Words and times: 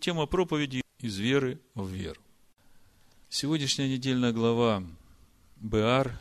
Тема 0.00 0.24
проповеди 0.24 0.80
«Из 1.00 1.18
веры 1.18 1.60
в 1.74 1.86
веру». 1.86 2.22
Сегодняшняя 3.28 3.86
недельная 3.86 4.32
глава 4.32 4.82
Беар 5.56 6.18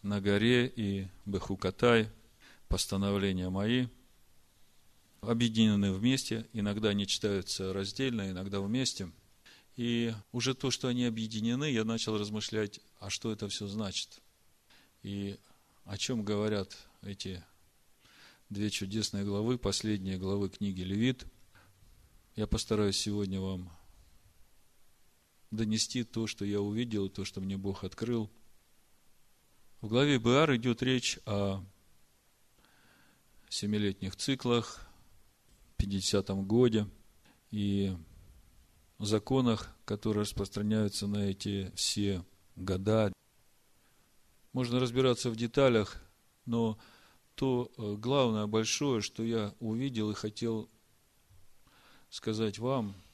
на 0.00 0.22
горе 0.22 0.72
и 0.74 1.06
Бехукатай, 1.26 2.08
постановления 2.66 3.50
мои, 3.50 3.88
объединены 5.20 5.92
вместе, 5.92 6.46
иногда 6.54 6.88
они 6.88 7.06
читаются 7.06 7.74
раздельно, 7.74 8.30
иногда 8.30 8.58
вместе. 8.58 9.12
И 9.76 10.14
уже 10.32 10.54
то, 10.54 10.70
что 10.70 10.88
они 10.88 11.04
объединены, 11.04 11.70
я 11.70 11.84
начал 11.84 12.16
размышлять, 12.16 12.80
а 13.00 13.10
что 13.10 13.30
это 13.30 13.50
все 13.50 13.66
значит. 13.66 14.22
И 15.02 15.36
о 15.84 15.98
чем 15.98 16.24
говорят 16.24 16.74
эти 17.02 17.44
две 18.48 18.70
чудесные 18.70 19.24
главы, 19.24 19.58
последние 19.58 20.16
главы 20.16 20.48
книги 20.48 20.80
Левит. 20.80 21.26
Я 22.38 22.46
постараюсь 22.46 22.96
сегодня 22.96 23.40
вам 23.40 23.68
донести 25.50 26.04
то, 26.04 26.28
что 26.28 26.44
я 26.44 26.60
увидел, 26.60 27.08
то, 27.08 27.24
что 27.24 27.40
мне 27.40 27.56
Бог 27.56 27.82
открыл. 27.82 28.30
В 29.80 29.88
главе 29.88 30.18
Беар 30.18 30.54
идет 30.54 30.80
речь 30.80 31.18
о 31.26 31.64
семилетних 33.48 34.14
циклах, 34.14 34.86
50-м 35.78 36.46
годе 36.46 36.86
и 37.50 37.96
законах, 39.00 39.76
которые 39.84 40.20
распространяются 40.20 41.08
на 41.08 41.28
эти 41.28 41.72
все 41.74 42.24
года. 42.54 43.12
Можно 44.52 44.78
разбираться 44.78 45.30
в 45.30 45.34
деталях, 45.34 46.00
но 46.46 46.78
то 47.34 47.72
э, 47.76 47.96
главное, 47.96 48.46
большое, 48.46 49.00
что 49.00 49.24
я 49.24 49.56
увидел 49.58 50.12
и 50.12 50.14
хотел 50.14 50.70
сказать 52.10 52.58
вам– 52.58 52.94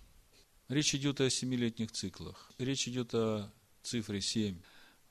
Речь 0.69 0.95
идет 0.95 1.21
о 1.21 1.29
семилетних 1.29 1.93
циклах. 1.93 2.51
Речь 2.59 2.89
идет 2.89 3.15
о 3.15 3.53
цифре 3.83 4.21
семь. 4.23 4.61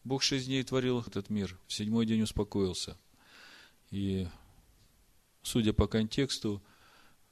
Бог 0.04 0.24
шесть 0.24 0.48
дней 0.48 0.64
творил 0.64 1.02
этот 1.02 1.30
мир, 1.30 1.60
в 1.68 1.74
седьмой 1.74 2.08
день 2.08 2.24
успокоился. 2.24 2.98
И, 3.92 4.28
судя 5.44 5.72
по 5.72 5.88
контексту, 5.88 6.62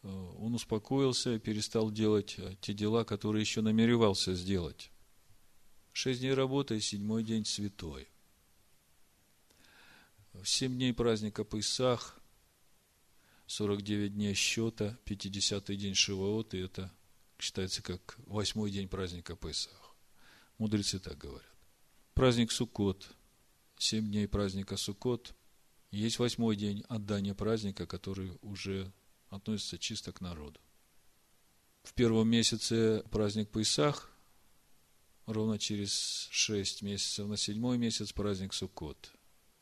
э, 0.04 0.08
он 0.08 0.54
успокоился 0.54 1.34
и 1.34 1.40
перестал 1.40 1.90
делать 1.90 2.36
э, 2.38 2.56
те 2.62 2.74
дела, 2.74 3.04
которые 3.04 3.42
еще 3.42 3.62
намеревался 3.62 4.36
сделать. 4.36 4.92
Шесть 5.92 6.20
дней 6.20 6.36
работы, 6.36 6.80
седьмой 6.80 7.24
день 7.24 7.44
святой. 7.44 8.08
Семь 10.46 10.76
дней 10.76 10.94
праздника 10.94 11.44
Песах, 11.44 12.21
49 13.52 14.14
дней 14.14 14.34
счета, 14.34 14.98
50-й 15.04 15.76
день 15.76 15.94
Шивоот, 15.94 16.54
и 16.54 16.60
это 16.60 16.90
считается 17.38 17.82
как 17.82 18.18
восьмой 18.26 18.72
день 18.72 18.88
праздника 18.88 19.36
Песах. 19.36 19.94
Мудрецы 20.58 21.00
так 21.00 21.18
говорят. 21.18 21.52
Праздник 22.14 22.54
Суккот, 22.54 23.14
семь 23.78 24.10
дней 24.10 24.26
праздника 24.30 24.78
Суккот, 24.78 25.36
есть 25.92 26.18
восьмой 26.18 26.56
день 26.56 26.86
отдания 26.88 27.34
праздника, 27.34 27.86
который 27.86 28.32
уже 28.42 28.90
относится 29.28 29.78
чисто 29.78 30.14
к 30.14 30.22
народу. 30.22 30.62
В 31.84 31.94
первом 31.94 32.30
месяце 32.30 33.04
праздник 33.12 33.50
Песах, 33.50 34.10
ровно 35.26 35.60
через 35.60 36.30
шесть 36.32 36.84
месяцев 36.84 37.28
на 37.28 37.36
седьмой 37.36 37.78
месяц 37.78 38.14
праздник 38.14 38.54
Суккот. 38.54 39.12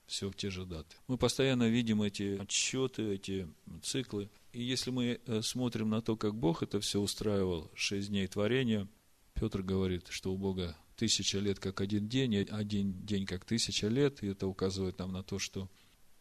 Все 0.10 0.30
в 0.30 0.36
те 0.36 0.50
же 0.50 0.66
даты. 0.66 0.96
Мы 1.08 1.18
постоянно 1.18 1.70
видим 1.70 2.02
эти 2.02 2.40
отсчеты, 2.40 3.14
эти 3.14 3.48
циклы. 3.84 4.30
И 4.54 4.64
если 4.64 4.90
мы 4.90 5.22
э, 5.24 5.42
смотрим 5.44 5.90
на 5.90 6.02
то, 6.02 6.18
как 6.18 6.34
Бог 6.36 6.64
это 6.64 6.80
все 6.80 7.00
устраивал, 7.00 7.70
шесть 7.76 8.10
дней 8.10 8.26
творения, 8.26 8.88
Петр 9.36 9.62
говорит, 9.62 10.08
что 10.10 10.34
у 10.34 10.38
Бога 10.38 10.76
тысяча 10.96 11.38
лет 11.38 11.60
как 11.60 11.80
один 11.80 12.10
день, 12.10 12.34
и 12.34 12.48
один 12.50 13.06
день 13.06 13.28
как 13.28 13.46
тысяча 13.46 13.88
лет, 13.88 14.24
и 14.24 14.28
это 14.28 14.48
указывает 14.48 14.98
нам 14.98 15.14
на 15.14 15.22
то, 15.22 15.38
что 15.38 15.70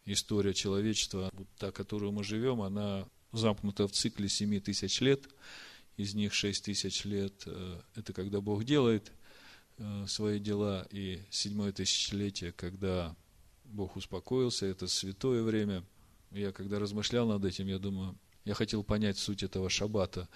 история 0.05 0.53
человечества, 0.53 1.31
вот 1.33 1.47
та, 1.57 1.71
которую 1.71 2.11
мы 2.11 2.23
живем, 2.23 2.61
она 2.61 3.07
замкнута 3.31 3.87
в 3.87 3.91
цикле 3.91 4.29
семи 4.29 4.59
тысяч 4.59 5.01
лет, 5.01 5.27
из 5.97 6.13
них 6.13 6.33
шесть 6.35 6.63
тысяч 6.63 7.05
лет 7.05 7.43
э,– 7.47 7.81
это 7.95 8.13
когда 8.13 8.39
Бог 8.39 8.63
делает 8.63 9.11
э, 9.77 10.05
свои 10.07 10.39
дела, 10.39 10.87
и 10.91 11.21
седьмое 11.31 11.71
тысячелетие, 11.71 12.51
когда 12.51 13.15
Бог 13.69 13.95
успокоился, 13.95 14.65
это 14.65 14.87
святое 14.87 15.43
время– 15.43 15.83
я 16.31 16.51
когда 16.51 16.79
размышлял 16.79 17.27
над 17.27 17.43
этим, 17.45 17.67
я 17.67 17.79
думаю, 17.79 18.17
я 18.45 18.53
хотел 18.53 18.83
понять 18.83 19.17
суть 19.17 19.43
этого 19.43 19.69
шаббата 19.69 20.29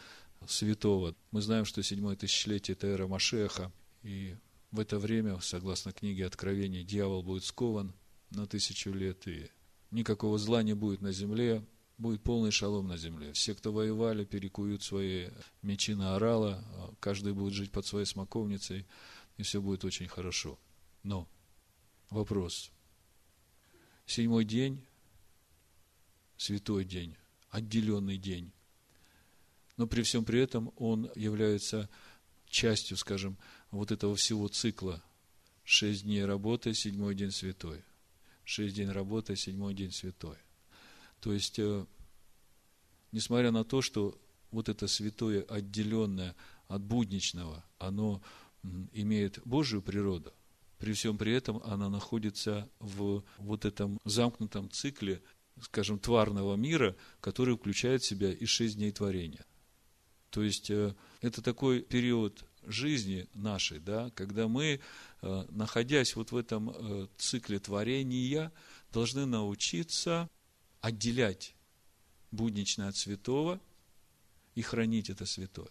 святого. 0.47 1.15
Мы 1.31 1.41
знаем, 1.41 1.65
что 1.65 1.83
седьмое 1.83 2.15
тысячелетие– 2.15 2.75
это 2.77 2.87
эра 2.87 3.07
Машеха, 3.07 3.71
и 4.01 4.35
в 4.71 4.79
это 4.79 4.97
время, 4.97 5.39
согласно 5.39 5.93
книге 5.93 6.25
Откровений, 6.25 6.83
дьявол 6.83 7.21
будет 7.21 7.43
скован 7.43 7.93
на 8.31 8.47
тысячу 8.47 8.91
лет, 8.91 9.27
и 9.27 9.49
никакого 9.91 10.37
зла 10.37 10.63
не 10.63 10.73
будет 10.73 11.01
на 11.01 11.11
земле, 11.11 11.63
будет 11.97 12.23
полный 12.23 12.51
шалом 12.51 12.87
на 12.87 12.97
земле. 12.97 13.31
Все, 13.33 13.53
кто 13.53 13.71
воевали, 13.71 14.25
перекуют 14.25 14.81
свои 14.81 15.29
мечи 15.61 15.93
на 15.93 16.15
орала, 16.15 16.63
каждый 16.99 17.33
будет 17.33 17.53
жить 17.53 17.71
под 17.71 17.85
своей 17.85 18.07
смоковницей, 18.07 18.87
и 19.37 19.43
все 19.43 19.61
будет 19.61 19.85
очень 19.85 20.07
хорошо. 20.07 20.59
Но 21.03 21.29
вопрос. 22.09 22.72
Седьмой 24.05 24.45
день 24.45 24.85
святой 26.37 26.83
день, 26.83 27.15
отделенный 27.49 28.17
день. 28.17 28.51
Но 29.77 29.87
при 29.87 30.03
всем 30.03 30.25
при 30.25 30.39
этом 30.41 30.71
он 30.77 31.09
является 31.15 31.89
частью, 32.47 32.97
скажем, 32.97 33.37
вот 33.71 33.91
этого 33.91 34.15
всего 34.15 34.47
цикла. 34.47 35.01
Шесть 35.63 36.03
дней 36.03 36.25
работы, 36.25 36.73
седьмой 36.73 37.15
день 37.15 37.31
святой. 37.31 37.83
Шесть 38.43 38.75
дней 38.75 38.89
работы, 38.89 39.35
седьмой 39.35 39.73
день 39.73 39.91
святой. 39.91 40.37
То 41.21 41.33
есть, 41.33 41.57
э, 41.57 41.85
несмотря 43.11 43.51
на 43.51 43.63
то, 43.63 43.81
что 43.81 44.19
вот 44.51 44.67
это 44.69 44.87
святое, 44.87 45.43
отделенное 45.43 46.35
от 46.67 46.83
будничного, 46.83 47.63
оно 47.79 48.21
имеет 48.91 49.39
Божию 49.45 49.81
природу, 49.81 50.33
при 50.83 50.91
всем 50.91 51.17
при 51.17 51.33
этом 51.33 51.61
она 51.63 51.87
находится 51.87 52.69
в 52.79 53.23
вот 53.37 53.63
этом 53.63 54.01
замкнутом 54.03 54.69
цикле 54.69 55.21
скажем, 55.61 55.97
тварного 55.97 56.57
мира, 56.57 56.97
который 57.21 57.55
включает 57.55 58.01
в 58.01 58.05
себя 58.05 58.33
и 58.33 58.45
шесть 58.45 58.75
дней 58.75 58.91
творения. 58.91 59.45
То 60.29 60.43
есть, 60.43 60.69
э, 60.69 60.93
это 61.21 61.41
такой 61.41 61.83
период 61.83 62.43
жизни 62.63 63.29
нашей, 63.33 63.79
да, 63.79 64.09
когда 64.09 64.49
мы, 64.49 64.81
э, 65.21 65.45
находясь 65.51 66.17
вот 66.17 66.33
в 66.33 66.35
этом 66.35 66.71
э, 66.71 67.07
цикле 67.17 67.59
творения, 67.59 68.51
должны 68.91 69.25
научиться 69.25 70.29
отделять 70.81 71.55
будничное 72.31 72.89
от 72.89 72.97
святого 72.97 73.61
и 74.53 74.61
хранить 74.61 75.09
это 75.09 75.25
святое. 75.25 75.69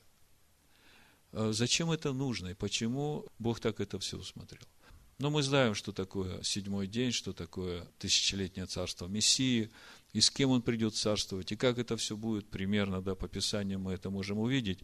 Зачем 1.33 1.91
это 1.91 2.15
нужно 2.15 2.49
и 2.49 2.55
почему 2.55 3.27
Бог 3.39 3.61
так 3.61 3.81
это 3.81 3.99
все 3.99 4.17
усмотрел? 4.19 4.67
Но 5.23 5.31
мы 5.31 5.45
знаем, 5.45 5.77
что 5.77 5.93
такое 5.93 6.43
седьмой 6.43 6.89
день, 6.89 7.13
что 7.13 7.33
такое 7.33 7.85
тысячелетнее 8.01 8.67
царство 8.67 9.07
Мессии, 9.07 9.71
и 10.13 10.21
с 10.21 10.33
кем 10.33 10.51
он 10.51 10.63
придет 10.63 10.97
царствовать, 10.97 11.53
и 11.53 11.57
как 11.57 11.79
это 11.79 11.97
все 11.97 12.17
будет 12.17 12.51
примерно, 12.51 13.01
да, 13.01 13.15
по 13.15 13.29
Писанию 13.29 13.79
мы 13.79 13.93
это 13.93 14.11
можем 14.11 14.41
увидеть. 14.41 14.81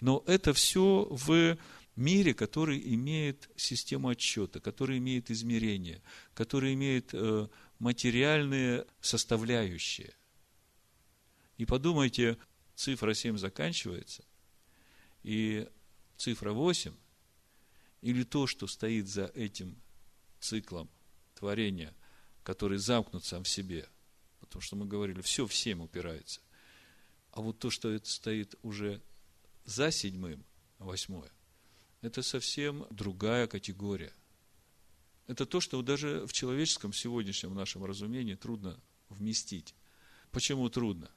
Но 0.00 0.24
это 0.26 0.54
все 0.54 1.06
в 1.10 1.58
мире, 1.96 2.32
который 2.32 2.80
имеет 2.94 3.50
систему 3.56 4.08
отсчета, 4.08 4.58
который 4.58 4.96
имеет 4.96 5.30
измерения, 5.30 6.00
который 6.32 6.72
имеет 6.72 7.10
э, 7.12 7.48
материальные 7.78 8.86
составляющие. 9.02 10.14
И 11.58 11.66
подумайте, 11.66 12.38
цифра 12.74 13.12
7 13.12 13.36
заканчивается, 13.36 14.24
и 15.24 15.68
цифра 16.16 16.52
8 16.52 16.94
или 18.04 18.22
то, 18.22 18.46
что 18.46 18.66
стоит 18.66 19.08
за 19.08 19.24
этим 19.34 19.80
циклом 20.38 20.90
творения, 21.34 21.94
который 22.42 22.76
замкнут 22.76 23.24
сам 23.24 23.44
в 23.44 23.48
себе. 23.48 23.88
Потому 24.40 24.60
что 24.60 24.76
мы 24.76 24.84
говорили, 24.84 25.22
все 25.22 25.46
всем 25.46 25.80
упирается. 25.80 26.42
А 27.30 27.40
вот 27.40 27.58
то, 27.58 27.70
что 27.70 27.90
это 27.90 28.06
стоит 28.06 28.56
уже 28.60 29.00
за 29.64 29.90
седьмым, 29.90 30.44
восьмое, 30.78 31.32
это 32.02 32.20
совсем 32.20 32.86
другая 32.90 33.46
категория. 33.46 34.12
Это 35.26 35.46
то, 35.46 35.62
что 35.62 35.80
даже 35.80 36.26
в 36.26 36.34
человеческом 36.34 36.92
сегодняшнем 36.92 37.54
нашем 37.54 37.86
разумении 37.86 38.34
трудно 38.34 38.78
вместить. 39.08 39.74
Почему 40.30 40.68
трудно? 40.68 41.10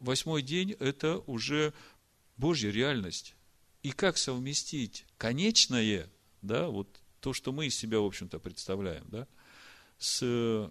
Восьмой 0.00 0.40
день– 0.40 0.70
это 0.80 1.18
уже 1.26 1.74
Божья 2.38 2.70
реальность. 2.70 3.34
И 3.82 3.90
как 3.90 4.16
совместить 4.16 5.04
конечное– 5.18 6.10
да, 6.42 6.68
вот 6.68 7.00
то, 7.20 7.32
что 7.32 7.52
мы 7.52 7.66
из 7.66 7.76
себя, 7.76 8.00
в 8.00 8.04
общем-то, 8.04 8.38
представляем, 8.40 9.04
да, 9.08 9.26
с 9.98 10.20
э, 10.22 10.68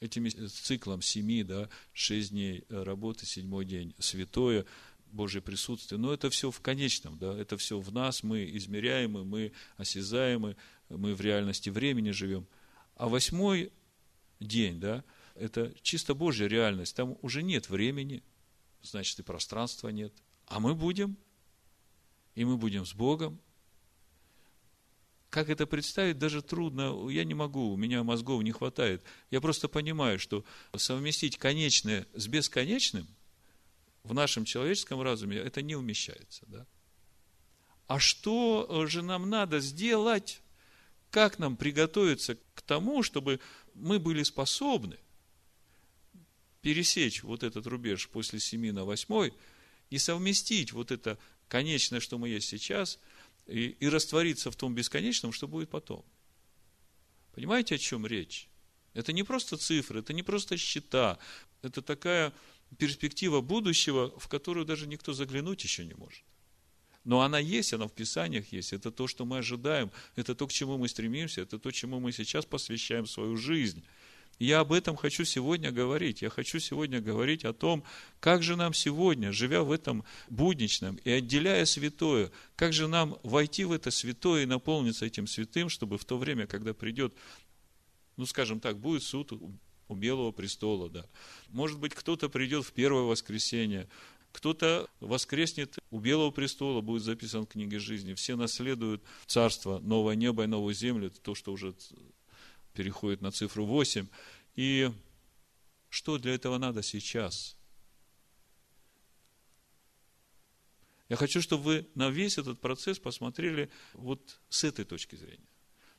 этим 0.00 0.28
циклом 0.48 1.02
семи, 1.02 1.42
да, 1.42 1.68
шесть 1.92 2.30
дней 2.30 2.64
работы, 2.68 3.26
седьмой 3.26 3.64
день 3.64 3.94
святое, 3.98 4.64
Божье 5.12 5.40
присутствие, 5.40 5.98
но 5.98 6.12
это 6.12 6.30
все 6.30 6.50
в 6.50 6.60
конечном, 6.60 7.18
да, 7.18 7.36
это 7.36 7.56
все 7.56 7.78
в 7.78 7.92
нас, 7.92 8.22
мы 8.22 8.44
измеряемы, 8.56 9.24
мы 9.24 9.52
осязаемы, 9.76 10.56
мы 10.88 11.14
в 11.14 11.20
реальности 11.20 11.70
времени 11.70 12.10
живем. 12.10 12.46
А 12.96 13.08
восьмой 13.08 13.72
день, 14.40 14.78
да, 14.78 15.04
это 15.34 15.72
чисто 15.82 16.14
Божья 16.14 16.46
реальность, 16.46 16.94
там 16.94 17.16
уже 17.22 17.42
нет 17.42 17.68
времени, 17.70 18.22
значит 18.82 19.18
и 19.18 19.22
пространства 19.22 19.88
нет, 19.88 20.12
а 20.46 20.60
мы 20.60 20.74
будем, 20.74 21.16
и 22.34 22.44
мы 22.44 22.56
будем 22.56 22.84
с 22.84 22.94
Богом, 22.94 23.40
как 25.36 25.50
это 25.50 25.66
представить, 25.66 26.16
даже 26.16 26.40
трудно, 26.40 27.10
я 27.10 27.22
не 27.22 27.34
могу, 27.34 27.70
у 27.70 27.76
меня 27.76 28.02
мозгов 28.02 28.42
не 28.42 28.52
хватает. 28.52 29.02
Я 29.30 29.42
просто 29.42 29.68
понимаю, 29.68 30.18
что 30.18 30.46
совместить 30.74 31.36
конечное 31.36 32.06
с 32.14 32.26
бесконечным 32.26 33.06
в 34.02 34.14
нашем 34.14 34.46
человеческом 34.46 35.02
разуме 35.02 35.36
это 35.36 35.60
не 35.60 35.76
умещается. 35.76 36.46
Да? 36.46 36.66
А 37.86 38.00
что 38.00 38.86
же 38.86 39.02
нам 39.02 39.28
надо 39.28 39.60
сделать? 39.60 40.40
Как 41.10 41.38
нам 41.38 41.58
приготовиться 41.58 42.38
к 42.54 42.62
тому, 42.62 43.02
чтобы 43.02 43.38
мы 43.74 43.98
были 43.98 44.22
способны 44.22 44.96
пересечь 46.62 47.22
вот 47.22 47.42
этот 47.42 47.66
рубеж 47.66 48.08
после 48.08 48.40
7 48.40 48.72
на 48.72 48.84
8 48.84 49.32
и 49.90 49.98
совместить 49.98 50.72
вот 50.72 50.90
это 50.90 51.18
конечное, 51.48 52.00
что 52.00 52.16
мы 52.16 52.30
есть 52.30 52.48
сейчас– 52.48 52.98
и, 53.46 53.68
и 53.68 53.88
раствориться 53.88 54.50
в 54.50 54.56
том 54.56 54.74
бесконечном, 54.74 55.32
что 55.32 55.48
будет 55.48 55.70
потом. 55.70 56.04
Понимаете, 57.32 57.74
о 57.74 57.78
чем 57.78 58.06
речь? 58.06 58.48
Это 58.94 59.12
не 59.12 59.22
просто 59.22 59.56
цифры, 59.56 60.00
это 60.00 60.12
не 60.12 60.22
просто 60.22 60.56
счета, 60.56 61.18
это 61.62 61.82
такая 61.82 62.32
перспектива 62.78 63.40
будущего, 63.40 64.18
в 64.18 64.28
которую 64.28 64.64
даже 64.64 64.86
никто 64.86 65.12
заглянуть 65.12 65.62
еще 65.62 65.84
не 65.84 65.94
может. 65.94 66.24
Но 67.04 67.20
она 67.20 67.38
есть, 67.38 67.72
она 67.72 67.86
в 67.86 67.92
Писаниях 67.92 68.50
есть. 68.52 68.72
Это 68.72 68.90
то, 68.90 69.06
что 69.06 69.24
мы 69.24 69.38
ожидаем, 69.38 69.92
это 70.16 70.34
то, 70.34 70.46
к 70.48 70.52
чему 70.52 70.76
мы 70.76 70.88
стремимся, 70.88 71.42
это 71.42 71.58
то, 71.58 71.70
чему 71.70 72.00
мы 72.00 72.10
сейчас 72.10 72.44
посвящаем 72.44 73.06
свою 73.06 73.36
жизнь. 73.36 73.84
Я 74.38 74.60
об 74.60 74.72
этом 74.72 74.96
хочу 74.96 75.24
сегодня 75.24 75.72
говорить. 75.72 76.22
Я 76.22 76.28
хочу 76.28 76.58
сегодня 76.58 77.00
говорить 77.00 77.44
о 77.44 77.54
том, 77.54 77.84
как 78.20 78.42
же 78.42 78.56
нам 78.56 78.74
сегодня, 78.74 79.32
живя 79.32 79.62
в 79.62 79.72
этом 79.72 80.04
будничном 80.28 80.96
и 80.96 81.10
отделяя 81.10 81.64
святое, 81.64 82.30
как 82.54 82.72
же 82.72 82.86
нам 82.86 83.18
войти 83.22 83.64
в 83.64 83.72
это 83.72 83.90
святое 83.90 84.42
и 84.42 84.46
наполниться 84.46 85.06
этим 85.06 85.26
святым, 85.26 85.68
чтобы 85.68 85.96
в 85.96 86.04
то 86.04 86.18
время, 86.18 86.46
когда 86.46 86.74
придет, 86.74 87.14
ну, 88.16 88.26
скажем 88.26 88.60
так, 88.60 88.78
будет 88.78 89.02
суд 89.02 89.32
у 89.88 89.94
Белого 89.94 90.32
престола, 90.32 90.90
да. 90.90 91.06
Может 91.48 91.78
быть, 91.78 91.94
кто-то 91.94 92.28
придет 92.28 92.64
в 92.64 92.72
первое 92.72 93.02
воскресенье, 93.02 93.88
кто-то 94.32 94.86
воскреснет 95.00 95.78
у 95.90 95.98
Белого 95.98 96.30
престола, 96.30 96.82
будет 96.82 97.02
записан 97.02 97.46
в 97.46 97.48
книге 97.48 97.78
жизни. 97.78 98.12
Все 98.12 98.36
наследуют 98.36 99.02
царство, 99.26 99.78
новое 99.78 100.14
небо 100.14 100.44
и 100.44 100.46
новую 100.46 100.74
землю, 100.74 101.10
то, 101.10 101.34
что 101.34 101.52
уже 101.52 101.74
переходит 102.76 103.22
на 103.22 103.32
цифру 103.32 103.64
8. 103.64 104.06
И 104.54 104.92
что 105.88 106.18
для 106.18 106.34
этого 106.34 106.58
надо 106.58 106.82
сейчас? 106.82 107.56
Я 111.08 111.16
хочу, 111.16 111.40
чтобы 111.40 111.62
вы 111.62 111.88
на 111.94 112.10
весь 112.10 112.38
этот 112.38 112.60
процесс 112.60 112.98
посмотрели 112.98 113.70
вот 113.94 114.40
с 114.48 114.64
этой 114.64 114.84
точки 114.84 115.16
зрения. 115.16 115.48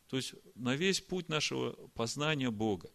То 0.08 0.18
есть 0.18 0.34
на 0.56 0.76
весь 0.76 1.02
путь 1.02 1.30
нашего 1.30 1.72
познания 1.90 2.52
Бога, 2.52 2.92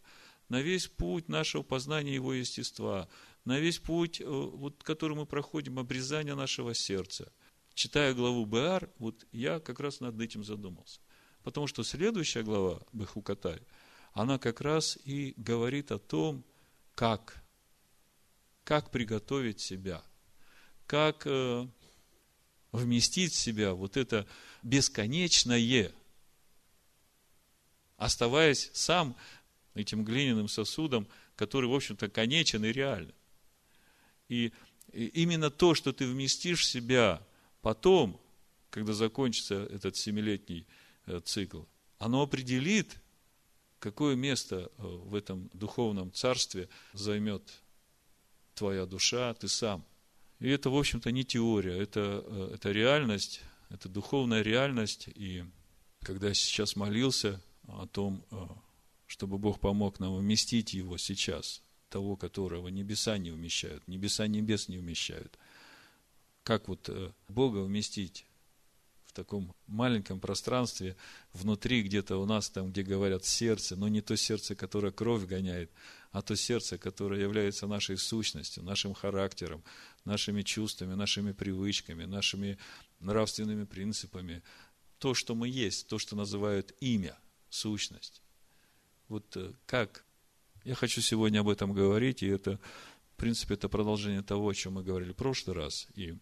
на 0.49 0.61
весь 0.61 0.89
путь 0.89 1.29
нашего 1.29 1.63
познания 1.63 2.15
Его 2.15 2.35
естества, 2.35 3.09
на 3.45 3.59
весь 3.59 3.79
путь, 3.79 4.21
э, 4.21 4.25
вот, 4.25 4.83
который 4.83 5.17
мы 5.17 5.27
проходим, 5.27 5.79
обрезания 5.79 6.35
нашего 6.35 6.75
сердца. 6.75 7.33
Читая 7.75 8.15
главу 8.15 8.45
Беар, 8.45 8.91
вот 8.99 9.27
я 9.33 9.61
как 9.61 9.81
раз 9.81 10.01
над 10.01 10.21
этим 10.21 10.45
задумался. 10.45 11.01
Потому 11.43 11.67
что 11.67 11.83
следующая 11.83 12.43
глава 12.43 12.81
Бехукатай, 12.93 13.61
она 14.13 14.39
как 14.39 14.61
раз 14.61 14.99
и 15.05 15.35
говорит 15.37 15.91
о 15.91 15.99
том, 15.99 16.45
как, 16.95 17.43
как 18.65 18.91
приготовить 18.91 19.61
себя, 19.61 20.03
как 20.87 21.27
э, 21.27 21.67
вместить 22.71 23.33
в 23.33 23.39
себя 23.39 23.75
вот 23.75 23.97
это 23.97 24.27
бесконечное, 24.63 25.93
оставаясь 27.97 28.71
сам 28.73 29.17
этим 29.75 30.05
глиняным 30.05 30.49
сосудом, 30.49 31.09
который, 31.35 31.69
в 31.69 31.75
общем-то, 31.75 32.09
конечен 32.09 32.65
и 32.65 32.73
реален. 32.73 33.15
И 34.29 34.53
именно 34.93 35.51
то, 35.51 35.75
что 35.75 35.93
ты 35.93 36.07
вместишь 36.07 36.61
в 36.61 36.67
себя 36.67 37.27
потом, 37.63 38.21
когда 38.71 38.93
закончится 38.93 39.55
этот 39.65 39.97
семилетний 39.97 40.67
цикл, 41.25 41.63
оно 42.03 42.23
определит, 42.23 43.01
какое 43.79 44.17
место 44.17 44.71
э, 44.77 44.83
в 44.83 45.15
этом 45.15 45.51
духовном 45.53 46.13
царстве 46.13 46.69
займет 46.93 47.43
твоя 48.55 48.87
душа, 48.87 49.33
ты 49.35 49.49
сам. 49.49 49.85
И 50.41 50.49
это, 50.49 50.71
в 50.71 50.77
общем-то, 50.77 51.13
не 51.13 51.25
теория, 51.25 51.79
это, 51.81 52.25
э, 52.27 52.51
это 52.55 52.73
реальность, 52.73 53.41
это 53.71 53.89
духовная 53.89 54.43
реальность. 54.43 55.09
И 55.15 55.45
когда 56.01 56.29
я 56.29 56.35
сейчас 56.35 56.75
молился 56.75 57.41
о 57.69 57.87
том, 57.87 58.25
чтобы 59.07 59.39
Бог 59.39 59.61
помог 59.61 60.01
нам 60.01 60.17
вместить 60.17 60.75
его 60.75 60.99
сейчас, 60.99 61.63
того, 61.89 62.17
которого 62.17 62.69
небеса 62.69 63.19
не 63.19 63.31
умещают, 63.31 63.87
небеса 63.87 64.27
небес 64.27 64.69
не 64.69 64.79
умещают, 64.79 65.39
как 66.43 66.67
вот 66.67 66.91
Бога 67.29 67.59
вместить 67.59 68.27
в 69.13 69.15
таком 69.15 69.55
маленьком 69.67 70.21
пространстве, 70.21 70.97
внутри 71.35 71.83
где-то 71.83 72.17
у 72.17 72.25
нас, 72.25 72.49
там, 72.49 72.73
где 72.73 72.83
говорят 72.83 73.27
сердце, 73.27 73.77
но 73.77 73.89
не 73.89 74.01
то 74.01 74.17
сердце, 74.17 74.55
которое 74.55 74.91
кровь 74.91 75.27
гоняет, 75.27 75.71
а 76.13 76.23
то 76.23 76.35
сердце, 76.35 76.79
которое 76.79 77.21
является 77.21 77.67
нашей 77.67 77.99
сущностью, 77.99 78.63
нашим 78.63 78.95
характером, 78.95 79.63
нашими 80.07 80.41
чувствами, 80.41 80.95
нашими 80.95 81.33
привычками, 81.33 82.07
нашими 82.07 82.59
нравственными 83.01 83.65
принципами. 83.65 84.43
То, 84.99 85.13
что 85.13 85.35
мы 85.35 85.47
есть, 85.47 85.89
то, 85.89 85.99
что 85.99 86.17
называют 86.17 86.75
имя, 86.81 87.19
сущность. 87.51 88.23
Вот 89.09 89.37
э, 89.37 89.53
как? 89.67 90.07
Я 90.65 90.75
хочу 90.75 91.03
сегодня 91.03 91.41
об 91.41 91.51
этом 91.51 91.75
говорить, 91.75 92.23
и 92.23 92.29
это, 92.29 92.59
в 93.13 93.17
принципе, 93.17 93.55
это 93.55 93.69
продолжение 93.69 94.23
того, 94.23 94.49
о 94.49 94.55
чем 94.55 94.75
мы 94.75 94.83
говорили 94.83 95.13
в 95.13 95.17
прошлый 95.17 95.55
раз. 95.55 95.89
И 95.97 96.19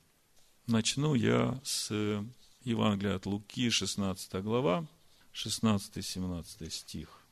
начну 0.67 1.15
я 1.15 1.61
с 1.63 2.25
Евангелие 2.63 3.15
от 3.15 3.25
Луки, 3.25 3.71
16 3.71 4.35
глава, 4.43 4.87
16-17 5.33 6.69
стих. 6.69 7.23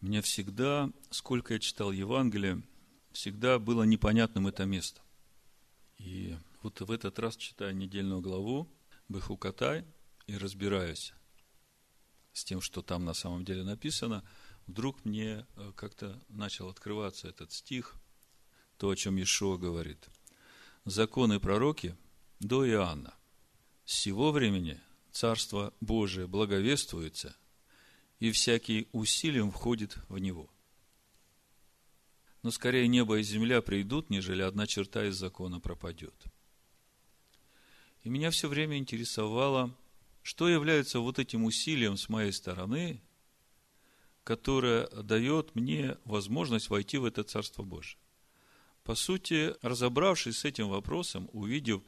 Мне 0.00 0.22
всегда, 0.22 0.90
сколько 1.10 1.52
я 1.52 1.60
читал 1.60 1.92
Евангелие, 1.92 2.62
всегда 3.12 3.58
было 3.58 3.82
непонятным 3.82 4.46
это 4.46 4.64
место. 4.64 5.02
И 5.98 6.38
вот 6.62 6.80
в 6.80 6.90
этот 6.90 7.18
раз, 7.18 7.36
читая 7.36 7.74
недельную 7.74 8.22
главу 8.22 8.66
Бехукатай 9.10 9.84
и 10.26 10.38
разбираюсь 10.38 11.12
с 12.32 12.46
тем, 12.46 12.62
что 12.62 12.80
там 12.80 13.04
на 13.04 13.12
самом 13.12 13.44
деле 13.44 13.62
написано, 13.62 14.24
вдруг 14.66 15.04
мне 15.04 15.46
э, 15.56 15.72
как-то 15.76 16.18
начал 16.30 16.70
открываться 16.70 17.28
этот 17.28 17.52
стих, 17.52 17.94
то, 18.78 18.88
о 18.88 18.96
чем 18.96 19.16
Иешуа 19.16 19.58
говорит. 19.58 20.08
Законы 20.86 21.40
пророки 21.40 21.94
до 22.40 22.66
Иоанна– 22.66 23.12
с 23.84 23.94
сего 23.94 24.32
времени 24.32 24.80
Царство 25.12 25.72
Божие 25.80 26.26
благовествуется, 26.26 27.36
и 28.18 28.32
всякий 28.32 28.88
усилием 28.92 29.50
входит 29.50 29.96
в 30.08 30.18
него. 30.18 30.50
Но 32.42 32.50
скорее 32.50 32.88
небо 32.88 33.18
и 33.18 33.22
земля 33.22 33.62
придут, 33.62 34.10
нежели 34.10 34.42
одна 34.42 34.66
черта 34.66 35.06
из 35.06 35.16
закона 35.16 35.60
пропадет. 35.60 36.14
И 38.02 38.10
меня 38.10 38.30
все 38.30 38.48
время 38.48 38.76
интересовало, 38.76 39.74
что 40.22 40.48
является 40.48 41.00
вот 41.00 41.18
этим 41.18 41.44
усилием 41.44 41.96
с 41.96 42.08
моей 42.08 42.32
стороны, 42.32 43.00
которое 44.24 44.88
дает 44.88 45.54
мне 45.54 45.96
возможность 46.04 46.70
войти 46.70 46.98
в 46.98 47.04
это 47.04 47.22
Царство 47.22 47.62
Божие. 47.62 47.98
По 48.84 48.94
сути, 48.94 49.54
разобравшись 49.62 50.38
с 50.38 50.44
этим 50.44 50.68
вопросом, 50.68 51.30
увидев 51.32 51.82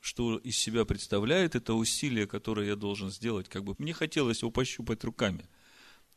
что 0.00 0.38
из 0.38 0.56
себя 0.56 0.84
представляет 0.84 1.54
это 1.54 1.74
усилие, 1.74 2.26
которое 2.26 2.66
я 2.66 2.76
должен 2.76 3.10
сделать, 3.10 3.48
как 3.48 3.64
бы 3.64 3.74
мне 3.78 3.92
хотелось 3.92 4.40
его 4.40 4.50
пощупать 4.50 5.04
руками. 5.04 5.46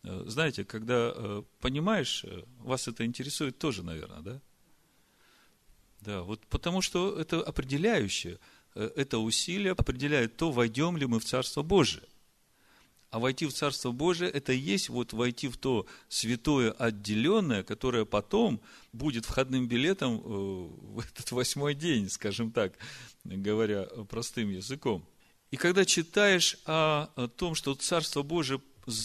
Э, 0.04 0.24
знаете, 0.26 0.64
когда 0.64 1.14
э, 1.14 1.44
понимаешь, 1.60 2.24
э, 2.24 2.44
вас 2.60 2.88
это 2.88 3.06
интересует 3.06 3.58
тоже, 3.58 3.84
наверное, 3.84 4.22
да? 4.22 4.42
Да, 6.02 6.22
вот 6.24 6.46
потому 6.48 6.82
что 6.82 7.18
это 7.18 7.42
определяющее, 7.42 8.38
это 8.76 9.20
усилие 9.20 9.72
определяет 9.72 10.36
то, 10.36 10.52
войдем 10.52 10.98
ли 10.98 11.06
мы 11.06 11.20
в 11.22 11.26
Царство 11.26 11.62
Божие. 11.62 12.04
А 13.14 13.20
войти 13.20 13.46
в 13.46 13.54
Царство 13.54 13.92
Божие, 13.92 14.32
это 14.32 14.54
и 14.54 14.58
есть 14.58 14.90
вот 14.90 15.14
войти 15.14 15.48
в 15.48 15.56
то 15.56 15.86
святое 16.10 16.72
отделенное, 16.72 17.62
которое 17.62 18.06
потом 18.06 18.60
будет 18.92 19.26
входным 19.26 19.68
билетом 19.68 20.16
э, 20.16 20.20
в 20.26 21.00
этот 21.00 21.30
восьмой 21.32 21.76
день, 21.76 22.10
скажем 22.10 22.52
так, 22.52 22.74
говоря 23.24 23.84
простым 24.10 24.50
языком. 24.50 25.08
И 25.52 25.58
когда 25.58 25.86
читаешь 25.86 26.58
о, 26.66 27.28
том, 27.38 27.54
что 27.54 27.76
Царство 27.76 28.24
Божие 28.24 28.60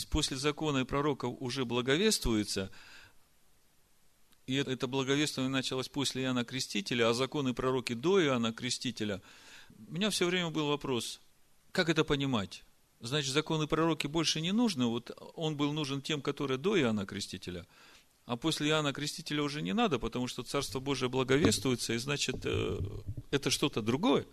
после 0.09 0.38
закона 0.38 0.79
и 0.79 0.85
пророков 0.85 1.37
уже 1.38 1.67
благовествуется, 1.67 2.71
и 4.47 4.55
это 4.55 4.87
благовествование 4.87 5.53
началось 5.53 5.91
после 5.91 6.23
Иоанна 6.23 6.47
Крестителя, 6.47 7.11
а 7.11 7.12
законы 7.12 7.50
и 7.50 7.53
пророки 7.53 7.93
до 7.93 8.25
Иоанна 8.25 8.55
Крестителя, 8.55 9.21
у 9.87 9.93
меня 9.93 10.09
все 10.09 10.25
время 10.25 10.49
был 10.49 10.69
вопрос, 10.69 11.21
как 11.73 11.91
это 11.91 12.05
понимать? 12.05 12.65
Значит, 13.00 13.33
законы 13.33 13.67
пророки 13.67 14.07
больше 14.09 14.40
не 14.40 14.52
нужны, 14.52 14.87
вот 14.87 15.11
он 15.35 15.57
был 15.57 15.73
нужен 15.73 16.02
тем, 16.02 16.21
которые 16.21 16.59
до 16.59 16.78
Иоанна 16.78 17.07
Крестителя, 17.07 17.64
а 18.26 18.37
после 18.37 18.69
Иоанна 18.69 18.93
Крестителя 18.93 19.43
уже 19.43 19.62
не 19.62 19.73
надо, 19.73 19.99
потому 19.99 20.26
что 20.26 20.43
Царство 20.43 20.81
Божие 20.81 21.09
благовествуется, 21.09 21.95
и 21.95 21.99
значит, 21.99 22.37
э, 22.45 22.81
это 23.31 23.50
что-то 23.50 23.83
другое. 23.83 24.26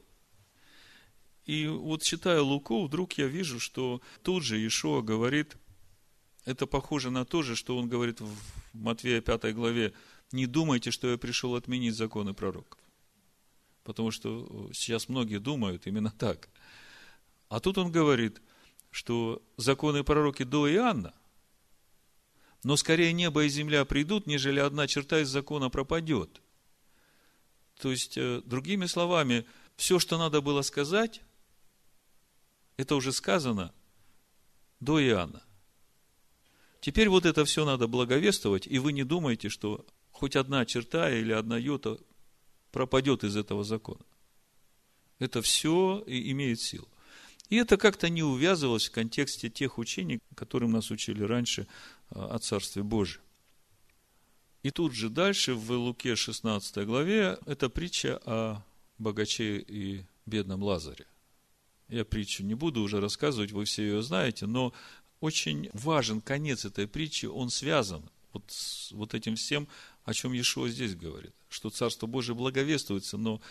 И 1.45 1.67
вот 1.67 2.01
читая 2.01 2.41
Луку, 2.41 2.85
вдруг 2.85 3.13
я 3.13 3.27
вижу, 3.27 3.59
что 3.59 4.01
тут 4.23 4.43
же 4.43 4.57
Иешуа 4.57 5.01
говорит, 5.01 5.57
это 6.43 6.65
похоже 6.65 7.11
на 7.11 7.23
то 7.23 7.43
же, 7.43 7.55
что 7.55 7.77
он 7.77 7.87
говорит 7.87 8.19
в 8.19 8.35
Матвея 8.73 9.21
5 9.21 9.53
главе, 9.53 9.93
не 10.31 10.47
думайте, 10.47 10.89
что 10.89 11.09
я 11.09 11.17
пришел 11.17 11.55
отменить 11.55 11.95
законы 11.95 12.33
пророков. 12.33 12.79
Потому 13.83 14.09
что 14.09 14.71
сейчас 14.73 15.07
многие 15.07 15.37
думают 15.37 15.85
именно 15.85 16.11
так. 16.11 16.49
А 17.47 17.59
тут 17.59 17.77
он 17.77 17.91
говорит, 17.91 18.41
что 18.95 19.43
законы 19.57 20.05
пророки 20.05 20.43
до 20.43 20.71
Иоанна, 20.71 21.13
но 22.63 22.77
скорее 22.77 23.11
небо 23.11 23.43
и 23.43 23.49
земля 23.49 23.83
придут, 23.83 24.25
нежели 24.25 24.61
одна 24.61 24.87
черта 24.87 25.19
из 25.19 25.27
закона 25.27 25.69
пропадет. 25.69 26.41
То 27.77 27.91
есть, 27.91 28.17
э, 28.17 28.41
другими 28.45 28.85
словами, 28.85 29.45
все, 29.75 29.99
что 29.99 30.17
надо 30.17 30.39
было 30.39 30.61
сказать, 30.61 31.21
это 32.77 32.95
уже 32.95 33.11
сказано 33.11 33.73
до 34.79 35.03
Иоанна. 35.03 35.43
Теперь 36.79 37.09
вот 37.09 37.25
это 37.25 37.43
все 37.43 37.65
надо 37.65 37.89
благовествовать, 37.89 38.65
и 38.65 38.79
вы 38.79 38.93
не 38.93 39.03
думаете, 39.03 39.49
что 39.49 39.85
хоть 40.11 40.37
одна 40.37 40.65
черта 40.65 41.11
или 41.11 41.33
одна 41.33 41.57
йота 41.57 41.99
пропадет 42.71 43.25
из 43.25 43.35
этого 43.35 43.65
закона. 43.65 44.05
Это 45.19 45.41
все 45.41 46.01
имеет 46.07 46.61
силу. 46.61 46.87
И 47.49 47.57
это 47.57 47.77
как-то 47.77 48.09
не 48.09 48.23
увязывалось 48.23 48.87
в 48.87 48.91
контексте 48.91 49.49
тех 49.49 49.77
учений, 49.77 50.19
которым 50.35 50.71
нас 50.71 50.89
учили 50.91 51.23
раньше 51.23 51.67
а, 52.09 52.35
о 52.35 52.39
Царстве 52.39 52.83
Божьем. 52.83 53.21
И 54.63 54.71
тут 54.71 54.93
же 54.93 55.09
дальше, 55.09 55.53
в 55.53 55.71
Луке 55.71 56.15
16 56.15 56.85
главе, 56.87 57.37
это 57.45 57.69
притча 57.69 58.19
о 58.25 58.63
богаче 58.97 59.59
и 59.59 60.05
бедном 60.25 60.63
Лазаре. 60.63 61.05
Я 61.87 62.03
притчу 62.03 62.43
не 62.43 62.55
буду 62.55 62.81
уже 62.81 62.99
рассказывать, 62.99 63.51
вы 63.51 63.65
все 63.65 63.83
ее 63.83 64.01
знаете, 64.01 64.47
но 64.47 64.73
очень 65.19 65.69
важен 65.73 66.19
конец 66.19 66.65
этой 66.65 66.87
притчи, 66.87 67.27
он 67.27 67.51
связан 67.51 68.09
вот 68.33 68.43
с 68.47 68.91
вот 68.91 69.13
этим 69.13 69.35
всем, 69.35 69.67
о 70.03 70.13
чем 70.15 70.33
Иешуа 70.33 70.67
здесь 70.67 70.95
говорит, 70.95 71.33
что 71.47 71.69
Царство 71.69 72.07
Божие 72.07 72.35
благовествуется, 72.35 73.17
но 73.17 73.41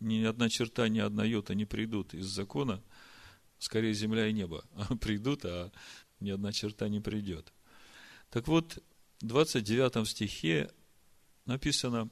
ни 0.00 0.24
одна 0.24 0.48
черта, 0.48 0.88
ни 0.88 0.98
одна 0.98 1.24
йота 1.24 1.54
не 1.54 1.66
придут 1.66 2.14
из 2.14 2.26
закона, 2.26 2.82
скорее 3.64 3.94
земля 3.94 4.28
и 4.28 4.32
небо 4.32 4.64
придут, 5.00 5.44
а 5.44 5.72
ни 6.20 6.30
одна 6.30 6.52
черта 6.52 6.88
не 6.88 7.00
придет. 7.00 7.52
Так 8.30 8.48
вот, 8.48 8.78
в 9.20 9.26
29 9.26 10.08
стихе 10.08 10.70
написано, 11.46 12.10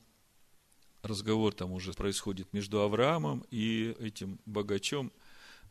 разговор 1.03 1.55
там 1.55 1.73
уже 1.73 1.93
происходит 1.93 2.53
между 2.53 2.81
Авраамом 2.81 3.45
и 3.51 3.95
этим 3.99 4.41
богачом, 4.47 5.13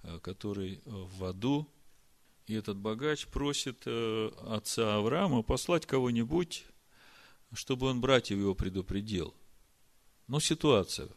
Э, 0.03 0.19
который 0.19 0.81
в 0.85 1.25
аду, 1.25 1.67
и 2.47 2.55
этот 2.55 2.77
богач 2.77 3.27
просит 3.27 3.83
э, 3.85 4.31
отца 4.47 4.95
Авраама 4.95 5.43
послать 5.43 5.85
кого-нибудь, 5.85 6.65
чтобы 7.53 7.87
он 7.87 8.01
братьев 8.01 8.39
его 8.39 8.55
предупредил. 8.55 9.35
Но 10.27 10.39
ситуация. 10.39 11.09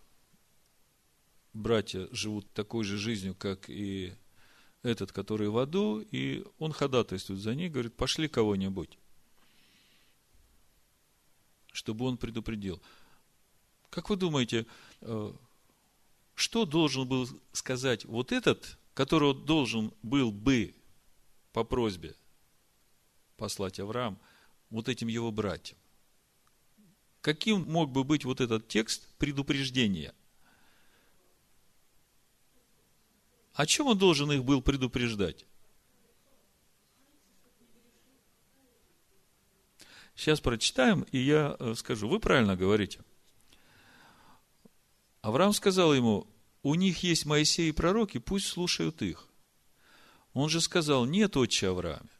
Братья 1.54 2.08
живут 2.10 2.52
такой 2.52 2.84
же 2.84 2.98
жизнью, 2.98 3.34
как 3.34 3.70
и 3.70 4.12
этот, 4.84 5.12
который 5.12 5.48
в 5.48 5.58
аду, 5.58 6.00
и 6.00 6.44
он 6.58 6.72
ходатайствует 6.72 7.40
за 7.40 7.54
них, 7.54 7.72
говорит, 7.72 7.96
пошли 7.96 8.28
кого-нибудь, 8.28 8.98
чтобы 11.72 12.04
он 12.04 12.18
предупредил. 12.18 12.80
Как 13.90 14.10
вы 14.10 14.16
думаете, 14.16 14.66
э, 15.00 15.32
что 16.34 16.66
должен 16.66 17.08
был 17.08 17.28
сказать 17.52 18.04
вот 18.04 18.30
этот, 18.30 18.78
которого 18.92 19.34
должен 19.34 19.92
был 20.02 20.30
бы 20.30 20.74
по 21.52 21.64
просьбе 21.64 22.14
послать 23.36 23.80
Авраам 23.80 24.18
вот 24.68 24.88
этим 24.88 25.08
его 25.08 25.32
братьям? 25.32 25.78
Каким 27.22 27.62
мог 27.62 27.90
бы 27.90 28.04
быть 28.04 28.26
вот 28.26 28.42
этот 28.42 28.68
текст 28.68 29.08
предупреждения? 29.16 30.14
О 33.54 33.66
чем 33.66 33.86
он 33.86 33.98
должен 33.98 34.30
их 34.30 34.44
был 34.44 34.60
предупреждать? 34.60 35.46
Сейчас 40.14 40.40
прочитаем, 40.40 41.02
и 41.10 41.18
я 41.18 41.56
э, 41.58 41.74
скажу. 41.74 42.08
Вы 42.08 42.20
правильно 42.20 42.56
говорите– 42.56 43.00
Авраам 45.24 45.54
сказал 45.54 45.94
ему, 45.94 46.26
у 46.62 46.74
них 46.74 47.02
есть 47.02 47.24
Моисей 47.24 47.70
и 47.70 47.72
пророки, 47.72 48.18
пусть 48.18 48.46
слушают 48.46 49.00
их. 49.00 49.26
Он 50.34 50.50
же 50.50 50.60
сказал, 50.60 51.06
нет, 51.06 51.38
отче 51.38 51.68
Аврааме, 51.68 52.10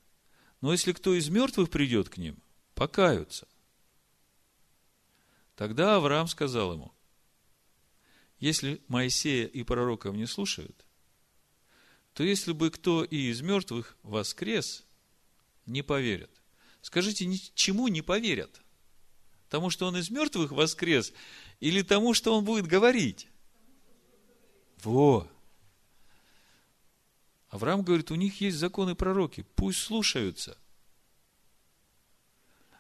но 0.63 0.73
если 0.73 0.93
кто 0.93 1.13
из 1.13 1.29
мертвых 1.29 1.69
придет 1.69 2.09
к 2.09 2.17
ним, 2.17 2.43
покаются. 2.75 3.47
Тогда 5.55 5.97
Авраам 5.97 6.29
сказал 6.29 6.73
ему, 6.73 6.95
если 8.39 8.81
Моисея 8.89 9.49
и 9.49 9.63
пророков 9.65 10.15
не 10.15 10.25
слушают, 10.25 10.84
то 12.15 12.23
если 12.23 12.53
бы 12.53 12.71
кто 12.71 13.05
и 13.05 13.31
из 13.31 13.43
мертвых 13.43 13.97
воскрес, 14.03 14.85
не 15.67 15.83
поверят. 15.83 16.31
Скажите, 16.81 17.29
чему 17.55 17.89
не 17.89 18.03
поверят? 18.03 18.63
Тому, 19.49 19.69
что 19.71 19.87
он 19.87 19.97
из 19.97 20.11
мертвых 20.11 20.53
воскрес, 20.53 21.13
или 21.61 21.83
тому, 21.83 22.15
что 22.15 22.37
он 22.37 22.45
будет 22.45 22.67
говорить? 22.67 23.29
Во! 24.83 25.29
Авраам 27.49 27.83
говорит, 27.83 28.11
у 28.11 28.17
них 28.17 28.41
есть 28.41 28.59
законы 28.59 28.95
пророки, 28.95 29.47
пусть 29.55 29.81
слушаются. 29.81 30.59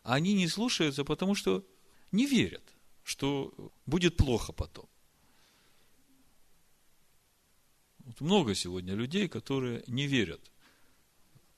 А 0.02 0.14
они 0.14 0.34
не 0.34 0.48
слушаются, 0.48 1.04
потому 1.04 1.34
что 1.34 1.66
не 2.12 2.26
верят, 2.26 2.64
что 3.02 3.72
будет 3.86 4.16
плохо 4.16 4.52
потом. 4.52 4.88
Вот 8.04 8.20
много 8.20 8.54
сегодня 8.54 8.94
людей, 8.94 9.28
которые 9.28 9.82
не 9.86 10.06
верят. 10.06 10.50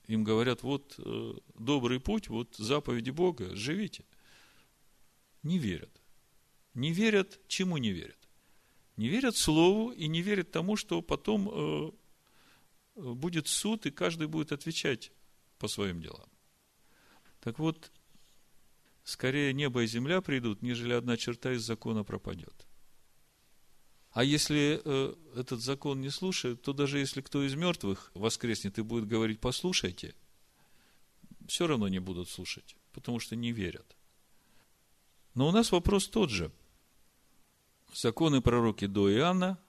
Им 0.07 0.23
говорят, 0.23 0.63
вот 0.63 0.95
э, 0.97 1.33
добрый 1.55 1.99
путь, 1.99 2.29
вот 2.29 2.55
заповеди 2.55 3.09
Бога, 3.09 3.53
живите. 3.55 4.05
Не 5.43 5.57
верят. 5.57 5.91
Не 6.73 6.93
верят, 6.93 7.39
чему 7.47 7.77
не 7.77 7.91
верят? 7.91 8.17
Не 8.95 9.09
верят 9.09 9.35
Слову 9.35 9.91
и 9.91 10.07
не 10.07 10.21
верят 10.21 10.51
тому, 10.51 10.77
что 10.77 11.01
потом 11.01 11.49
э, 11.51 11.91
будет 12.95 13.47
суд, 13.47 13.85
и 13.85 13.91
каждый 13.91 14.27
будет 14.27 14.51
отвечать 14.51 15.11
по 15.59 15.67
своим 15.67 16.01
делам. 16.01 16.29
Так 17.41 17.59
вот, 17.59 17.91
скорее 19.03 19.53
небо 19.53 19.83
и 19.83 19.87
земля 19.87 20.21
придут, 20.21 20.61
нежели 20.61 20.93
одна 20.93 21.17
черта 21.17 21.51
из 21.51 21.61
закона 21.61 22.03
пропадет. 22.03 22.65
А 24.17 24.23
если 24.23 24.81
э, 24.83 25.13
этот 25.35 25.61
закон 25.61 26.01
не 26.01 26.09
слушает, 26.09 26.63
то 26.63 26.73
даже 26.73 26.97
если 26.97 27.21
кто 27.21 27.43
из 27.43 27.53
мертвых 27.53 28.09
воскреснет 28.15 28.79
и 28.79 28.81
будет 28.81 29.07
говорить, 29.07 29.39
послушайте, 29.39 30.15
все 31.47 31.67
равно 31.67 31.87
не 31.87 31.99
будут 31.99 32.27
слушать, 32.27 32.75
потому 32.93 33.19
что 33.19 33.35
не 33.35 33.51
верят. 33.51 33.95
Но 35.35 35.47
у 35.47 35.51
нас 35.51 35.71
вопрос 35.71 36.07
тот 36.07 36.31
же– 36.31 36.51
законы 37.93 38.41
пророки 38.41 38.87
до 38.87 39.07
Иоанна, 39.13 39.59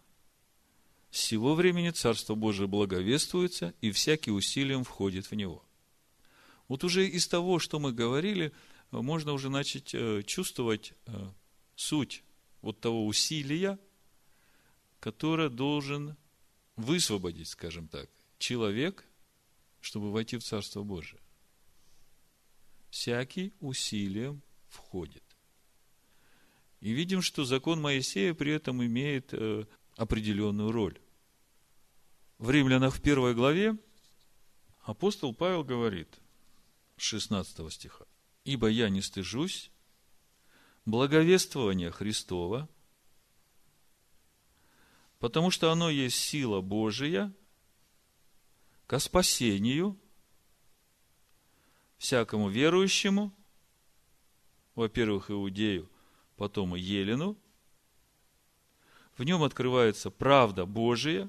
с 1.10 1.20
сего 1.20 1.54
времени 1.54 1.90
Царство 1.90 2.34
Божие 2.34 2.68
благовествуется, 2.68 3.74
и 3.82 3.90
всякий 3.90 4.30
усилием 4.30 4.82
входит 4.82 5.26
в 5.26 5.34
него. 5.34 5.62
Вот 6.68 6.84
уже 6.84 7.06
из 7.06 7.28
того, 7.28 7.58
что 7.58 7.78
мы 7.78 7.92
говорили, 7.92 8.54
можно 8.92 9.34
уже 9.34 9.50
начать 9.50 9.94
э, 9.94 10.22
чувствовать 10.22 10.94
э, 11.04 11.28
суть 11.76 12.24
вот 12.62 12.80
того 12.80 13.06
усилия, 13.06 13.78
которое 15.00 15.48
должен 15.48 16.16
высвободить, 16.76 17.48
скажем 17.48 17.88
так, 17.88 18.08
человек 18.38 19.08
чтобы 19.80 20.12
войти 20.12 20.36
в 20.36 20.44
Царство 20.44 20.82
Божие. 20.82 21.20
Всякий 22.90 23.52
усилием 23.60 24.42
входит. 24.68 25.24
И 26.80 26.92
видим, 26.92 27.22
что 27.22 27.44
закон 27.44 27.80
Моисея 27.80 28.34
при 28.34 28.52
этом 28.52 28.84
имеет 28.84 29.32
э, 29.32 29.66
определенную 29.96 30.72
роль. 30.72 30.98
В 32.38 32.50
Римлянах 32.50 32.96
в 32.96 33.02
первой 33.02 33.34
главе 33.34 33.76
апостол 34.82 35.34
Павел 35.34 35.64
говорит, 35.64 36.20
16 36.96 37.72
стиха, 37.72 38.04
«Ибо 38.44 38.68
я 38.68 38.88
не 38.88 39.02
стыжусь 39.02 39.70
благовествования 40.84 41.90
Христова, 41.90 42.68
потому 45.18 45.50
что 45.50 45.70
оно 45.70 45.90
есть 45.90 46.16
сила 46.16 46.60
Божия 46.60 47.32
ко 48.86 48.98
спасению 48.98 49.98
всякому 51.98 52.48
верующему, 52.48 53.34
во-первых, 54.74 55.30
иудею, 55.30 55.90
потом 56.36 56.76
и 56.76 56.80
елену. 56.80 57.36
В 59.16 59.24
нем 59.24 59.42
открывается 59.42 60.10
правда 60.10 60.64
Божия 60.64 61.28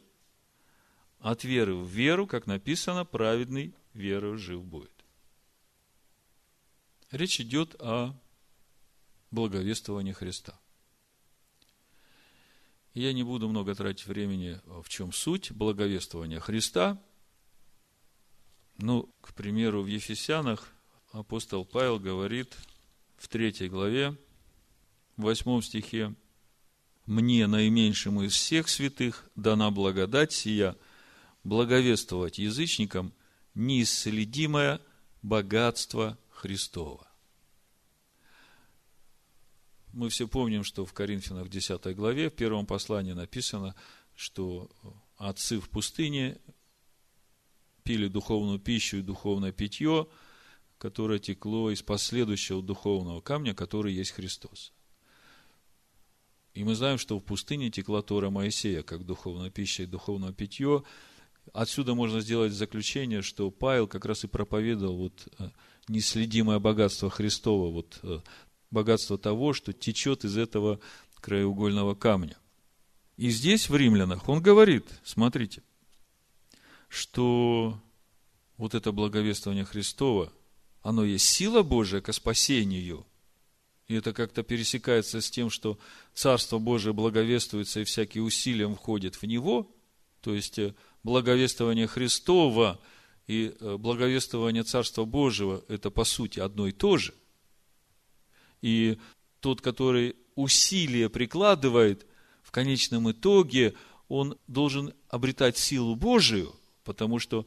от 1.20 1.44
веры 1.44 1.76
в 1.76 1.88
веру, 1.88 2.28
как 2.28 2.46
написано, 2.46 3.04
праведный 3.04 3.74
верою 3.94 4.38
жив 4.38 4.64
будет. 4.64 4.94
Речь 7.12 7.42
идет 7.42 7.76
о 7.82 8.16
благовествовании 9.32 10.14
Христа. 10.14 10.60
Я 12.94 13.14
не 13.14 13.24
буду 13.24 13.48
много 13.48 13.76
тратить 13.76 14.08
времени, 14.08 14.60
в 14.66 14.90
чем 14.90 15.12
суть 15.12 15.52
благовествования 15.52 16.40
Христа. 16.40 17.02
Ну, 18.78 19.14
к 19.22 19.34
примеру, 19.34 19.84
в 19.84 19.88
Ефесянах 19.88 20.74
апостол 21.12 21.66
Павел 21.66 22.00
говорит 22.00 22.58
в 23.18 23.28
третьей 23.28 23.70
главе, 23.70 24.18
в 25.18 25.24
восьмом 25.24 25.62
стихе, 25.62 26.16
«Мне, 27.06 27.48
наименьшему 27.48 28.24
из 28.24 28.34
всех 28.34 28.70
святых, 28.70 29.30
дана 29.36 29.72
благодать 29.72 30.32
сия, 30.32 30.76
благовествовать 31.44 32.38
язычникам 32.38 33.14
неисследимое 33.54 34.80
богатство 35.22 36.18
Христова». 36.30 37.09
Мы 39.94 40.10
все 40.10 40.28
помним, 40.28 40.64
что 40.64 40.86
в 40.86 40.94
Коринфянах 40.94 41.50
10 41.50 41.96
главе, 41.96 42.30
в 42.30 42.36
первом 42.36 42.66
послании 42.66 43.14
написано, 43.14 43.76
что 44.16 44.70
отцы 45.18 45.60
в 45.60 45.70
пустыне 45.70 46.38
пили 47.84 48.08
духовную 48.08 48.60
пищу 48.60 48.98
и 48.98 49.02
духовное 49.02 49.52
питье, 49.52 50.08
которое 50.78 51.20
текло 51.20 51.72
из 51.72 51.82
последующего 51.82 52.62
духовного 52.62 53.20
камня, 53.22 53.54
который 53.54 53.94
есть 53.94 54.12
Христос. 54.12 54.74
И 56.54 56.64
мы 56.64 56.76
знаем, 56.76 56.98
что 56.98 57.18
в 57.18 57.24
пустыне 57.24 57.72
текла 57.72 58.02
Тора 58.02 58.30
Моисея, 58.30 58.84
как 58.84 59.06
духовная 59.06 59.50
пища 59.50 59.84
и 59.84 59.88
духовное 59.88 60.34
питье. 60.34 60.84
Отсюда 61.54 61.96
можно 61.96 62.22
сделать 62.22 62.54
заключение, 62.54 63.22
что 63.22 63.50
Павел 63.50 63.88
как 63.88 64.06
раз 64.06 64.24
и 64.24 64.28
проповедовал 64.28 64.98
вот 64.98 65.28
э, 65.40 65.50
неследимое 65.88 66.60
богатство 66.60 67.10
Христова, 67.10 67.72
вот 67.72 68.00
э, 68.04 68.20
богатство 68.72 69.18
того, 69.18 69.54
что 69.54 69.74
течет 69.74 70.26
из 70.26 70.38
этого 70.38 70.80
краеугольного 71.22 71.96
камня. 71.96 72.38
И 73.18 73.30
здесь, 73.30 73.70
в 73.70 73.76
римлянах, 73.76 74.30
он 74.30 74.42
говорит, 74.42 74.86
смотрите, 75.04 75.62
что 76.88 77.80
вот 78.58 78.76
это 78.76 78.92
благовествование 78.92 79.66
Христова, 79.66 80.32
оно 80.82 81.04
есть 81.04 81.26
сила 81.26 81.64
Божия 81.64 82.02
ко 82.02 82.14
спасению– 82.14 83.06
и 83.90 83.96
это 83.96 84.14
как-то 84.14 84.44
пересекается 84.44 85.20
с 85.20 85.30
тем, 85.30 85.50
что 85.50 85.78
Царство 86.14 86.60
Божие 86.60 86.94
благовествуется, 86.94 87.80
и 87.80 87.86
всякие 87.86 88.24
усилия 88.24 88.70
входят 88.70 89.16
в 89.16 89.24
него, 89.24 89.76
то 90.22 90.34
есть 90.34 90.60
э, 90.60 90.76
благовествование 91.02 91.88
Христова 91.88 92.80
и 93.26 93.56
э, 93.60 93.78
благовествование 93.78 94.62
Царства 94.62 95.06
Божьего– 95.06 95.66
это, 95.68 95.90
по 95.90 96.04
сути, 96.04 96.40
одно 96.40 96.68
и 96.68 96.72
то 96.72 96.98
же. 96.98 97.16
И 98.62 98.98
тот, 99.40 99.62
который 99.62 100.16
усилия 100.36 101.10
прикладывает, 101.10 102.06
в 102.42 102.52
конечном 102.52 103.12
итоге 103.12 103.74
он 104.08 104.38
должен 104.48 104.94
обретать 105.08 105.58
силу 105.58 105.96
Божию, 105.96 106.56
потому 106.84 107.20
что 107.20 107.46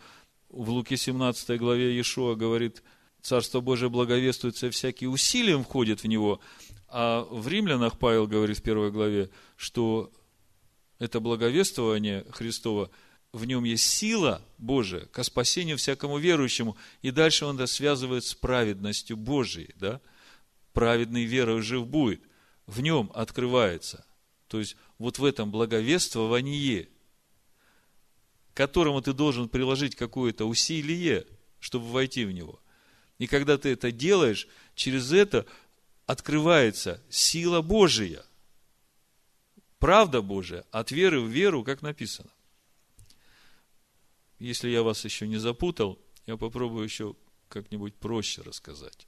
в 0.49 0.71
Луке 0.71 0.97
17 0.97 1.59
главе 1.59 1.93
Иешуа 1.93 2.35
говорит– 2.35 2.83
Царство 3.23 3.61
Божие 3.61 3.89
благовествуется, 3.89 4.71
всякие 4.71 5.09
усилием 5.09 5.63
входят 5.63 6.03
в 6.03 6.09
него. 6.09 6.41
А 6.89 7.23
в 7.31 7.47
римлянах 7.47 7.99
Павел 7.99 8.27
говорит 8.27 8.59
в 8.59 8.63
первой 8.63 8.91
главе, 8.91 9.31
что 9.57 10.13
это 10.99 11.21
благовествование 11.21 12.27
Христова, 12.31 12.91
в 13.33 13.45
нем 13.45 13.63
есть 13.65 13.87
сила 13.87 14.43
Божия 14.59 15.07
ко 15.07 15.23
спасению 15.23 15.79
всякому 15.79 16.19
верующему. 16.19 16.77
И 17.01 17.13
дальше 17.13 17.47
он 17.47 17.55
это 17.55 17.69
связывает 17.69 18.25
с 18.25 18.35
праведностью 18.35 19.17
Божией. 19.17 19.71
Да? 19.79 20.01
Праведный 20.73 21.25
верой 21.25 21.63
жив 21.63 21.87
будет. 21.87 22.23
В 22.67 22.81
нем 22.81 23.11
открывается. 23.15 24.07
То 24.49 24.59
есть, 24.59 24.77
вот 24.99 25.19
в 25.19 25.25
этом 25.25 25.51
благовествовании, 25.51 26.89
к 28.53 28.57
которому 28.57 29.01
ты 29.01 29.13
должен 29.13 29.49
приложить 29.49 29.97
какое-то 29.97 30.45
усилие, 30.45 31.27
чтобы 31.59 31.87
войти 31.87 32.25
в 32.25 32.33
него. 32.33 32.61
И 33.19 33.27
когда 33.27 33.57
ты 33.57 33.71
это 33.71 33.93
делаешь, 33.93 34.49
через 34.75 35.13
это 35.13 35.47
открывается 36.07 37.03
сила 37.09 37.63
Божия. 37.63 38.25
Правда 39.79 40.23
Божия 40.23 40.65
от 40.71 40.91
веры 40.91 41.21
в 41.21 41.29
веру, 41.29 41.65
как 41.65 41.83
написано. 41.83 42.31
Если 44.39 44.69
я 44.69 44.83
вас 44.83 45.05
еще 45.05 45.27
не 45.27 45.37
запутал, 45.37 45.99
я 46.27 46.37
попробую 46.37 46.85
еще 46.85 47.17
как-нибудь 47.49 47.95
проще 47.95 48.43
рассказать. 48.43 49.07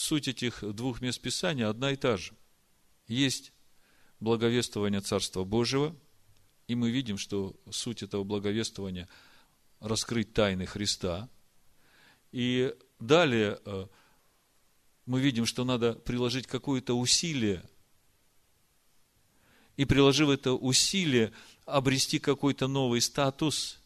Суть 0.00 0.28
этих 0.28 0.64
двух 0.74 1.02
мест 1.02 1.20
Писания 1.20 1.68
одна 1.68 1.92
и 1.92 1.96
та 1.96 2.16
же. 2.16 2.32
Есть 3.06 3.52
благовествование 4.18 5.02
Царства 5.02 5.44
Божьего, 5.44 5.94
и 6.68 6.74
мы 6.74 6.90
видим, 6.90 7.18
что 7.18 7.54
суть 7.70 8.02
этого 8.02 8.24
благовествования– 8.24 9.10
раскрыть 9.78 10.32
тайны 10.32 10.64
Христа. 10.64 11.28
И 12.32 12.74
далее 12.98 13.58
э, 13.62 13.86
мы 15.04 15.20
видим, 15.20 15.44
что 15.44 15.64
надо 15.64 15.92
приложить 15.92 16.46
какое-то 16.46 16.98
усилие, 16.98 17.62
и 19.76 19.84
приложив 19.84 20.30
это 20.30 20.54
усилие, 20.54 21.30
обрести 21.66 22.18
какой-то 22.18 22.68
новый 22.68 23.02
статус, 23.02 23.78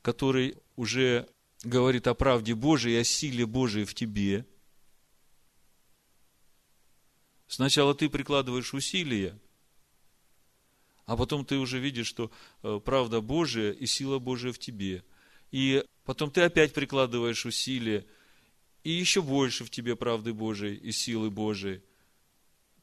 который 0.00 0.58
уже 0.76 1.28
говорит 1.64 2.06
о 2.06 2.14
правде 2.14 2.54
Божией, 2.54 3.00
о 3.00 3.04
силе 3.04 3.44
Божией 3.46 3.84
в 3.84 3.94
тебе. 3.96 4.46
Сначала 7.54 7.94
ты 7.94 8.08
прикладываешь 8.08 8.74
усилия, 8.74 9.38
а 11.06 11.16
потом 11.16 11.44
ты 11.44 11.56
уже 11.56 11.78
видишь, 11.78 12.08
что 12.08 12.32
э, 12.64 12.80
правда 12.84 13.20
Божия 13.20 13.70
и 13.70 13.86
сила 13.86 14.18
Божия 14.18 14.52
в 14.52 14.58
тебе. 14.58 15.04
И 15.52 15.84
потом 16.04 16.32
ты 16.32 16.40
опять 16.40 16.74
прикладываешь 16.74 17.46
усилия, 17.46 18.06
и 18.82 18.90
еще 18.90 19.22
больше 19.22 19.64
в 19.64 19.70
тебе 19.70 19.94
правды 19.94 20.32
Божией 20.32 20.74
и 20.74 20.90
силы 20.90 21.30
Божией. 21.30 21.82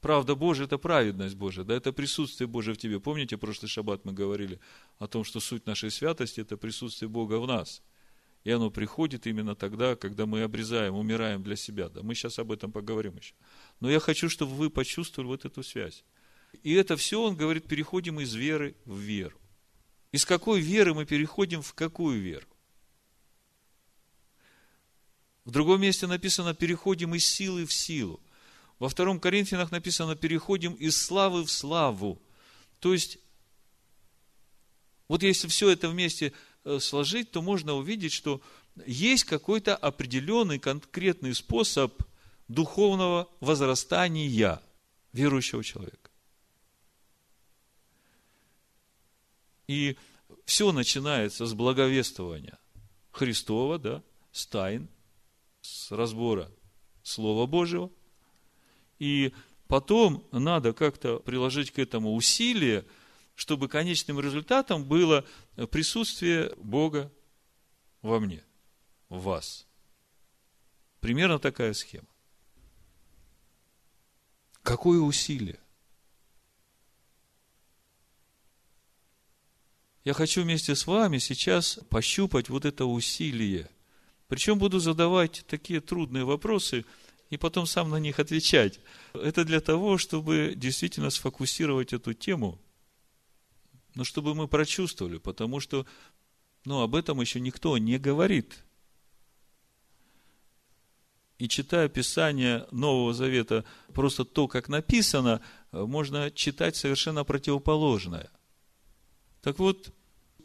Правда 0.00 0.34
Божия– 0.34 0.64
это 0.66 0.78
праведность 0.78 1.34
Божия, 1.34 1.64
да, 1.64 1.74
это 1.74 1.92
присутствие 1.92 2.48
Божие 2.48 2.74
в 2.74 2.78
тебе. 2.78 2.98
Помните, 2.98 3.36
прошлый 3.36 3.68
шаббат 3.68 4.06
мы 4.06 4.14
говорили 4.14 4.58
о 4.98 5.06
том, 5.06 5.22
что 5.22 5.38
суть 5.38 5.66
нашей 5.66 5.90
святости– 5.90 6.40
это 6.44 6.56
присутствие 6.56 7.10
Бога 7.10 7.38
в 7.40 7.46
нас. 7.46 7.82
И 8.44 8.50
оно 8.50 8.70
приходит 8.70 9.26
именно 9.26 9.54
тогда, 9.54 9.96
когда 9.96 10.24
мы 10.24 10.42
обрезаем, 10.42 10.94
умираем 10.94 11.42
для 11.42 11.56
себя. 11.56 11.90
Да, 11.90 12.02
мы 12.02 12.14
сейчас 12.14 12.38
об 12.38 12.50
этом 12.50 12.72
поговорим 12.72 13.16
еще. 13.16 13.34
Но 13.82 13.90
я 13.90 13.98
хочу, 13.98 14.28
чтобы 14.28 14.54
вы 14.54 14.70
почувствовали 14.70 15.26
вот 15.26 15.44
эту 15.44 15.64
связь. 15.64 16.04
И 16.62 16.72
это 16.72 16.96
все, 16.96 17.20
он 17.20 17.34
говорит, 17.34 17.66
переходим 17.66 18.20
из 18.20 18.32
веры 18.32 18.76
в 18.84 18.96
веру. 18.96 19.36
Из 20.12 20.24
какой 20.24 20.60
веры 20.60 20.94
мы 20.94 21.04
переходим 21.04 21.62
в 21.62 21.74
какую 21.74 22.20
веру? 22.20 22.46
В 25.44 25.50
другом 25.50 25.80
месте 25.80 26.06
написано, 26.06 26.54
переходим 26.54 27.16
из 27.16 27.26
силы 27.26 27.66
в 27.66 27.72
силу. 27.72 28.20
Во 28.78 28.88
втором 28.88 29.18
Коринфянах 29.18 29.72
написано, 29.72 30.14
переходим 30.14 30.74
из 30.74 30.96
славы 30.96 31.44
в 31.44 31.50
славу. 31.50 32.22
То 32.78 32.92
есть, 32.92 33.18
вот 35.08 35.24
если 35.24 35.48
все 35.48 35.70
это 35.70 35.88
вместе 35.88 36.32
э, 36.62 36.78
сложить, 36.78 37.32
то 37.32 37.42
можно 37.42 37.74
увидеть, 37.74 38.12
что 38.12 38.42
есть 38.86 39.24
какой-то 39.24 39.74
определенный 39.74 40.60
конкретный 40.60 41.34
способ 41.34 42.00
духовного 42.52 43.28
возрастания 43.40 44.62
верующего 45.12 45.64
человека. 45.64 46.10
И 49.66 49.96
все 50.44 50.72
начинается 50.72 51.46
с 51.46 51.54
благовествования 51.54 52.58
Христова, 53.10 53.78
да, 53.78 54.02
с 54.32 54.46
тайн, 54.46 54.88
с 55.60 55.90
разбора 55.90 56.50
Слова 57.02 57.46
Божьего. 57.46 57.90
И 58.98 59.32
потом 59.66 60.26
надо 60.30 60.72
как-то 60.72 61.18
приложить 61.20 61.70
к 61.70 61.78
этому 61.78 62.14
усилие, 62.14 62.84
чтобы 63.34 63.68
конечным 63.68 64.20
результатом 64.20 64.84
было 64.84 65.24
присутствие 65.70 66.54
Бога 66.56 67.10
во 68.02 68.20
мне, 68.20 68.44
в 69.08 69.22
вас. 69.22 69.66
Примерно 71.00 71.38
такая 71.38 71.72
схема. 71.72 72.11
Какое 74.62 75.00
усилие? 75.00 75.58
Я 80.04 80.14
хочу 80.14 80.42
вместе 80.42 80.74
с 80.74 80.86
вами 80.86 81.18
сейчас 81.18 81.78
пощупать 81.88 82.48
вот 82.48 82.64
это 82.64 82.86
усилие. 82.86 83.70
Причем 84.26 84.58
буду 84.58 84.80
задавать 84.80 85.44
такие 85.46 85.80
трудные 85.80 86.24
вопросы 86.24 86.84
и 87.30 87.36
потом 87.36 87.66
сам 87.66 87.90
на 87.90 87.96
них 87.96 88.18
отвечать. 88.18 88.80
Это 89.12 89.44
для 89.44 89.60
того, 89.60 89.98
чтобы 89.98 90.54
действительно 90.56 91.10
сфокусировать 91.10 91.92
эту 91.92 92.14
тему, 92.14 92.60
но 93.94 94.04
чтобы 94.04 94.34
мы 94.34 94.48
прочувствовали, 94.48 95.18
потому 95.18 95.60
что 95.60 95.86
ну, 96.64 96.80
об 96.80 96.94
этом 96.94 97.20
еще 97.20 97.40
никто 97.40 97.76
не 97.78 97.98
говорит. 97.98 98.64
И 101.42 101.48
читая 101.48 101.88
Писание 101.88 102.66
Нового 102.70 103.12
Завета, 103.12 103.64
просто 103.92 104.24
то, 104.24 104.46
как 104.46 104.68
написано, 104.68 105.40
можно 105.72 106.30
читать 106.30 106.76
совершенно 106.76 107.24
противоположное– 107.24 108.30
так 109.42 109.58
вот, 109.58 109.92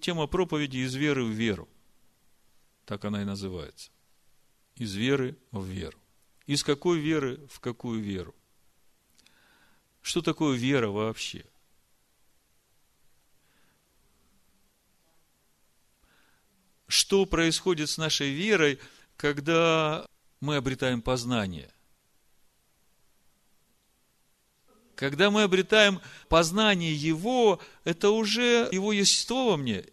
тема 0.01 0.25
проповеди 0.25 0.77
«Из 0.77 0.95
веры 0.95 1.23
в 1.23 1.29
веру». 1.29 1.69
Так 2.86 3.05
она 3.05 3.21
и 3.21 3.25
называется. 3.25 3.91
Из 4.75 4.95
веры 4.95 5.38
в 5.51 5.65
веру. 5.65 5.99
Из 6.47 6.63
какой 6.63 6.99
веры 6.99 7.47
в 7.47 7.60
какую 7.60 8.01
веру? 8.01 8.33
Что 10.01 10.21
такое 10.21 10.57
вера 10.57 10.88
вообще? 10.88 11.45
Что 16.88 17.25
происходит 17.27 17.89
с 17.89 17.97
нашей 17.97 18.31
верой, 18.31 18.79
когда 19.15 20.07
мы 20.39 20.56
обретаем 20.56 21.02
познание? 21.02 21.71
Когда 24.95 25.30
мы 25.30 25.43
обретаем 25.43 26.02
познание 26.28 26.93
Его, 26.93 27.60
это 27.84 28.10
уже 28.10 28.67
Его 28.71 28.91
естество 28.91 29.52
во 29.52 29.58
мне. 29.58 29.86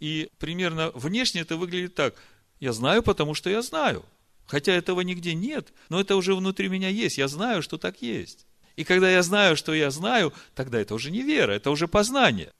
И 0.00 0.28
примерно 0.38 0.90
внешне 0.90 1.40
это 1.42 1.56
выглядит 1.56 1.94
так. 1.94 2.14
Я 2.58 2.72
знаю, 2.72 3.02
потому 3.02 3.34
что 3.34 3.48
я 3.48 3.62
знаю. 3.62 4.04
Хотя 4.46 4.72
этого 4.72 5.00
нигде 5.00 5.34
нет, 5.34 5.72
но 5.88 6.00
это 6.00 6.16
уже 6.16 6.34
внутри 6.34 6.68
меня 6.68 6.88
есть. 6.88 7.18
Я 7.18 7.28
знаю, 7.28 7.62
что 7.62 7.78
так 7.78 8.02
есть. 8.02 8.46
И 8.76 8.84
когда 8.84 9.10
я 9.10 9.22
знаю, 9.22 9.56
что 9.56 9.72
я 9.72 9.90
знаю, 9.90 10.32
тогда 10.54 10.80
это 10.80 10.94
уже 10.94 11.10
не 11.10 11.22
вера, 11.22 11.52
это 11.52 11.70
уже 11.70 11.86
познание. 11.86 12.50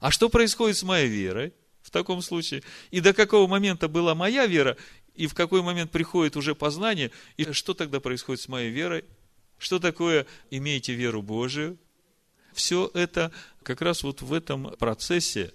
А 0.00 0.10
что 0.10 0.28
происходит 0.28 0.76
с 0.76 0.82
моей 0.82 1.08
верой 1.08 1.52
в 1.82 1.90
таком 1.90 2.22
случае? 2.22 2.62
И 2.90 3.00
до 3.00 3.12
какого 3.12 3.46
момента 3.46 3.88
была 3.88 4.14
моя 4.14 4.46
вера, 4.46 4.76
и 5.18 5.26
в 5.26 5.34
какой 5.34 5.62
момент 5.62 5.90
приходит 5.90 6.36
уже 6.36 6.54
познание, 6.54 7.10
и 7.36 7.50
что 7.52 7.74
тогда 7.74 7.98
происходит 7.98 8.40
с 8.40 8.46
моей 8.46 8.70
верой? 8.70 9.04
Что 9.58 9.80
такое 9.80 10.26
«имейте 10.50 10.94
веру 10.94 11.22
Божию»? 11.22 11.76
Все 12.52 12.88
это 12.94 13.32
как 13.64 13.82
раз 13.82 14.04
вот 14.04 14.22
в 14.22 14.32
этом 14.32 14.76
процессе 14.78 15.52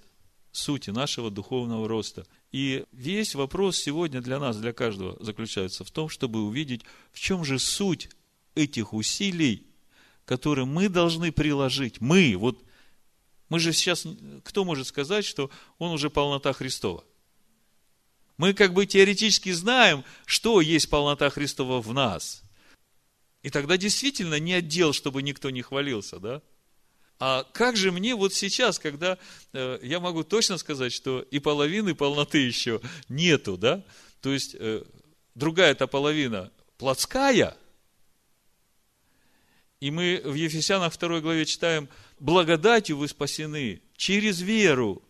сути 0.52 0.90
нашего 0.90 1.32
духовного 1.32 1.88
роста. 1.88 2.28
И 2.52 2.84
весь 2.92 3.36
вопрос 3.36 3.78
сегодня 3.78 4.22
для 4.22 4.38
нас, 4.38 4.58
для 4.58 4.74
каждого, 4.74 5.16
заключается 5.24 5.86
в 5.86 5.92
том, 5.92 6.10
чтобы 6.10 6.44
увидеть, 6.44 6.82
в 7.14 7.20
чем 7.20 7.46
же 7.46 7.58
суть 7.58 8.10
этих 8.56 8.94
усилий, 8.94 9.66
которые 10.26 10.66
мы 10.66 10.90
должны 10.90 11.32
приложить. 11.32 12.02
Мы, 12.02 12.36
вот 12.38 12.62
мы 13.48 13.60
же 13.60 13.72
сейчас, 13.72 14.06
кто 14.44 14.66
может 14.66 14.88
сказать, 14.88 15.24
что 15.24 15.50
он 15.78 15.92
уже 15.92 16.10
полнота 16.10 16.52
Христова? 16.52 17.06
Мы 18.38 18.54
как 18.54 18.74
бы 18.74 18.86
теоретически 18.86 19.52
знаем, 19.52 20.04
что 20.26 20.62
есть 20.62 20.90
полнота 20.90 21.30
Христова 21.30 21.82
в 21.82 21.94
нас. 21.94 22.44
И 23.42 23.50
тогда 23.50 23.78
действительно 23.78 24.40
не 24.40 24.54
отдел, 24.54 24.94
чтобы 24.94 25.22
никто 25.22 25.50
не 25.50 25.62
хвалился, 25.62 26.20
да? 26.20 26.42
А 27.20 27.44
как 27.54 27.78
же 27.78 27.92
мне 27.92 28.16
вот 28.16 28.34
сейчас, 28.34 28.80
когда 28.80 29.18
э, 29.54 29.80
я 29.84 30.00
могу 30.00 30.24
точно 30.24 30.58
сказать, 30.58 30.92
что 30.92 31.22
и 31.22 31.40
половины 31.40 31.94
полноты 31.96 32.40
еще 32.40 32.82
нету, 33.08 33.58
да? 33.58 33.84
То 34.22 34.34
есть, 34.34 34.56
э, 34.60 34.84
другая-то 35.36 35.88
половина 35.88 36.52
плотская, 36.78 37.56
и 39.84 39.92
мы 39.92 40.22
в 40.24 40.34
Ефесянах 40.34 40.98
2 40.98 41.20
главе 41.20 41.46
читаем, 41.46 41.90
благодатью 42.18 42.96
вы 42.96 43.10
спасены 43.10 43.82
через 43.98 44.40
веру. 44.40 45.04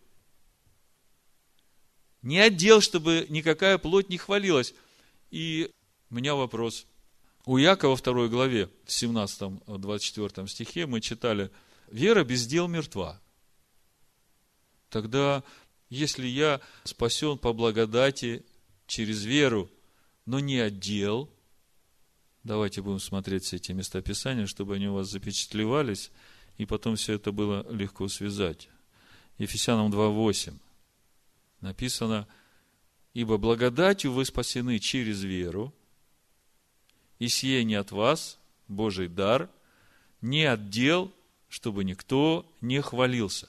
Не 2.24 2.40
отдел, 2.40 2.80
чтобы 2.80 3.26
никакая 3.28 3.78
плоть 3.78 4.08
не 4.08 4.18
хвалилась. 4.18 4.74
И 5.30 5.70
у 6.10 6.14
меня 6.16 6.34
вопрос– 6.34 6.86
у 7.46 7.58
Якова 7.58 7.94
второй 7.94 8.30
главе, 8.30 8.70
в 8.84 8.88
17-24 8.88 10.48
стихе 10.48 10.86
мы 10.86 11.02
читали, 11.02 11.50
вера 11.90 12.24
без 12.24 12.46
дел 12.46 12.68
мертва. 12.68 13.20
Тогда, 14.88 15.42
если 15.90 16.26
я 16.26 16.62
спасен 16.84 17.36
по 17.36 17.52
благодати 17.52 18.46
через 18.86 19.24
веру, 19.24 19.70
но 20.24 20.40
не 20.40 20.58
от 20.58 20.78
дел, 20.78 21.28
давайте 22.44 22.80
будем 22.80 23.00
смотреть 23.00 23.44
все 23.44 23.56
эти 23.56 23.72
местописания, 23.72 24.46
чтобы 24.46 24.76
они 24.76 24.88
у 24.88 24.94
вас 24.94 25.10
запечатлевались, 25.10 26.10
и 26.56 26.64
потом 26.64 26.96
все 26.96 27.14
это 27.14 27.30
было 27.30 27.70
легко 27.70 28.08
связать. 28.08 28.70
Ефесянам 29.36 29.92
2.8 29.92 30.54
написано, 31.64 32.28
«Ибо 33.14 33.38
благодатью 33.38 34.12
вы 34.12 34.24
спасены 34.24 34.78
через 34.78 35.22
веру, 35.24 35.74
и 37.18 37.28
сие 37.28 37.64
не 37.64 37.74
от 37.74 37.90
вас, 37.90 38.38
Божий 38.68 39.08
дар, 39.08 39.50
не 40.20 40.44
от 40.44 40.70
дел, 40.70 41.12
чтобы 41.48 41.84
никто 41.84 42.46
не 42.60 42.80
хвалился. 42.82 43.48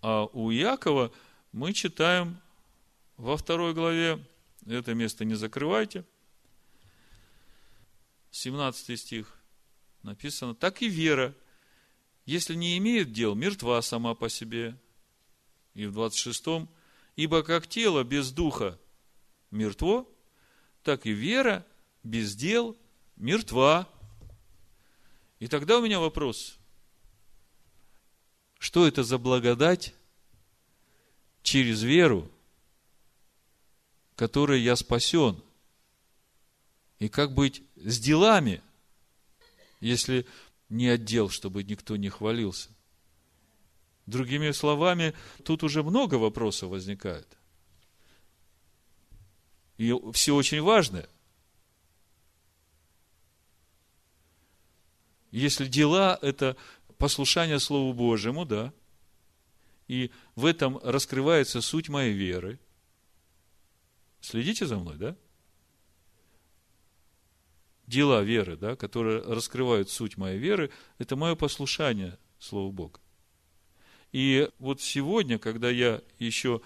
А 0.00 0.24
у 0.26 0.50
Якова 0.50 1.12
мы 1.52 1.72
читаем 1.72 2.38
во 3.16 3.36
второй 3.36 3.74
главе, 3.74 4.24
это 4.66 4.94
место 4.94 5.24
не 5.24 5.34
закрывайте, 5.34 6.04
17 8.30 9.00
стих 9.00 9.40
написано, 10.02 10.54
так 10.54 10.82
и 10.82 10.88
вера, 10.88 11.34
если 12.26 12.54
не 12.54 12.76
имеет 12.78 13.12
дел, 13.12 13.34
мертва 13.34 13.80
сама 13.82 14.14
по 14.14 14.28
себе. 14.28 14.76
И 15.78 15.86
в 15.86 15.96
26-м, 15.96 16.68
ибо 17.14 17.44
как 17.44 17.68
тело 17.68 18.02
без 18.02 18.32
духа 18.32 18.76
мертво, 19.52 20.12
так 20.82 21.06
и 21.06 21.12
вера 21.12 21.64
без 22.02 22.34
дел 22.34 22.76
мертва. 23.14 23.88
И 25.38 25.46
тогда 25.46 25.78
у 25.78 25.84
меня 25.84 26.00
вопрос. 26.00 26.58
Что 28.58 28.88
это 28.88 29.04
за 29.04 29.18
благодать 29.18 29.94
через 31.44 31.84
веру, 31.84 32.28
которой 34.16 34.60
я 34.60 34.74
спасен? 34.74 35.40
И 36.98 37.08
как 37.08 37.34
быть 37.34 37.62
с 37.76 38.00
делами, 38.00 38.62
если 39.78 40.26
не 40.68 40.88
отдел, 40.88 41.28
чтобы 41.28 41.62
никто 41.62 41.94
не 41.94 42.08
хвалился? 42.08 42.68
Другими 44.08 44.50
словами, 44.52 45.14
тут 45.44 45.62
уже 45.62 45.82
много 45.82 46.16
вопросов 46.16 46.70
возникает. 46.70 47.28
И 49.76 49.94
все 50.12 50.34
очень 50.34 50.62
важное– 50.62 51.08
Если 55.30 55.66
дела– 55.66 56.18
это 56.22 56.56
послушание 56.96 57.60
Слову 57.60 57.92
Божьему, 57.92 58.44
да, 58.44 58.72
и 59.86 60.10
в 60.34 60.44
этом 60.46 60.78
раскрывается 60.82 61.60
суть 61.60 61.88
моей 61.88 62.12
веры. 62.12 62.58
Следите 64.20 64.66
за 64.66 64.78
мной, 64.78 64.96
да? 64.96 65.16
Дела 67.86 68.22
веры, 68.22 68.56
да, 68.56 68.76
которые 68.76 69.22
раскрывают 69.22 69.90
суть 69.90 70.16
моей 70.16 70.38
веры, 70.38 70.70
это 70.98 71.16
мое 71.16 71.34
послушание 71.34 72.18
Слову 72.38 72.72
Бога. 72.72 73.00
И 74.12 74.50
вот 74.58 74.80
сегодня, 74.80 75.38
когда 75.38 75.70
я 75.70 76.02
еще 76.18 76.60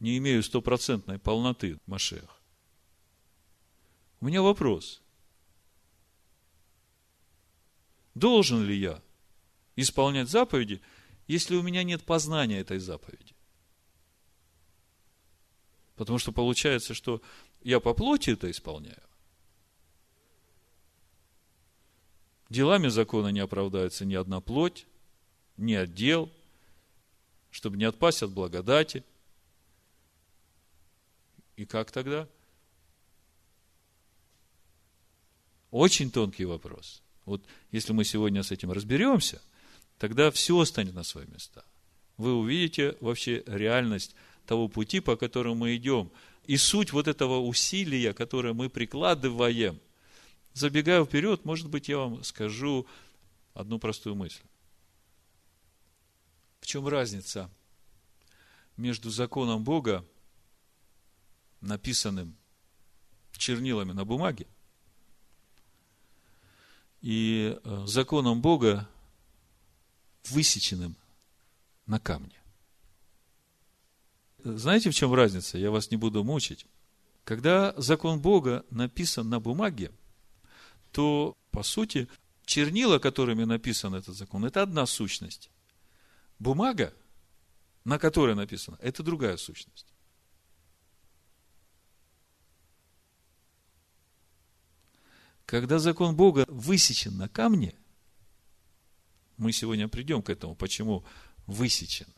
не 0.00 0.18
имею 0.18 0.42
стопроцентной 0.42 1.18
полноты 1.18 1.78
Машех, 1.86 2.40
у 4.20 4.26
меня 4.26 4.42
вопрос– 4.42 5.00
Должен 8.16 8.64
ли 8.64 8.74
я 8.74 9.02
исполнять 9.76 10.30
заповеди 10.30 10.80
если 11.26 11.54
у 11.56 11.62
меня 11.62 11.82
нет 11.82 12.02
познания 12.02 12.60
этой 12.60 12.78
заповеди? 12.78 13.34
Потому 15.96 16.18
что 16.18 16.32
получается, 16.32 16.94
что 16.94 17.20
я 17.62 17.78
по 17.78 17.92
плоти 17.92 18.30
это 18.30 18.50
исполняю. 18.50 19.02
Делами 22.48 22.88
закона 22.88 23.28
не 23.28 23.40
оправдается 23.40 24.06
ни 24.06 24.14
одна 24.14 24.40
плоть, 24.40 24.86
ни 25.58 25.74
отдел, 25.74 26.32
чтобы 27.56 27.78
не 27.78 27.86
отпасть 27.86 28.22
от 28.22 28.32
благодати. 28.32 29.02
И 31.56 31.64
как 31.64 31.90
тогда? 31.90 32.28
Очень 35.70 36.10
тонкий 36.10 36.44
вопрос. 36.44 37.02
Вот 37.24 37.42
если 37.72 37.94
мы 37.94 38.04
сегодня 38.04 38.42
с 38.42 38.50
этим 38.50 38.72
разберемся, 38.72 39.40
тогда 39.96 40.30
все 40.30 40.62
станет 40.66 40.92
на 40.92 41.02
свои 41.02 41.24
места. 41.28 41.64
Вы 42.18 42.34
увидите 42.34 42.94
вообще 43.00 43.42
реальность 43.46 44.14
того 44.44 44.68
пути, 44.68 45.00
по 45.00 45.16
которому 45.16 45.54
мы 45.54 45.76
идем. 45.76 46.10
И 46.44 46.58
суть 46.58 46.92
вот 46.92 47.08
этого 47.08 47.40
усилия, 47.40 48.12
которое 48.12 48.52
мы 48.52 48.68
прикладываем. 48.68 49.80
Забегая 50.52 51.02
вперед, 51.06 51.46
может 51.46 51.70
быть, 51.70 51.88
я 51.88 51.96
вам 51.96 52.22
скажу 52.22 52.86
одну 53.54 53.78
простую 53.78 54.14
мысль. 54.14 54.42
В 56.66 56.68
чем 56.68 56.88
разница 56.88 57.48
между 58.76 59.08
законом 59.08 59.62
Бога, 59.62 60.04
написанным 61.60 62.36
чернилами 63.36 63.92
на 63.92 64.04
бумаге, 64.04 64.48
и 67.02 67.56
э, 67.62 67.84
законом 67.86 68.40
Бога, 68.40 68.88
высеченным 70.24 70.96
на 71.86 72.00
камне. 72.00 72.42
Знаете, 74.42 74.90
в 74.90 74.94
чем 74.96 75.14
разница? 75.14 75.58
Я 75.58 75.70
вас 75.70 75.92
не 75.92 75.96
буду 75.96 76.24
мучить. 76.24 76.66
Когда 77.22 77.74
закон 77.76 78.20
Бога 78.20 78.66
написан 78.70 79.28
на 79.28 79.38
бумаге, 79.38 79.92
то, 80.90 81.36
по 81.52 81.62
сути, 81.62 82.08
чернила, 82.44 82.98
которыми 82.98 83.44
написан 83.44 83.94
этот 83.94 84.16
закон, 84.16 84.44
это 84.44 84.62
одна 84.62 84.84
сущность. 84.86 85.48
Бумага, 86.38 86.92
на 87.84 87.98
которой 87.98 88.34
написано, 88.34 88.78
это 88.80 89.02
другая 89.02 89.36
сущность. 89.36 89.86
Когда 95.46 95.78
закон 95.78 96.16
Бога 96.16 96.44
высечен 96.48 97.16
на 97.16 97.28
камне, 97.28 97.74
мы 99.36 99.52
сегодня 99.52 99.86
придем 99.86 100.22
к 100.22 100.30
этому, 100.30 100.56
почему 100.56 101.04
высечен, 101.46 102.08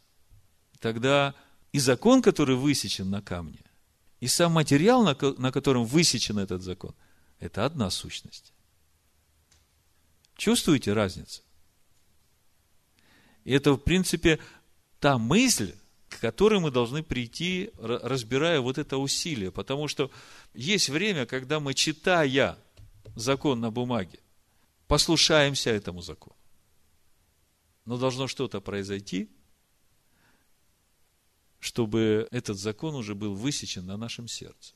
тогда 0.80 1.34
и 1.72 1.78
закон, 1.78 2.22
который 2.22 2.56
высечен 2.56 3.10
на 3.10 3.20
камне, 3.20 3.62
и 4.20 4.26
сам 4.26 4.52
материал, 4.52 5.04
на 5.04 5.52
котором 5.52 5.84
высечен 5.84 6.38
этот 6.38 6.62
закон, 6.62 6.94
это 7.38 7.66
одна 7.66 7.90
сущность. 7.90 8.52
Чувствуете 10.36 10.92
разницу? 10.92 11.42
И 13.48 13.52
это, 13.52 13.72
в 13.72 13.78
принципе, 13.78 14.38
та 15.00 15.16
мысль, 15.16 15.74
к 16.10 16.20
которой 16.20 16.60
мы 16.60 16.70
должны 16.70 17.02
прийти, 17.02 17.70
разбирая 17.78 18.60
вот 18.60 18.76
это 18.76 18.98
усилие. 18.98 19.50
Потому 19.50 19.88
что 19.88 20.10
есть 20.52 20.90
время, 20.90 21.24
когда 21.24 21.58
мы, 21.58 21.72
читая 21.72 22.58
закон 23.16 23.58
на 23.60 23.70
бумаге, 23.70 24.18
послушаемся 24.86 25.70
этому 25.70 26.02
закону. 26.02 26.36
Но 27.86 27.96
должно 27.96 28.26
что-то 28.28 28.60
произойти, 28.60 29.30
чтобы 31.58 32.28
этот 32.30 32.58
закон 32.58 32.96
уже 32.96 33.14
был 33.14 33.34
высечен 33.34 33.86
на 33.86 33.96
нашем 33.96 34.28
сердце. 34.28 34.74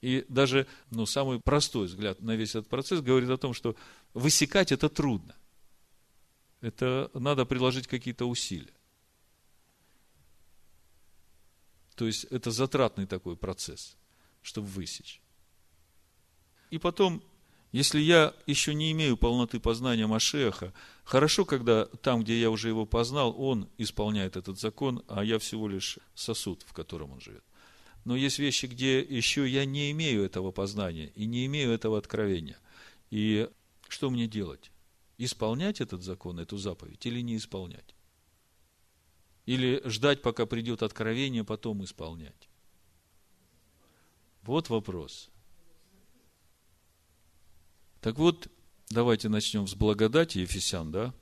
И 0.00 0.24
даже 0.26 0.66
ну, 0.90 1.04
самый 1.04 1.38
простой 1.38 1.86
взгляд 1.86 2.22
на 2.22 2.34
весь 2.34 2.54
этот 2.54 2.70
процесс 2.70 3.02
говорит 3.02 3.28
о 3.28 3.36
том, 3.36 3.52
что 3.52 3.76
высекать 4.14 4.72
это 4.72 4.88
трудно. 4.88 5.34
Это 6.60 7.10
надо 7.14 7.46
приложить 7.46 7.86
какие-то 7.86 8.26
усилия. 8.26 8.74
То 11.94 12.06
есть 12.06 12.24
это 12.24 12.50
затратный 12.50 13.06
такой 13.06 13.36
процесс, 13.36 13.96
чтобы 14.42 14.68
высечь. 14.68 15.20
И 16.70 16.78
потом 16.78 17.22
если 17.72 18.00
я 18.00 18.34
еще 18.46 18.74
не 18.74 18.90
имею 18.90 19.16
полноты 19.16 19.60
познания 19.60 20.06
Машеха, 20.08 20.72
хорошо, 21.04 21.44
когда 21.44 21.86
там, 21.86 22.22
где 22.22 22.40
я 22.40 22.50
уже 22.50 22.68
его 22.68 22.84
познал, 22.84 23.34
он 23.40 23.68
исполняет 23.78 24.36
этот 24.36 24.58
закон, 24.58 25.04
а 25.06 25.22
я 25.22 25.38
всего 25.38 25.68
лишь 25.68 25.98
сосуд, 26.14 26.64
в 26.66 26.72
котором 26.72 27.12
он 27.12 27.20
живет. 27.20 27.44
Но 28.04 28.16
есть 28.16 28.40
вещи, 28.40 28.66
где 28.66 29.00
еще 29.00 29.48
я 29.48 29.64
не 29.64 29.92
имею 29.92 30.24
этого 30.24 30.50
познания 30.50 31.12
и 31.14 31.26
не 31.26 31.46
имею 31.46 31.70
этого 31.70 31.96
откровения. 31.96 32.58
И 33.10 33.48
что 33.88 34.10
мне 34.10 34.26
делать? 34.26 34.72
Исполнять 35.22 35.82
этот 35.82 36.02
закон, 36.02 36.38
эту 36.38 36.56
заповедь 36.56 37.04
или 37.04 37.20
не 37.20 37.36
исполнять? 37.36 37.94
Или 39.44 39.82
ждать, 39.84 40.22
пока 40.22 40.46
придет 40.46 40.82
откровение, 40.82 41.44
потом 41.44 41.84
исполнять? 41.84 42.48
Вот 44.40 44.70
вопрос. 44.70 45.28
Так 48.00 48.16
вот, 48.16 48.48
давайте 48.88 49.28
начнем 49.28 49.68
с 49.68 49.74
благодати 49.74 50.38
Ефесян, 50.38 50.90
да? 50.90 51.12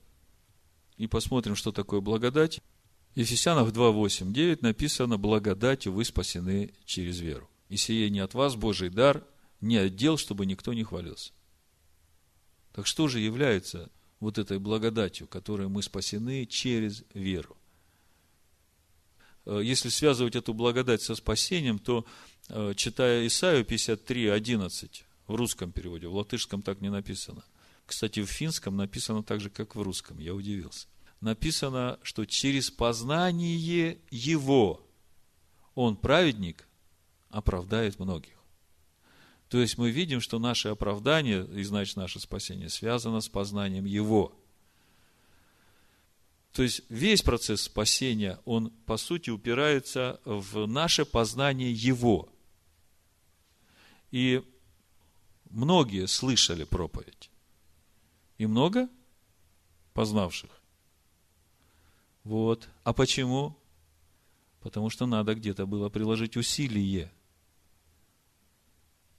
И 0.97 1.09
посмотрим, 1.09 1.57
что 1.57 1.73
такое 1.73 2.01
благодать. 2.01 2.61
В 3.17 3.19
Ефесянах 3.19 3.73
2, 3.73 3.91
8, 3.91 4.33
9 4.33 4.63
написано, 4.63 5.19
благодатью 5.19 5.93
вы 5.93 6.05
спасены 6.05 6.73
через 6.85 7.19
веру. 7.19 7.51
И 7.69 7.77
сие 7.77 8.11
не 8.11 8.21
от 8.21 8.35
вас 8.35 8.55
Божий 8.55 8.91
дар, 8.91 9.27
не 9.61 9.77
отдел, 9.77 10.19
чтобы 10.19 10.47
никто 10.47 10.73
не 10.73 10.85
хвалился. 10.85 11.33
Так 12.79 12.87
что 12.87 13.09
же 13.09 13.19
является 13.19 13.91
вот 14.21 14.39
этой 14.39 14.61
благодатью, 14.61 15.27
которой 15.27 15.67
мы 15.67 15.83
спасены 15.83 16.47
через 16.47 17.03
веру? 17.13 17.57
Э, 19.47 19.61
если 19.65 19.89
связывать 19.89 20.37
эту 20.37 20.55
благодать 20.55 21.03
со 21.03 21.17
спасением, 21.17 21.81
то, 21.81 22.07
э, 22.49 22.75
читая 22.77 23.27
Исаию 23.27 23.65
53, 23.65 24.29
11, 24.29 25.05
в 25.27 25.35
русском 25.35 25.73
переводе, 25.73 26.07
в 26.07 26.15
латышском 26.15 26.63
так 26.63 26.81
не 26.81 26.89
написано. 26.89 27.43
Кстати, 27.85 28.21
в 28.23 28.31
финском 28.31 28.77
написано 28.77 29.25
так 29.25 29.41
же, 29.41 29.51
как 29.51 29.75
в 29.75 29.83
русском, 29.83 30.21
я 30.21 30.33
удивился. 30.33 30.87
Написано, 31.21 31.99
что 32.05 32.27
через 32.27 32.71
познание 32.71 33.99
Его 34.13 34.87
Он, 35.75 35.97
праведник, 35.97 36.69
оправдает 37.29 37.99
многих. 37.99 38.38
То 39.49 39.59
есть 39.59 39.79
мы 39.79 39.91
видим, 39.91 40.21
что 40.21 40.39
наше 40.39 40.69
оправдание, 40.69 41.47
и 41.55 41.63
значит 41.63 41.97
наше 41.97 42.21
спасение, 42.21 42.69
связано 42.69 43.21
с 43.21 43.29
познанием 43.29 43.87
Его. 43.87 44.35
То 46.53 46.63
есть 46.63 46.83
весь 46.89 47.23
процесс 47.23 47.63
спасения, 47.63 48.39
он 48.45 48.71
по 48.85 48.97
сути 48.97 49.31
упирается 49.31 50.21
в 50.25 50.67
наше 50.67 51.05
познание 51.05 51.73
Его. 51.73 52.29
И 54.11 54.43
многие 55.51 56.07
слышали 56.07 56.65
проповедь. 56.65 57.31
И 58.37 58.47
много 58.47 58.89
познавших. 59.95 60.51
Вот. 62.25 62.69
А 62.85 62.93
почему? 62.93 63.57
Потому 64.61 64.91
что 64.91 65.07
надо 65.07 65.35
где-то 65.35 65.67
было 65.67 65.89
приложить 65.89 66.37
усилие. 66.37 67.11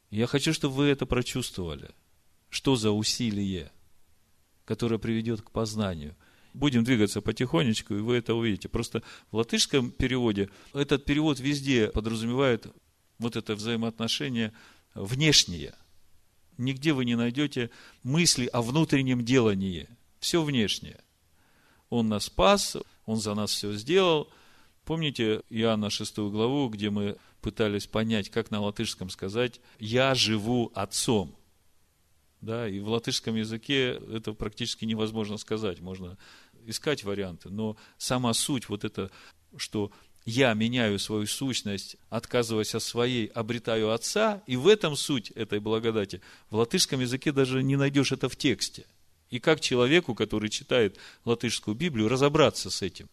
Я 0.10 0.28
хочу, 0.28 0.54
чтобы 0.54 0.76
вы 0.76 0.86
это 0.88 1.06
прочувствовали. 1.06 1.92
Что 2.50 2.76
за 2.76 2.92
усилие, 2.92 3.72
которое 4.66 4.98
приведет 4.98 5.42
к 5.42 5.52
познанию. 5.52 6.16
Будем 6.54 6.84
двигаться 6.84 7.22
потихонечку, 7.22 7.94
и 7.94 8.02
вы 8.02 8.16
это 8.16 8.34
увидите. 8.34 8.70
Просто 8.70 9.04
в 9.32 9.38
латышском 9.38 9.92
переводе 9.92 10.50
этот 10.74 11.06
перевод 11.06 11.40
везде 11.40 11.90
подразумевает 11.90 12.68
вот 13.20 13.36
это 13.36 13.56
взаимоотношение 13.56 14.54
внешнее– 14.96 15.76
нигде 16.60 16.94
вы 16.94 17.06
не 17.06 17.16
найдете 17.16 17.72
мысли 18.04 18.46
о 18.48 18.62
внутреннем 18.62 19.26
делании. 19.26 19.88
Все 20.20 20.44
внешнее. 20.44 21.00
Он 21.90 22.10
нас 22.10 22.26
спас, 22.26 22.78
Он 23.06 23.18
за 23.18 23.34
нас 23.34 23.52
все 23.52 23.74
сделал. 23.74 24.30
Помните 24.86 25.42
Иоанна 25.50 25.90
6 25.90 26.18
главу, 26.18 26.70
где 26.70 26.90
мы 26.90 27.18
пытались 27.42 27.88
понять, 27.88 28.30
как 28.30 28.52
на 28.52 28.62
латышском 28.62 29.10
сказать 29.10 29.62
«Я 29.80 30.16
живу 30.16 30.72
отцом». 30.76 31.36
Да, 32.42 32.70
и 32.70 32.80
в 32.80 32.88
латышском 32.90 33.36
языке 33.36 34.00
это 34.14 34.34
практически 34.34 34.86
невозможно 34.86 35.38
сказать. 35.38 35.82
Можно 35.82 36.18
искать 36.66 37.04
варианты, 37.04 37.50
но 37.50 37.76
сама 37.98 38.34
суть 38.34 38.70
вот 38.70 38.86
это, 38.86 39.12
что 39.58 39.92
я 40.26 40.54
меняю 40.54 41.00
свою 41.00 41.26
сущность, 41.26 41.98
отказываясь 42.10 42.76
от 42.76 42.84
своей, 42.84 43.28
обретаю 43.28 43.92
Отца, 43.92 44.44
и 44.48 44.56
в 44.56 44.68
этом 44.68 44.96
суть 44.96 45.32
этой 45.32 45.60
благодати. 45.60 46.22
В 46.50 46.56
латышском 46.58 47.00
языке 47.00 47.32
даже 47.32 47.64
не 47.64 47.76
найдешь 47.76 48.12
это 48.12 48.30
в 48.30 48.36
тексте. 48.36 48.86
И 49.30 49.40
как 49.40 49.60
человеку, 49.60 50.16
который 50.16 50.50
читает 50.50 50.98
латышскую 51.26 51.76
Библию, 51.76 52.08
разобраться 52.08 52.70
с 52.70 52.82
этим? 52.82 53.10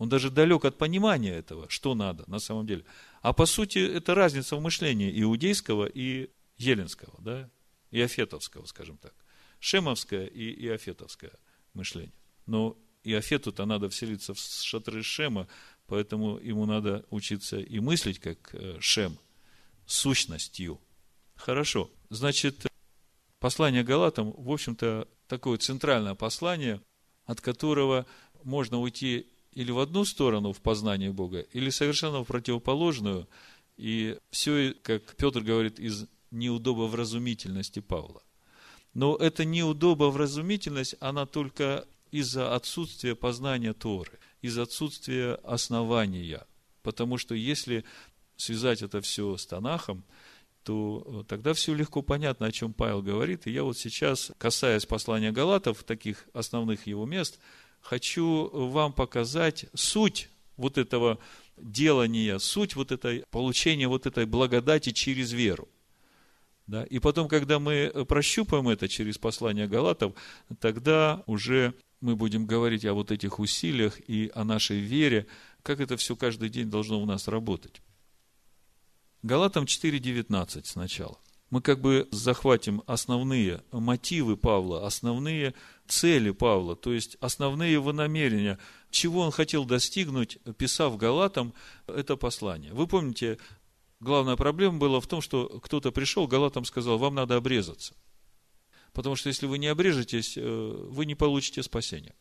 Он 0.00 0.08
даже 0.08 0.30
далек 0.30 0.64
от 0.64 0.78
понимания 0.78 1.34
этого, 1.34 1.68
что 1.68 1.94
надо 1.94 2.24
на 2.26 2.38
самом 2.38 2.66
деле. 2.66 2.86
А 3.20 3.34
по 3.34 3.44
сути, 3.44 3.78
это 3.78 4.14
разница 4.14 4.56
в 4.56 4.60
мышлении 4.62 5.12
иудейского 5.20 5.84
и 5.84 6.30
еленского, 6.56 7.14
да, 7.18 7.50
и 7.90 8.00
афетовского, 8.00 8.64
скажем 8.64 8.96
так. 8.96 9.12
Шемовское 9.58 10.24
и 10.24 10.64
иофетовское 10.64 11.32
мышление. 11.74 12.14
Но 12.46 12.78
Иофету-то 13.04 13.66
надо 13.66 13.90
вселиться 13.90 14.32
в 14.32 14.38
шатры 14.38 15.02
Шема, 15.02 15.46
поэтому 15.86 16.38
ему 16.38 16.64
надо 16.64 17.04
учиться 17.10 17.58
и 17.58 17.78
мыслить 17.78 18.20
как 18.20 18.54
э, 18.54 18.78
Шем, 18.80 19.18
сущностью. 19.84 20.80
Хорошо. 21.36 21.90
Значит, 22.08 22.66
послание 23.38 23.84
Галатам, 23.84 24.32
в 24.32 24.50
общем-то, 24.50 25.06
такое 25.28 25.58
центральное 25.58 26.14
послание, 26.14 26.80
от 27.26 27.42
которого 27.42 28.06
можно 28.44 28.78
уйти 28.78 29.26
или 29.52 29.70
в 29.70 29.78
одну 29.78 30.04
сторону 30.04 30.52
в 30.52 30.60
познании 30.60 31.08
Бога, 31.08 31.40
или 31.40 31.70
совершенно 31.70 32.22
в 32.22 32.26
противоположную. 32.26 33.28
И 33.76 34.18
все, 34.30 34.74
как 34.82 35.16
Петр 35.16 35.40
говорит, 35.40 35.78
из 35.78 36.06
неудобовразумительности 36.30 37.80
Павла. 37.80 38.22
Но 38.94 39.16
эта 39.16 39.44
неудобовразумительность, 39.44 40.96
она 41.00 41.26
только 41.26 41.86
из-за 42.10 42.54
отсутствия 42.54 43.14
познания 43.14 43.72
Торы, 43.72 44.18
из-за 44.42 44.62
отсутствия 44.62 45.34
основания. 45.44 46.46
Потому 46.82 47.18
что 47.18 47.34
если 47.34 47.84
связать 48.36 48.82
это 48.82 49.00
все 49.00 49.36
с 49.36 49.46
Танахом, 49.46 50.04
то 50.64 51.04
э, 51.06 51.24
тогда 51.28 51.54
все 51.54 51.74
легко 51.74 52.02
понятно, 52.02 52.46
о 52.46 52.52
чем 52.52 52.72
Павел 52.72 53.02
говорит. 53.02 53.46
И 53.46 53.50
я 53.50 53.62
вот 53.64 53.78
сейчас, 53.78 54.32
касаясь 54.38 54.86
послания 54.86 55.32
Галатов, 55.32 55.84
таких 55.84 56.26
основных 56.32 56.86
его 56.86 57.06
мест, 57.06 57.38
хочу 57.80 58.48
вам 58.52 58.92
показать 58.92 59.66
суть 59.74 60.28
вот 60.56 60.78
этого 60.78 61.18
делания, 61.56 62.38
суть 62.38 62.76
вот 62.76 62.92
этой, 62.92 63.24
получения 63.30 63.88
вот 63.88 64.06
этой 64.06 64.26
благодати 64.26 64.92
через 64.92 65.32
веру. 65.32 65.68
Да? 66.66 66.84
И 66.84 66.98
потом, 66.98 67.28
когда 67.28 67.58
мы 67.58 67.92
прощупаем 68.08 68.68
это 68.68 68.88
через 68.88 69.18
послание 69.18 69.66
Галатов, 69.66 70.14
тогда 70.60 71.22
уже 71.26 71.74
мы 72.00 72.16
будем 72.16 72.46
говорить 72.46 72.84
о 72.84 72.94
вот 72.94 73.10
этих 73.10 73.38
усилиях 73.38 73.98
и 74.08 74.30
о 74.34 74.44
нашей 74.44 74.78
вере, 74.78 75.26
как 75.62 75.80
это 75.80 75.96
все 75.96 76.16
каждый 76.16 76.48
день 76.48 76.70
должно 76.70 77.00
у 77.00 77.06
нас 77.06 77.28
работать. 77.28 77.82
Галатам 79.22 79.64
4.19 79.64 80.62
сначала. 80.64 81.18
Мы 81.50 81.60
как 81.60 81.80
бы 81.80 82.08
захватим 82.12 82.82
основные 82.86 83.62
мотивы 83.72 84.36
Павла, 84.36 84.86
основные 84.86 85.54
цели 85.90 86.30
Павла, 86.30 86.76
то 86.76 86.92
есть 86.92 87.16
основные 87.20 87.72
его 87.72 87.92
намерения, 87.92 88.58
чего 88.90 89.20
он 89.20 89.30
хотел 89.30 89.64
достигнуть, 89.64 90.38
писав 90.56 90.96
Галатам 90.96 91.52
это 91.86 92.16
послание. 92.16 92.72
Вы 92.72 92.86
помните, 92.86 93.38
главная 94.00 94.36
проблема 94.36 94.78
была 94.78 95.00
в 95.00 95.06
том, 95.06 95.20
что 95.20 95.60
кто-то 95.60 95.92
пришел, 95.92 96.26
Галатам 96.26 96.64
сказал, 96.64 96.98
вам 96.98 97.14
надо 97.14 97.36
обрезаться. 97.36 97.94
Потому 98.92 99.16
что 99.16 99.28
если 99.28 99.46
вы 99.46 99.58
не 99.58 99.68
обрежетесь, 99.68 100.36
э, 100.36 100.40
вы 100.42 101.06
не 101.06 101.14
получите 101.14 101.62
спасения. 101.62 102.14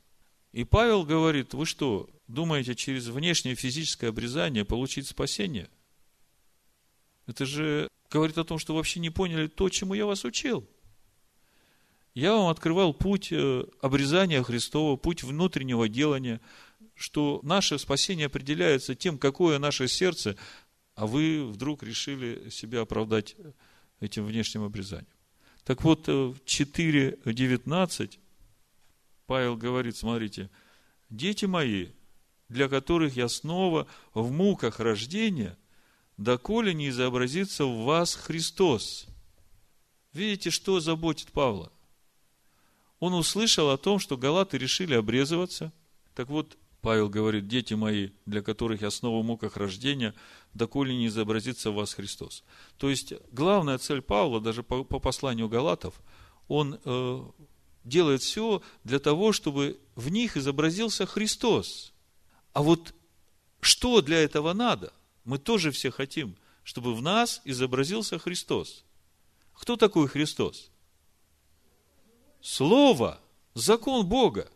И 0.52 0.64
Павел 0.64 1.04
говорит, 1.04 1.54
вы 1.54 1.66
что, 1.66 2.10
думаете 2.28 2.76
через 2.76 3.08
внешнее 3.08 3.56
физическое 3.56 4.08
обрезание 4.08 4.66
получить 4.66 5.08
спасение? 5.08 5.70
Это 7.28 7.46
же 7.46 7.88
говорит 8.10 8.38
о 8.38 8.44
том, 8.44 8.58
что 8.58 8.76
вообще 8.76 9.00
не 9.00 9.12
поняли 9.12 9.48
то, 9.48 9.70
чему 9.70 9.94
я 9.94 10.06
вас 10.06 10.26
учил. 10.26 10.68
Я 12.14 12.34
вам 12.34 12.50
открывал 12.50 12.94
путь 12.94 13.32
э, 13.32 13.66
обрезания 13.82 14.42
Христова, 14.42 14.98
путь 14.98 15.24
внутреннего 15.24 15.88
делания, 15.88 16.42
что 16.96 17.40
наше 17.44 17.78
спасение 17.78 18.26
определяется 18.26 18.96
тем, 18.96 19.18
какое 19.18 19.60
наше 19.60 19.88
сердце, 19.88 20.36
а 20.96 21.06
вы 21.06 21.46
вдруг 21.46 21.84
решили 21.84 22.50
себя 22.50 22.82
оправдать 22.82 23.36
этим 24.00 24.26
внешним 24.26 24.64
обрезанием. 24.64 25.08
Так 25.64 25.84
вот, 25.84 26.10
э, 26.10 26.12
в 26.12 26.40
4.19 26.46 28.20
Павел 29.28 29.56
говорит, 29.56 29.96
смотрите, 29.96 30.50
дети 31.12 31.46
мои, 31.46 31.90
для 32.48 32.68
которых 32.68 33.16
я 33.16 33.30
снова 33.30 33.86
в 34.16 34.32
муках 34.32 34.80
рождения, 34.80 35.56
доколе 36.18 36.74
не 36.74 36.90
изобразится 36.90 37.66
в 37.66 37.84
вас 37.84 38.16
Христос. 38.16 39.06
Видите, 40.12 40.50
что 40.50 40.80
заботит 40.80 41.32
Павла? 41.32 41.72
Он 43.00 43.14
услышал 43.14 43.70
о 43.70 43.78
том, 43.78 44.00
что 44.00 44.18
галаты 44.18 44.58
решили 44.58 44.94
обрезываться. 44.94 45.72
Так 46.16 46.30
вот, 46.30 46.58
Павел 46.82 47.10
говорит, 47.10 47.48
дети 47.48 47.74
мои, 47.74 48.10
для 48.26 48.42
которых 48.42 48.82
я 48.82 48.92
снова 48.92 49.22
в 49.22 49.26
муках 49.26 49.58
рождения, 49.58 50.14
доколе 50.54 50.96
не 50.96 51.08
изобразится 51.08 51.72
в 51.72 51.76
вас 51.76 51.94
Христос. 51.94 52.44
То 52.78 52.90
есть, 52.90 53.14
главная 53.32 53.78
цель 53.78 54.02
Павла, 54.02 54.40
даже 54.40 54.64
по, 54.64 54.84
по 54.84 55.00
посланию 55.00 55.50
Галатов, 55.50 56.02
он 56.48 56.80
э, 56.84 57.24
делает 57.84 58.22
все 58.22 58.62
для 58.84 59.00
того, 59.00 59.34
чтобы 59.34 59.80
в 59.96 60.10
них 60.10 60.38
изобразился 60.38 61.06
Христос. 61.06 61.94
А 62.54 62.64
вот 62.64 62.94
что 63.62 64.02
для 64.02 64.20
этого 64.20 64.54
надо? 64.54 64.94
Мы 65.26 65.38
тоже 65.38 65.72
все 65.72 65.92
хотим, 65.92 66.36
чтобы 66.64 66.96
в 66.96 67.02
нас 67.02 67.42
изобразился 67.46 68.20
Христос. 68.20 68.84
Кто 69.54 69.76
такой 69.76 70.08
Христос? 70.08 70.72
Слово, 72.42 73.20
закон 73.54 74.06
Бога. 74.06 74.50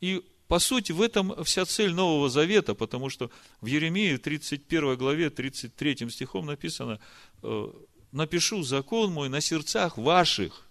И 0.00 0.24
по 0.48 0.58
сути, 0.58 0.92
в 0.92 1.00
этом 1.00 1.42
вся 1.44 1.64
цель 1.64 1.92
Нового 1.92 2.28
Завета, 2.28 2.74
потому 2.74 3.08
что 3.08 3.30
в 3.60 3.66
Еремии 3.66 4.16
31 4.16 4.96
главе 4.96 5.30
33 5.30 6.10
стихом 6.10 6.46
написано, 6.46 7.00
«Э, 7.42 7.72
напишу 8.12 8.62
закон 8.62 9.10
мой 9.10 9.28
на 9.28 9.40
сердцах 9.40 9.98
ваших. 9.98 10.68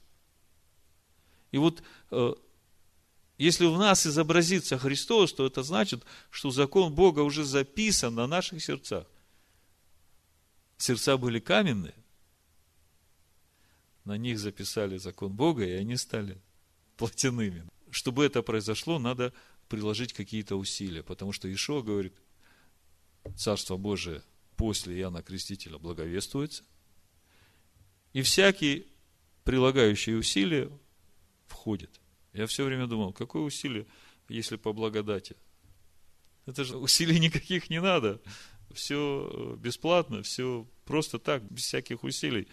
И 1.52 1.58
вот, 1.58 1.84
э, 2.12 2.34
если 3.38 3.66
в 3.66 3.78
нас 3.78 4.08
изобразится 4.08 4.78
Христос, 4.78 5.34
то 5.34 5.46
это 5.46 5.64
значит, 5.64 6.04
что 6.30 6.52
закон 6.52 6.94
Бога 6.94 7.20
уже 7.20 7.44
записан 7.44 8.16
на 8.16 8.28
наших 8.28 8.64
сердцах. 8.64 9.06
Сердца 10.78 11.18
были 11.18 11.40
каменные, 11.40 11.96
на 14.06 14.18
них 14.18 14.40
записали 14.40 14.98
закон 14.98 15.34
Бога, 15.34 15.66
и 15.66 15.72
они 15.72 15.98
стали 15.98 16.42
плотяными. 16.98 17.66
Чтобы 17.90 18.26
это 18.26 18.42
произошло, 18.42 19.00
надо 19.00 19.34
приложить 19.70 20.14
какие-то 20.14 20.56
усилия, 20.56 21.04
потому 21.04 21.32
что 21.32 21.52
Ишо 21.52 21.82
говорит, 21.82 22.14
Царство 23.38 23.78
Божие 23.78 24.22
после 24.58 25.00
Иоанна 25.00 25.24
Крестителя 25.24 25.78
благовествуется, 25.78 26.64
и 28.12 28.22
всякий 28.22 28.88
прилагающий 29.44 30.18
усилия 30.18 30.70
входит. 31.48 32.00
Я 32.34 32.48
все 32.48 32.66
время 32.66 32.88
думал, 32.88 33.14
какое 33.14 33.44
усилие, 33.44 33.86
если 34.28 34.56
по 34.56 34.74
благодати? 34.74 35.36
Это 36.46 36.64
же 36.64 36.78
усилий 36.78 37.20
никаких 37.20 37.70
не 37.70 37.82
надо. 37.82 38.22
Все 38.74 39.56
бесплатно, 39.60 40.24
все 40.24 40.68
просто 40.86 41.20
так, 41.20 41.44
без 41.52 41.64
всяких 41.64 42.04
усилий. 42.04 42.48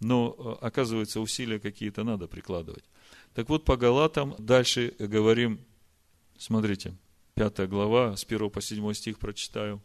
Но, 0.00 0.58
оказывается, 0.60 1.20
усилия 1.20 1.58
какие-то 1.58 2.04
надо 2.04 2.28
прикладывать. 2.28 2.84
Так 3.34 3.48
вот, 3.48 3.64
по 3.64 3.76
Галатам 3.76 4.34
дальше 4.38 4.94
говорим 4.98 5.60
Смотрите, 6.38 6.94
пятая 7.34 7.66
глава, 7.66 8.16
с 8.16 8.24
1 8.24 8.50
по 8.50 8.60
7 8.60 8.92
стих 8.92 9.18
прочитаю. 9.18 9.82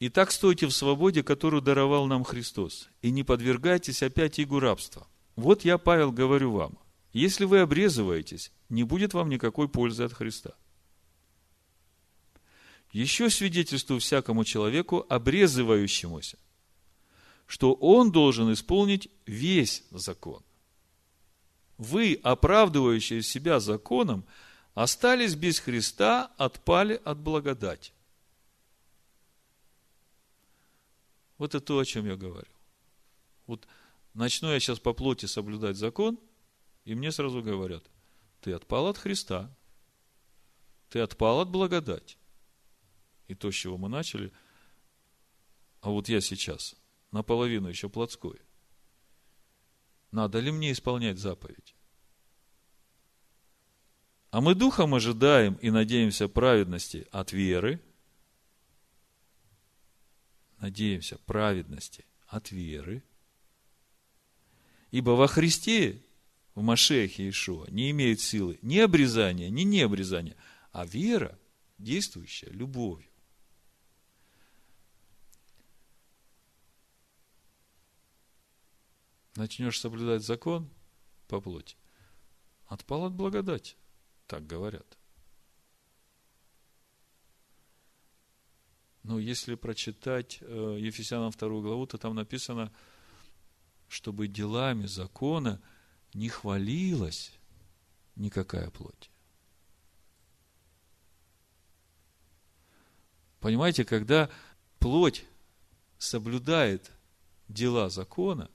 «Итак, 0.00 0.30
стойте 0.30 0.66
в 0.66 0.72
свободе, 0.72 1.22
которую 1.22 1.60
даровал 1.60 2.06
нам 2.06 2.24
Христос, 2.24 2.88
и 3.02 3.10
не 3.10 3.24
подвергайтесь 3.24 4.02
опять 4.02 4.40
игу 4.40 4.60
рабства. 4.60 5.06
Вот 5.36 5.64
я, 5.64 5.76
Павел, 5.76 6.12
говорю 6.12 6.52
вам, 6.52 6.78
если 7.12 7.44
вы 7.44 7.60
обрезываетесь, 7.60 8.52
не 8.68 8.84
будет 8.84 9.12
вам 9.12 9.28
никакой 9.28 9.68
пользы 9.68 10.04
от 10.04 10.12
Христа. 10.12 10.54
Еще 12.92 13.28
свидетельствую 13.28 14.00
всякому 14.00 14.44
человеку, 14.44 15.04
обрезывающемуся, 15.08 16.38
что 17.48 17.72
он 17.72 18.12
должен 18.12 18.52
исполнить 18.52 19.08
весь 19.24 19.82
закон. 19.90 20.44
Вы, 21.78 22.20
оправдывающие 22.22 23.22
себя 23.22 23.58
законом, 23.58 24.26
остались 24.74 25.34
без 25.34 25.58
Христа, 25.58 26.30
отпали 26.36 27.00
от 27.02 27.18
благодати. 27.18 27.92
Вот 31.38 31.54
это 31.54 31.64
то, 31.64 31.78
о 31.78 31.84
чем 31.86 32.06
я 32.06 32.16
говорю. 32.16 32.50
Вот 33.46 33.66
начну 34.12 34.52
я 34.52 34.60
сейчас 34.60 34.78
по 34.78 34.92
плоти 34.92 35.24
соблюдать 35.24 35.76
закон, 35.76 36.20
и 36.84 36.94
мне 36.94 37.10
сразу 37.10 37.42
говорят, 37.42 37.84
ты 38.42 38.52
отпал 38.52 38.88
от 38.88 38.98
Христа, 38.98 39.50
ты 40.90 41.00
отпал 41.00 41.40
от 41.40 41.48
благодати. 41.48 42.18
И 43.26 43.34
то, 43.34 43.50
с 43.50 43.54
чего 43.54 43.78
мы 43.78 43.88
начали, 43.88 44.32
а 45.80 45.88
вот 45.88 46.10
я 46.10 46.20
сейчас 46.20 46.77
наполовину 47.10 47.68
еще 47.68 47.88
плотской. 47.88 48.40
Надо 50.10 50.40
ли 50.40 50.50
мне 50.50 50.72
исполнять 50.72 51.18
заповедь? 51.18 51.74
А 54.30 54.40
мы 54.40 54.54
духом 54.54 54.94
ожидаем 54.94 55.54
и 55.54 55.70
надеемся 55.70 56.28
праведности 56.28 57.06
от 57.12 57.32
веры. 57.32 57.80
Надеемся 60.58 61.18
праведности 61.18 62.04
от 62.26 62.50
веры. 62.50 63.02
Ибо 64.90 65.10
во 65.10 65.28
Христе, 65.28 66.02
в 66.54 66.62
Машехе 66.62 67.24
Иешуа, 67.24 67.66
не 67.70 67.90
имеет 67.90 68.20
силы 68.20 68.58
ни 68.62 68.78
обрезания, 68.78 69.48
ни 69.50 69.62
необрезания, 69.62 70.36
а 70.72 70.84
вера, 70.84 71.38
действующая 71.78 72.50
любовью. 72.50 73.08
Начнешь 79.38 79.80
соблюдать 79.80 80.22
закон 80.22 80.68
по 81.28 81.40
плоти, 81.40 81.76
отпал 82.66 83.04
от 83.04 83.14
благодати, 83.14 83.76
так 84.26 84.46
говорят. 84.46 84.98
Но 89.02 89.18
если 89.18 89.54
прочитать 89.54 90.38
э, 90.40 90.76
Ефесянам 90.80 91.30
2 91.30 91.48
главу, 91.60 91.86
то 91.86 91.96
там 91.96 92.14
написано– 92.14 92.72
чтобы 93.88 94.28
делами 94.28 94.86
закона 94.86 95.60
не 96.12 96.28
хвалилась 96.28 97.32
никакая 98.16 98.70
плоть. 98.70 99.10
Понимаете, 103.40 103.84
когда 103.84 104.30
плоть 104.78 105.24
соблюдает 105.96 106.92
дела 107.48 107.88
закона 107.88 108.50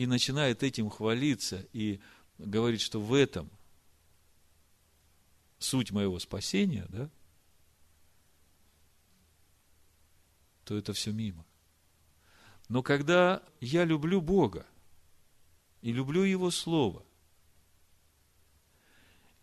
и 0.00 0.06
начинает 0.06 0.62
этим 0.62 0.88
хвалиться 0.88 1.66
и 1.74 2.00
говорит, 2.38 2.80
что 2.80 2.98
в 2.98 3.12
этом 3.12 3.50
суть 5.58 5.90
моего 5.90 6.18
спасения, 6.18 6.86
да, 6.88 7.10
то 10.64 10.74
это 10.74 10.94
все 10.94 11.12
мимо. 11.12 11.44
Но 12.70 12.82
когда 12.82 13.42
я 13.60 13.84
люблю 13.84 14.22
Бога 14.22 14.64
и 15.82 15.92
люблю 15.92 16.22
Его 16.22 16.50
Слово, 16.50 17.04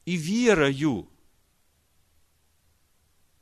и 0.06 0.16
верою, 0.16 1.08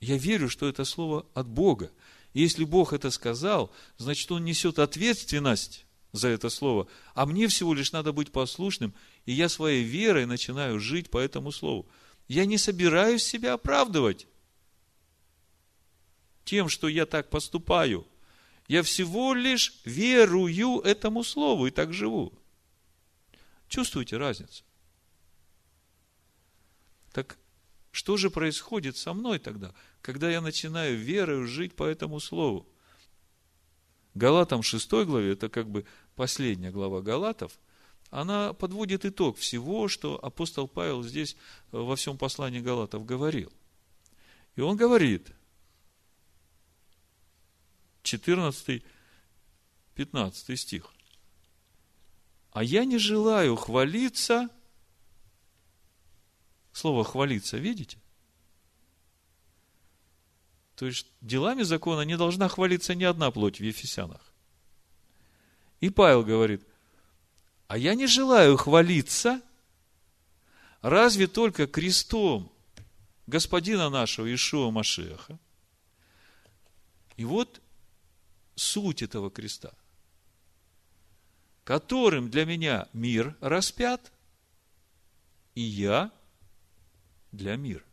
я 0.01 0.17
верю, 0.17 0.49
что 0.49 0.67
это 0.67 0.83
Слово 0.83 1.25
от 1.33 1.47
Бога. 1.47 1.93
И 2.33 2.41
если 2.41 2.65
Бог 2.65 2.91
это 2.91 3.09
сказал, 3.09 3.71
значит, 3.95 4.29
Он 4.33 4.43
несет 4.43 4.79
ответственность 4.79 5.84
за 6.15 6.29
это 6.29 6.49
Слово. 6.49 6.87
А 7.13 7.25
мне 7.25 7.47
всего 7.47 7.73
лишь 7.73 7.91
надо 7.91 8.13
быть 8.13 8.31
послушным, 8.31 8.93
и 9.25 9.33
я 9.33 9.49
своей 9.49 9.83
верой 9.83 10.25
начинаю 10.25 10.79
жить 10.79 11.09
по 11.09 11.17
этому 11.17 11.51
Слову. 11.51 11.87
Я 12.27 12.45
не 12.45 12.57
собираюсь 12.57 13.23
себя 13.23 13.53
оправдывать 13.53 14.27
тем, 16.43 16.69
что 16.69 16.87
я 16.87 17.05
так 17.05 17.29
поступаю– 17.29 18.07
я 18.67 18.81
всего 18.81 19.33
лишь 19.33 19.79
верую 19.85 20.79
этому 20.81 21.23
слову 21.23 21.67
и 21.67 21.71
так 21.71 21.93
живу. 21.93 22.33
Чувствуете 23.67 24.17
разницу? 24.17 24.63
Так 27.11 27.37
что 27.91 28.17
же 28.17 28.29
происходит 28.29 28.97
со 28.97 29.13
мной 29.13 29.39
тогда, 29.39 29.73
когда 30.01 30.29
я 30.29 30.41
начинаю 30.41 30.97
верою 30.97 31.47
жить 31.47 31.75
по 31.75 31.83
этому 31.83 32.19
слову? 32.19 32.67
Галатам 34.15 34.63
6 34.63 34.89
главе, 35.05 35.33
это 35.33 35.49
как 35.49 35.69
бы 35.69 35.85
последняя 36.15 36.71
глава 36.71 37.01
Галатов, 37.01 37.59
она 38.09 38.53
подводит 38.53 39.05
итог 39.05 39.37
всего, 39.37 39.87
что 39.87 40.23
апостол 40.23 40.67
Павел 40.67 41.03
здесь 41.03 41.35
во 41.71 41.95
всем 41.95 42.17
послании 42.17 42.59
Галатов 42.59 43.05
говорил. 43.05 43.51
И 44.55 44.61
он 44.61 44.77
говорит– 44.77 45.31
14, 48.05 48.83
15 49.95 50.59
стих. 50.59 50.93
А 52.51 52.63
я 52.63 52.85
не 52.85 52.97
желаю 52.97 53.55
хвалиться. 53.55 54.49
Слово 56.71 57.03
хвалиться, 57.03 57.57
видите? 57.57 57.97
То 60.75 60.85
есть 60.85 61.07
делами 61.21 61.63
закона 61.63 62.01
не 62.01 62.17
должна 62.17 62.47
хвалиться 62.47 62.95
ни 62.95 63.03
одна 63.03 63.31
плоть 63.31 63.59
в 63.59 63.63
Ефесянах. 63.63 64.24
И 65.79 65.89
Павел 65.89 66.23
говорит, 66.23 66.65
а 67.67 67.77
я 67.77 67.95
не 67.95 68.07
желаю 68.07 68.57
хвалиться, 68.57 69.41
разве 70.81 71.27
только 71.27 71.67
крестом 71.67 72.51
Господина 73.27 73.89
нашего 73.89 74.33
Ишуа 74.33 74.71
Машеха. 74.71 75.39
И 77.17 77.25
вот 77.25 77.61
суть 78.55 79.01
этого 79.01 79.31
креста, 79.31 79.73
которым 81.63 82.29
для 82.29 82.45
меня 82.45 82.87
мир 82.93 83.35
распят, 83.41 84.11
и 85.55 85.61
я 85.61 86.11
для 87.31 87.55
мира. 87.55 87.83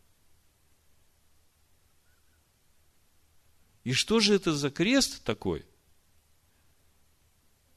И 3.84 3.92
что 3.92 4.20
же 4.20 4.34
это 4.34 4.54
за 4.54 4.70
крест 4.70 5.24
такой, 5.24 5.64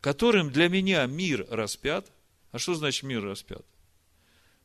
которым 0.05 0.51
для 0.51 0.69
меня 0.69 1.03
мир 1.07 1.47
распят? 1.49 2.11
А 2.51 2.59
что 2.59 2.75
значит 2.75 3.01
мир 3.01 3.23
распят? 3.23 3.65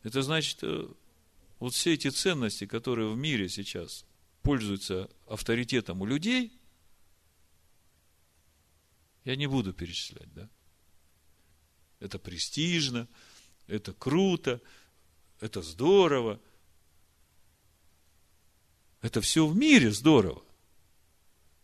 Это 0.03 0.21
значит, 0.21 0.59
э, 0.61 0.87
вот 1.59 1.73
все 1.73 1.95
эти 1.95 2.09
ценности, 2.11 2.67
которые 2.67 3.09
в 3.09 3.17
мире 3.17 3.49
сейчас 3.49 4.05
пользуются 4.43 5.09
авторитетом 5.27 6.03
у 6.03 6.05
людей, 6.05 6.53
я 9.25 9.35
не 9.35 9.47
буду 9.47 9.73
перечислять, 9.73 10.31
да? 10.35 10.47
Это 12.01 12.19
престижно, 12.19 13.09
это 13.67 13.95
круто, 13.95 14.61
это 15.41 15.63
здорово. 15.63 16.39
Это 19.01 19.23
все 19.23 19.47
в 19.47 19.57
мире 19.57 19.91
здорово. 19.91 20.45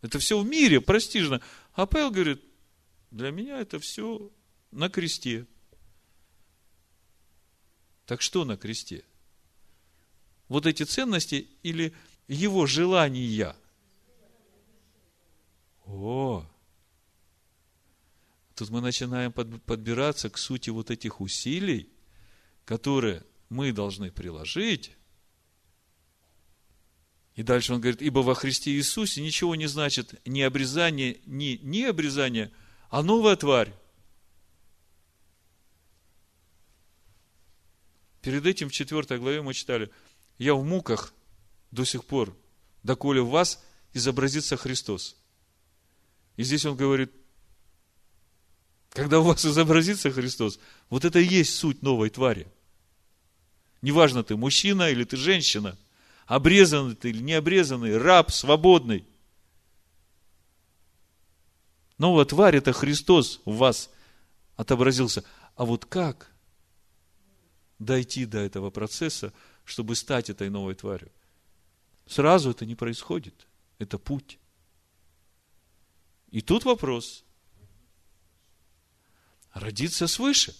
Это 0.01 0.17
все 0.17 0.39
в 0.39 0.47
мире 0.47 0.81
престижно. 0.81 1.43
А 1.73 1.85
Павел 1.85 2.09
говорит, 2.09 2.41
для 3.11 3.31
меня 3.31 3.59
это 3.59 3.79
все 3.79 4.31
на 4.71 4.89
кресте. 4.89 5.45
Так 8.05 8.21
что 8.21 8.45
на 8.45 8.57
кресте? 8.57 9.03
Вот 10.47 10.65
эти 10.65 10.83
ценности 10.83 11.47
или 11.63 11.93
его 12.27 12.65
желания? 12.65 13.55
О, 15.85 16.45
Тут 18.57 18.71
мы 18.71 18.81
начинаем 18.81 19.31
подбираться 19.31 20.31
к 20.31 20.37
сути 20.39 20.71
вот 20.71 20.89
этих 20.89 21.21
усилий, 21.21 21.91
которые 22.65 23.23
мы 23.49 23.71
должны 23.71 24.09
приложить. 24.09 24.93
И 27.35 27.43
дальше 27.43 27.75
он 27.75 27.81
говорит, 27.81 28.01
ибо 28.01 28.19
во 28.19 28.33
Христе 28.33 28.71
Иисусе 28.71 29.21
ничего 29.21 29.55
не 29.55 29.67
значит 29.67 30.19
ни 30.25 30.41
обрезание, 30.41 31.19
ни 31.27 31.83
обрезание, 31.83 32.51
а 32.89 33.03
новая 33.03 33.35
тварь. 33.35 33.73
Перед 38.21 38.45
этим 38.45 38.69
в 38.69 38.73
4 38.73 39.19
главе 39.19 39.41
мы 39.41 39.53
читали, 39.53 39.89
я 40.37 40.53
в 40.53 40.63
муках 40.63 41.13
до 41.71 41.85
сих 41.85 42.05
пор, 42.05 42.35
доколе 42.83 43.21
в 43.21 43.29
вас 43.29 43.63
изобразится 43.93 44.57
Христос. 44.57 45.15
И 46.35 46.43
здесь 46.43 46.65
он 46.65 46.75
говорит, 46.75 47.11
когда 48.89 49.19
у 49.19 49.23
вас 49.23 49.45
изобразится 49.45 50.11
Христос, 50.11 50.59
вот 50.89 51.05
это 51.05 51.19
и 51.19 51.25
есть 51.25 51.55
суть 51.55 51.81
новой 51.81 52.09
твари. 52.09 52.47
Неважно, 53.81 54.23
ты 54.23 54.35
мужчина 54.35 54.89
или 54.89 55.03
ты 55.03 55.17
женщина, 55.17 55.77
обрезанный 56.25 56.95
ты 56.95 57.09
или 57.09 57.21
не 57.21 57.33
обрезанный, 57.33 57.97
раб, 57.97 58.31
свободный. 58.31 59.05
Новая 61.97 62.25
тварь– 62.25 62.55
это 62.57 62.73
Христос 62.73 63.41
в 63.45 63.57
вас 63.57 63.89
отобразился. 64.55 65.23
А 65.55 65.65
вот 65.65 65.85
как 65.85 66.31
дойти 67.79 68.25
до 68.25 68.39
этого 68.39 68.69
процесса, 68.69 69.33
чтобы 69.63 69.95
стать 69.95 70.29
этой 70.29 70.49
новой 70.49 70.75
тварью? 70.75 71.11
Сразу 72.05 72.51
это 72.51 72.65
не 72.65 72.75
происходит. 72.75 73.47
Это 73.79 73.97
путь. 73.97 74.39
И 76.29 76.41
тут 76.41 76.65
вопрос– 76.65 77.23
родиться 79.59 80.07
свыше. 80.07 80.55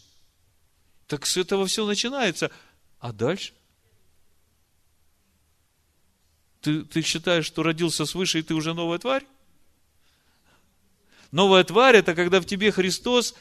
Так 1.07 1.25
с 1.25 1.37
этого 1.37 1.67
все 1.67 1.85
начинается. 1.85 2.51
А 2.99 3.13
дальше? 3.13 3.53
Ты, 6.61 6.83
ты 6.83 7.01
считаешь, 7.01 7.45
что 7.45 7.63
родился 7.63 8.05
свыше, 8.05 8.39
и 8.39 8.41
ты 8.41 8.53
уже 8.53 8.73
новая 8.73 8.97
тварь? 8.97 9.25
Новая 11.31 11.63
тварь– 11.63 11.95
это 11.97 12.15
когда 12.15 12.39
в 12.39 12.45
тебе 12.45 12.71
Христос 12.71 13.35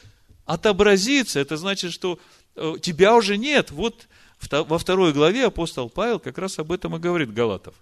отобразится. 0.45 1.39
Это 1.39 1.57
значит, 1.57 1.91
что 1.91 2.19
э, 2.55 2.75
тебя 2.81 3.15
уже 3.15 3.37
нет. 3.37 3.71
Вот 3.71 4.07
во 4.49 4.77
второй 4.77 5.13
главе 5.13 5.45
апостол 5.45 5.89
Павел 5.89 6.19
как 6.19 6.37
раз 6.37 6.59
об 6.59 6.71
этом 6.71 6.95
и 6.95 6.99
говорит 6.99 7.33
Галатов. 7.33 7.75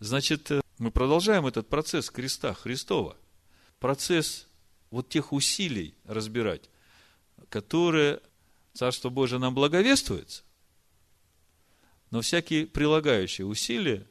Значит, 0.00 0.50
э, 0.50 0.60
мы 0.78 0.90
продолжаем 0.90 1.46
этот 1.46 1.68
процесс 1.68 2.10
креста 2.10 2.54
Христова. 2.54 3.16
Процесс 3.78 4.46
вот 4.90 5.08
тех 5.08 5.32
усилий 5.32 5.94
разбирать, 6.04 6.70
которые 7.48 8.20
Царство 8.72 9.08
Божие 9.08 9.38
нам 9.38 9.54
благовествуется, 9.54 10.42
но 12.10 12.20
всякие 12.20 12.66
прилагающие 12.66 13.46
усилия 13.46 14.06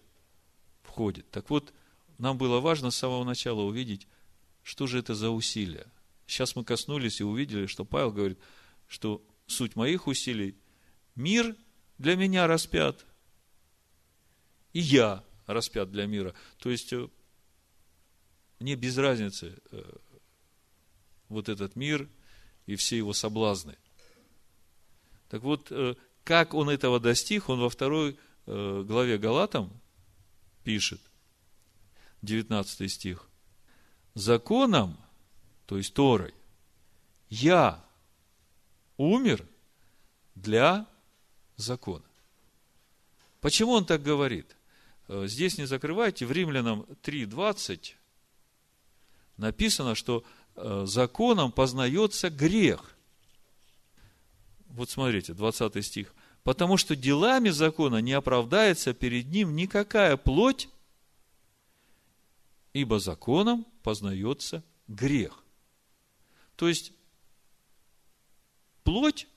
входят. 0.84 1.30
Так 1.32 1.50
вот, 1.50 1.74
нам 2.18 2.38
было 2.38 2.60
важно 2.60 2.92
с 2.92 2.96
самого 2.96 3.24
начала 3.24 3.62
увидеть, 3.62 4.08
что 4.64 4.88
же 4.88 5.00
это 5.00 5.14
за 5.14 5.30
усилия. 5.30 5.86
Сейчас 6.26 6.56
мы 6.56 6.64
коснулись 6.64 7.20
и 7.20 7.24
увидели, 7.24 7.68
что 7.68 7.86
Павел 7.86 8.12
говорит, 8.12 8.40
что 8.88 9.24
суть 9.46 9.76
моих 9.76 10.08
усилий– 10.08 10.58
мир 11.16 11.56
для 11.98 12.16
меня 12.16 12.48
распят, 12.48 13.06
и 14.72 14.80
я 14.80 15.24
распят 15.46 15.92
для 15.92 16.06
мира. 16.06 16.34
То 16.58 16.70
есть, 16.70 16.92
э, 16.94 17.08
мне 18.60 18.76
без 18.76 18.98
разницы 18.98 19.58
э, 19.72 19.84
вот 21.30 21.50
этот 21.50 21.76
мир 21.76 22.10
и 22.66 22.76
все 22.76 22.98
его 22.98 23.14
соблазны. 23.14 23.78
Так 25.30 25.44
вот, 25.44 25.68
э, 25.72 25.96
как 26.24 26.54
он 26.54 26.70
этого 26.70 27.00
достиг, 27.00 27.50
он 27.50 27.60
во 27.60 27.70
второй 27.70 28.18
главе 28.46 29.18
Галатам 29.18 29.72
пишет, 30.66 31.00
19 32.24 32.92
стих. 32.92 33.30
Законом, 34.16 34.98
то 35.66 35.78
есть 35.78 35.94
Торой, 35.94 36.34
я 37.30 37.84
умер 38.98 39.46
для 40.36 40.86
закона. 41.56 42.06
Почему 43.42 43.72
он 43.72 43.86
так 43.86 44.04
говорит? 44.04 44.56
Э, 45.08 45.26
здесь 45.28 45.58
не 45.58 45.66
закрывайте, 45.66 46.26
в 46.26 46.32
Римлянам 46.32 46.82
3.20 47.04 47.94
написано, 49.38 49.96
что 49.96 50.24
э, 50.56 50.84
законом 50.86 51.52
познается 51.52 52.30
грех. 52.30 52.96
Вот 54.68 54.90
смотрите, 54.90 55.34
20 55.34 55.86
стих. 55.86 56.14
Потому 56.44 56.78
что 56.78 56.96
делами 56.96 57.50
закона 57.50 57.98
не 57.98 58.14
оправдается 58.14 58.94
перед 58.94 59.28
ним 59.28 59.56
никакая 59.56 60.18
плоть, 60.18 60.70
ибо 62.74 63.00
законом 63.00 63.66
познается 63.84 64.64
грех. 64.88 65.44
То 66.56 66.68
есть, 66.68 66.94
плоть, 68.84 69.28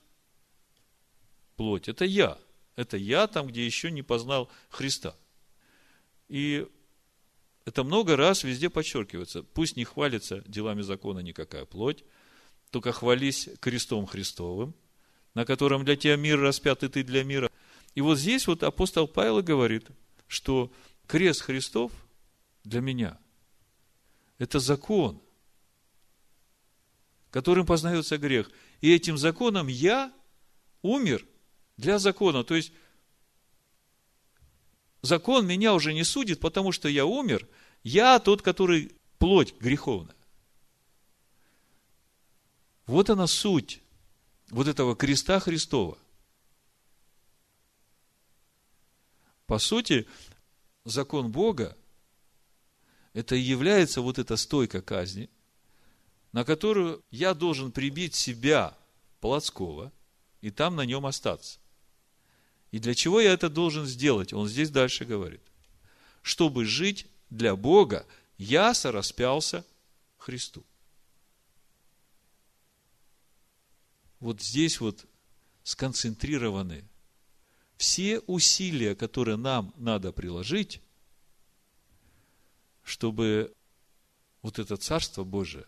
плоть– 1.55 1.87
это 1.89 2.05
я. 2.05 2.37
Это 2.75 2.97
я 2.97 3.27
там, 3.27 3.47
где 3.47 3.65
еще 3.65 3.91
не 3.91 4.01
познал 4.01 4.49
Христа– 4.69 5.15
и 6.29 6.67
это 7.65 7.83
много 7.83 8.15
раз 8.15 8.43
везде 8.43 8.69
подчеркивается. 8.69 9.43
Пусть 9.43 9.77
не 9.77 9.83
хвалится 9.83 10.43
делами 10.47 10.81
закона 10.81 11.19
никакая 11.19 11.65
плоть, 11.65 12.03
только 12.69 12.91
хвались 12.91 13.49
крестом 13.59 14.05
Христовым, 14.05 14.73
на 15.33 15.45
котором 15.45 15.85
для 15.85 15.95
тебя 15.95 16.15
мир 16.15 16.39
распят, 16.39 16.83
и 16.83 16.89
ты 16.89 17.03
для 17.03 17.23
мира. 17.23 17.49
И 17.95 18.01
вот 18.01 18.17
здесь 18.17 18.47
вот 18.47 18.63
апостол 18.63 19.07
Павел 19.07 19.41
говорит, 19.41 19.87
что 20.27 20.71
крест 21.07 21.41
Христов 21.41 21.91
для 22.63 22.81
меня– 22.81 23.17
это 24.37 24.59
закон, 24.59 25.21
которым 27.31 27.65
познается 27.65 28.17
грех. 28.17 28.51
И 28.81 28.93
этим 28.93 29.17
законом 29.17 29.67
я 29.67 30.13
умер 30.81 31.25
для 31.77 31.99
закона. 31.99 32.43
То 32.43 32.55
есть, 32.55 32.71
закон 35.01 35.45
меня 35.47 35.73
уже 35.73 35.93
не 35.93 36.03
судит, 36.03 36.39
потому 36.39 36.71
что 36.71 36.87
я 36.87 37.05
умер, 37.05 37.47
я 37.83 38.19
тот, 38.19 38.41
который 38.41 38.95
плоть 39.17 39.55
греховная. 39.59 40.15
Вот 42.85 43.09
она 43.09 43.27
суть 43.27 43.81
вот 44.49 44.67
этого 44.67 44.95
креста 44.95 45.39
Христова. 45.39 45.97
По 49.45 49.59
сути, 49.59 50.07
закон 50.85 51.31
Бога– 51.31 51.75
это 53.17 53.35
и 53.35 53.39
является 53.39 54.01
вот 54.01 54.19
эта 54.19 54.37
стойка 54.37 54.79
казни, 54.79 55.27
на 56.33 56.45
которую 56.45 57.03
я 57.09 57.33
должен 57.33 57.71
прибить 57.71 58.13
себя 58.13 58.77
плотского 59.21 59.91
и 60.41 60.51
там 60.51 60.75
на 60.75 60.85
нем 60.85 61.03
остаться. 61.07 61.57
И 62.69 62.77
для 62.77 62.93
чего 62.93 63.19
я 63.19 63.33
это 63.33 63.49
должен 63.49 63.87
сделать? 63.87 64.33
Он 64.33 64.47
здесь 64.47 64.69
дальше 64.69 65.03
говорит. 65.03 65.41
Чтобы 66.21 66.65
жить 66.65 67.07
для 67.31 67.55
Бога, 67.55 68.05
я 68.37 68.75
сораспялся 68.75 69.65
Христу. 70.19 70.63
Вот 74.19 74.43
здесь 74.43 74.79
вот 74.79 75.07
сконцентрированы 75.63 76.85
все 77.77 78.19
усилия, 78.19 78.93
которые 78.93 79.37
нам 79.37 79.73
надо 79.75 80.11
приложить, 80.11 80.81
чтобы 82.87 83.53
вот 84.41 84.59
это 84.59 84.77
Царство 84.77 85.25
Божие, 85.25 85.65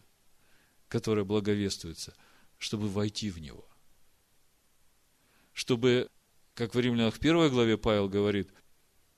которое 0.88 1.26
благовествуется, 1.26 2.16
чтобы 2.58 2.88
войти 2.88 3.30
в 3.30 3.40
него. 3.40 3.68
Чтобы 5.52 6.10
как 6.54 6.74
в 6.74 6.80
Римлянах 6.80 7.16
в 7.16 7.20
первой 7.20 7.50
главе 7.50 7.78
Павел 7.78 8.08
говорит, 8.08 8.50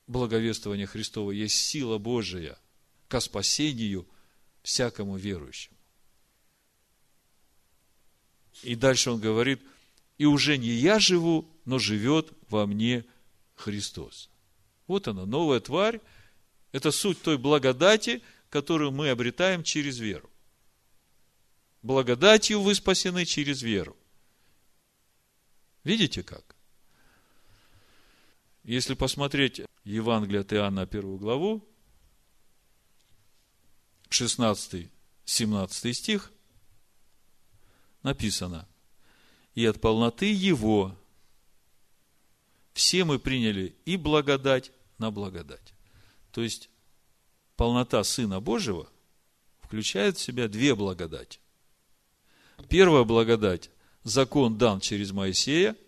благовествование 0.07 0.87
Христова 0.87 1.29
есть 1.29 1.55
сила 1.55 1.99
Божия 1.99 2.57
ко 3.07 3.19
спасению 3.19 4.07
всякому 4.63 5.15
верующему. 5.15 5.77
И 8.63 8.73
дальше 8.73 9.11
он 9.11 9.21
говорит, 9.21 9.61
и 10.17 10.25
уже 10.25 10.57
не 10.57 10.69
я 10.69 10.97
живу, 10.97 11.47
но 11.65 11.77
живет 11.77 12.33
во 12.49 12.65
мне 12.65 13.05
Христос. 13.53 14.31
Вот 14.87 15.07
она, 15.07 15.27
новая 15.27 15.59
тварь. 15.59 16.01
Это 16.72 16.91
суть 16.91 17.22
той 17.22 17.38
благодати, 17.38 18.22
которую 18.49 18.91
мы 18.91 19.09
обретаем 19.09 19.63
через 19.63 19.99
веру. 19.99 20.30
Благодатью 21.82 22.61
вы 22.61 22.76
спасены 22.76 23.26
через 23.26 23.61
веру. 23.61 23.97
Видите 25.84 26.24
как? 26.24 26.55
Если 28.63 28.93
посмотреть 28.93 29.61
Евангелие 29.84 30.41
от 30.41 30.53
Иоанна, 30.53 30.86
первую 30.86 31.17
главу, 31.17 31.67
16-17 34.09 34.89
стих, 35.93 36.32
написано, 38.03 38.67
«И 39.55 39.65
от 39.65 39.82
полноты 39.82 40.32
Его 40.32 40.95
все 42.74 43.03
мы 43.03 43.17
приняли 43.17 43.76
и 43.86 43.97
благодать 43.97 44.72
на 44.99 45.09
благодать». 45.09 45.74
То 46.32 46.41
есть, 46.41 46.69
полнота 47.55 48.03
Сына 48.03 48.39
Божьего 48.39 48.89
включает 49.61 50.17
в 50.17 50.21
себя 50.21 50.47
две 50.47 50.75
благодати. 50.75 51.39
Первая 52.69 53.03
благодать– 53.03 53.69
закон 54.03 54.57
дан 54.57 54.79
через 54.79 55.11
Моисея– 55.11 55.75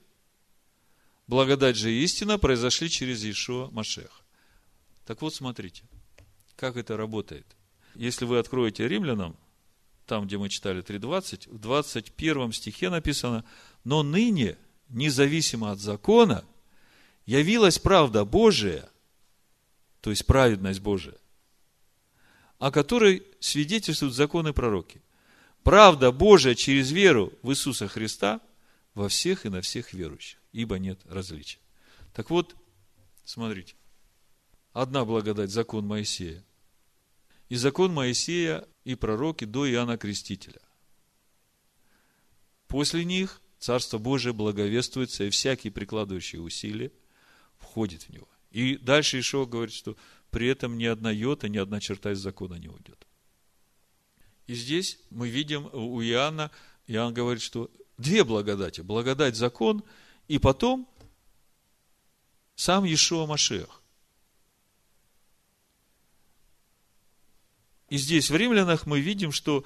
Благодать 1.27 1.77
же 1.77 1.91
и 1.91 2.03
истина 2.03 2.37
произошли 2.37 2.89
через 2.89 3.23
Иешуа 3.23 3.69
Машех. 3.71 4.23
Так 5.05 5.21
вот, 5.21 5.33
смотрите, 5.33 5.83
как 6.55 6.75
это 6.77 6.97
работает. 6.97 7.45
Если 7.95 8.25
вы 8.25 8.39
откроете 8.39 8.87
римлянам, 8.87 9.37
там, 10.05 10.27
где 10.27 10.37
мы 10.37 10.49
читали 10.49 10.83
3.20, 10.83 11.49
в 11.49 11.59
21 11.59 12.51
стихе 12.51 12.89
написано, 12.89 13.45
но 13.83 14.03
ныне, 14.03 14.57
независимо 14.89 15.71
от 15.71 15.79
закона, 15.79 16.43
явилась 17.25 17.79
правда 17.79 18.25
Божия, 18.25 18.89
то 20.03 20.09
есть 20.09 20.25
праведность 20.25 20.81
Божия, 20.81 21.15
о 22.59 22.71
которой 22.71 23.25
свидетельствуют 23.39 24.13
законы 24.13 24.51
пророки. 24.51 25.01
Правда 25.63 26.11
Божия 26.11 26.55
через 26.55 26.91
веру 26.91 27.31
в 27.41 27.51
Иисуса 27.51 27.87
Христа 27.87 28.41
во 28.95 29.07
всех 29.07 29.45
и 29.45 29.49
на 29.49 29.61
всех 29.61 29.93
верующих 29.93 30.43
ибо 30.51 30.77
нет 30.77 30.99
различия. 31.05 31.59
Так 32.13 32.29
вот, 32.29 32.53
смотрите. 33.23 33.75
Одна 34.73 35.05
благодать– 35.05 35.49
закон 35.51 35.87
Моисея. 35.87 36.43
И 37.47 37.55
закон 37.55 37.93
Моисея 37.93 38.67
и 38.83 38.95
пророки 38.95 39.45
до 39.45 39.69
Иоанна 39.71 39.97
Крестителя. 39.97 40.61
После 42.67 43.05
них 43.05 43.39
Царство 43.57 43.99
Божие 43.99 44.33
благовествуется, 44.33 45.23
и 45.23 45.29
всякий 45.29 45.69
прикладывающий 45.69 46.45
усилия 46.45 46.91
входит 47.57 48.03
в 48.03 48.09
него. 48.09 48.27
И 48.53 48.77
дальше 48.77 49.19
Ишо 49.19 49.45
говорит, 49.45 49.75
что 49.75 49.97
при 50.29 50.47
этом 50.47 50.77
ни 50.77 50.85
одна 50.85 51.11
йота, 51.11 51.49
ни 51.49 51.57
одна 51.57 51.81
черта 51.81 52.11
из 52.11 52.19
закона 52.19 52.55
не 52.55 52.69
уйдет. 52.69 53.05
И 54.47 54.55
здесь 54.55 54.99
мы 55.09 55.27
видим 55.27 55.69
у 55.73 56.01
Иоанна, 56.01 56.51
Иоанн 56.87 57.13
говорит, 57.13 57.41
что 57.41 57.69
две 57.97 58.23
благодати. 58.23 58.79
Благодать 58.79 59.35
закон– 59.35 59.83
и 60.27 60.39
потом 60.39 60.87
Сам 62.55 62.85
Иешуа 62.85 63.25
Машех. 63.25 63.81
И 67.89 67.97
здесь 67.97 68.29
в 68.29 68.35
римлянах 68.35 68.85
мы 68.85 69.01
видим, 69.01 69.31
что 69.31 69.65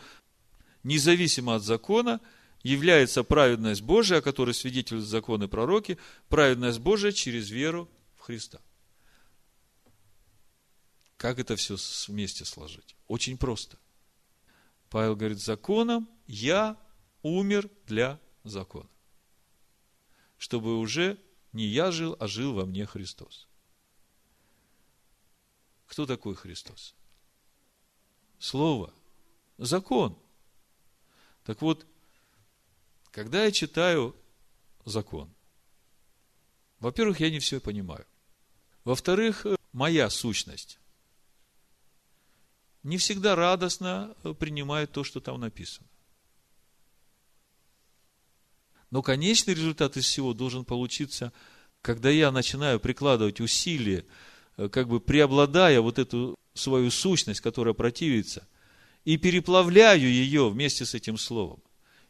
независимо 0.84 1.56
от 1.56 1.64
закона 1.64 2.20
является 2.64 3.24
праведность 3.24 3.82
Божия, 3.82 4.18
о 4.18 4.22
которой 4.22 4.54
свидетельствуют 4.54 5.06
законы 5.06 5.48
пророки, 5.48 5.98
праведность 6.28 6.80
Божия 6.80 7.12
через 7.12 7.50
веру 7.50 7.90
в 8.16 8.22
Христа. 8.22 8.60
Как 11.18 11.40
это 11.40 11.56
все 11.56 11.78
вместе 12.08 12.46
сложить? 12.46 12.96
Очень 13.08 13.38
просто. 13.38 13.78
Павел 14.90 15.16
говорит, 15.16 15.40
законом 15.40 16.10
я 16.28 16.78
умер 17.24 17.70
для 17.88 18.20
закона. 18.44 18.90
Чтобы 20.38 20.78
уже 20.78 21.20
не 21.52 21.66
я 21.66 21.92
жил, 21.92 22.16
а 22.20 22.28
жил 22.28 22.54
во 22.54 22.66
мне 22.66 22.86
Христос. 22.86 23.48
Кто 25.88 26.06
такой 26.06 26.36
Христос? 26.36 26.94
Слово. 28.38 28.94
Закон. 29.58 30.18
Так 31.44 31.62
вот, 31.64 31.88
когда 33.10 33.46
я 33.46 33.52
читаю 33.52 34.16
закон, 34.86 35.34
во-первых, 36.80 37.20
я 37.20 37.32
не 37.32 37.40
все 37.40 37.60
понимаю. 37.60 38.06
Во-вторых, 38.84 39.48
моя 39.72 40.12
сущность 40.12 40.80
не 42.88 42.98
всегда 42.98 43.36
радостно 43.36 44.16
принимает 44.40 44.92
то, 44.92 45.04
что 45.04 45.20
там 45.20 45.42
написано. 45.42 45.88
Но 48.90 49.02
конечный 49.02 49.54
результат 49.54 49.98
из 49.98 50.06
всего 50.06 50.34
должен 50.34 50.64
получиться, 50.64 51.34
когда 51.82 52.10
я 52.10 52.32
начинаю 52.32 52.80
прикладывать 52.80 53.42
усилия, 53.42 54.06
э, 54.56 54.70
как 54.70 54.88
бы 54.88 55.02
преобладая 55.02 55.82
вот 55.82 56.00
эту 56.00 56.36
свою 56.54 56.90
сущность, 56.90 57.42
которая 57.42 57.74
противится, 57.74 58.48
и 59.04 59.18
переплавляю 59.18 60.10
ее 60.10 60.50
вместе 60.50 60.86
с 60.86 60.94
этим 60.94 61.18
словом. 61.18 61.62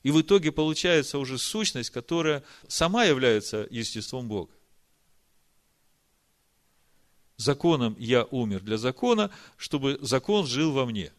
И 0.03 0.11
в 0.11 0.21
итоге 0.21 0.51
получается 0.51 1.17
уже 1.17 1.39
сущность, 1.39 1.89
которая 1.89 2.43
сама 2.67 3.05
является 3.05 3.67
естеством 3.71 4.27
Бога. 4.27 4.53
Законом 7.37 7.95
я 7.99 8.23
умер 8.25 8.61
для 8.61 8.77
закона, 8.77 9.31
чтобы 9.57 9.97
закон 10.01 10.45
жил 10.47 10.71
во 10.73 10.85
мне, 10.85 11.13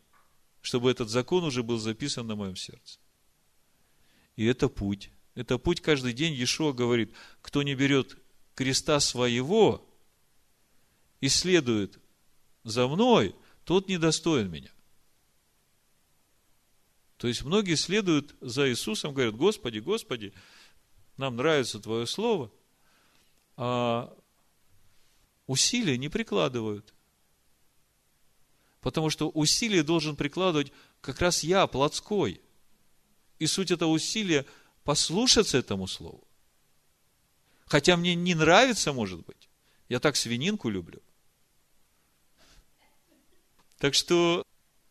чтобы 0.60 0.90
этот 0.90 1.08
закон 1.08 1.44
уже 1.44 1.62
был 1.62 1.78
записан 1.78 2.26
на 2.26 2.34
моем 2.34 2.56
сердце. 2.56 2.98
И 4.36 4.44
это 4.44 4.68
путь 4.68 5.10
это 5.38 5.56
путь 5.56 5.80
каждый 5.80 6.14
день. 6.14 6.34
Иешуа 6.34 6.72
говорит, 6.72 7.14
кто 7.42 7.62
не 7.62 7.76
берет 7.76 8.18
креста 8.56 8.98
своего 8.98 9.88
и 11.20 11.28
следует 11.28 12.00
за 12.64 12.88
мной, 12.88 13.36
тот 13.62 13.88
недостоин 13.88 14.50
меня. 14.50 14.72
То 17.18 17.28
есть 17.28 17.44
многие 17.44 17.76
следуют 17.76 18.34
за 18.40 18.68
Иисусом, 18.68 19.14
говорят, 19.14 19.36
Господи, 19.36 19.78
Господи, 19.78 20.32
нам 21.16 21.36
нравится 21.36 21.78
Твое 21.78 22.08
Слово, 22.08 22.50
а 23.56 24.12
усилия 25.48 25.98
не 25.98 26.08
прикладывают. 26.08 26.94
Потому 28.80 29.10
что 29.10 29.28
усилия 29.30 29.82
должен 29.82 30.14
прикладывать 30.14 30.72
как 31.00 31.20
раз 31.20 31.42
я, 31.42 31.66
плотской. 31.66 32.40
И 33.40 33.48
суть 33.48 33.72
этого 33.72 33.90
усилия– 33.90 34.46
послушаться 34.84 35.58
этому 35.58 35.86
слову. 35.86 36.26
Хотя 37.66 37.96
мне 37.96 38.14
не 38.14 38.34
нравится, 38.34 38.92
может 38.92 39.26
быть. 39.26 39.48
Я 39.88 40.00
так 40.00 40.16
свининку 40.16 40.70
люблю. 40.70 41.02
Так 43.78 43.94
что 43.94 44.42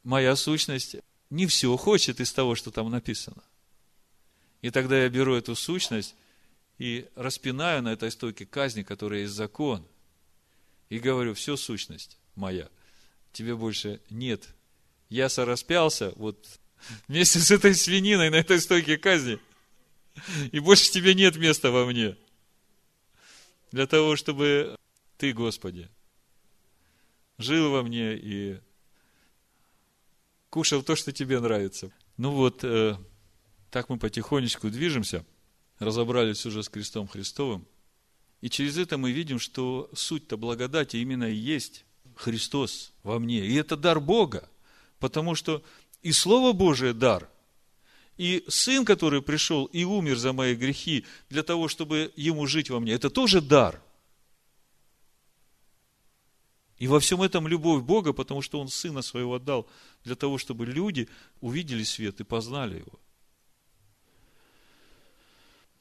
моя 0.04 0.36
сущность 0.36 0.98
не 1.30 1.48
все 1.48 1.76
хочет 1.78 2.20
из 2.20 2.32
того, 2.32 2.56
что 2.56 2.72
там 2.72 2.92
написано. 2.92 3.44
И 4.62 4.70
тогда 4.70 5.02
я 5.02 5.10
беру 5.10 5.34
эту 5.36 5.56
сущность 5.56 6.16
и 6.78 7.10
распинаю 7.16 7.82
на 7.82 7.94
этой 7.94 8.12
стойке 8.12 8.46
казни, 8.46 8.84
которая 8.84 9.22
есть 9.22 9.34
закон. 9.34 9.86
И 10.90 11.00
говорю, 11.00 11.34
все 11.34 11.58
сущность 11.58 12.18
моя, 12.36 12.70
тебе 13.32 13.56
больше 13.56 14.02
нет. 14.10 14.48
Я 15.10 15.30
сораспялся 15.30 16.14
вот 16.16 16.60
вместе 17.08 17.40
с 17.40 17.52
этой 17.52 17.76
свининой 17.76 18.30
на 18.30 18.36
этой 18.36 18.60
стойке 18.60 18.98
казни. 18.98 19.40
И 20.52 20.60
больше 20.60 20.92
тебе 20.92 21.14
нет 21.14 21.36
места 21.38 21.72
во 21.72 21.86
мне. 21.86 22.18
Для 23.72 23.86
того, 23.86 24.16
чтобы 24.16 24.76
ты, 25.18 25.34
Господи, 25.34 25.90
жил 27.38 27.72
во 27.72 27.84
мне 27.84 28.16
и 28.16 28.60
кушал 30.50 30.82
то, 30.82 30.96
что 30.96 31.12
тебе 31.12 31.40
нравится. 31.40 31.92
Ну 32.16 32.32
вот, 32.32 32.64
э, 32.64 32.98
так 33.70 33.90
мы 33.90 34.00
потихонечку 34.00 34.70
движемся, 34.70 35.26
разобрались 35.80 36.46
уже 36.46 36.64
с 36.64 36.70
крестом 36.70 37.08
Христовым. 37.08 37.68
И 38.42 38.50
через 38.50 38.78
это 38.78 38.98
мы 38.98 39.12
видим, 39.12 39.40
что 39.40 39.90
суть-то 39.94 40.38
благодати 40.38 40.98
именно 40.98 41.30
и 41.30 41.36
есть 41.36 41.86
Христос 42.16 42.94
во 43.04 43.20
мне. 43.20 43.46
И 43.46 43.56
это 43.56 43.76
дар 43.76 44.00
Бога, 44.00 44.50
потому 45.00 45.36
что 45.36 45.64
и 46.02 46.12
Слово 46.12 46.54
Божие 46.54 46.94
дар– 46.94 47.30
и 48.18 48.44
Сын, 48.48 48.84
который 48.84 49.22
пришел 49.22 49.66
и 49.66 49.84
умер 49.84 50.18
за 50.18 50.34
мои 50.34 50.56
грехи, 50.56 51.06
для 51.30 51.44
того, 51.44 51.68
чтобы 51.68 52.12
Ему 52.16 52.48
жить 52.48 52.70
во 52.70 52.80
мне, 52.80 52.94
это 52.94 53.10
тоже 53.10 53.42
дар. 53.42 53.82
И 56.80 56.88
во 56.88 57.00
всем 57.00 57.22
этом 57.22 57.48
любовь 57.48 57.84
Бога, 57.84 58.14
потому 58.14 58.42
что 58.42 58.60
Он 58.60 58.68
Сына 58.68 59.02
Своего 59.02 59.36
отдал, 59.36 59.68
для 60.04 60.16
того, 60.16 60.38
чтобы 60.38 60.66
люди 60.66 61.08
увидели 61.42 61.84
свет 61.84 62.20
и 62.20 62.24
познали 62.24 62.80
Его. 62.80 63.00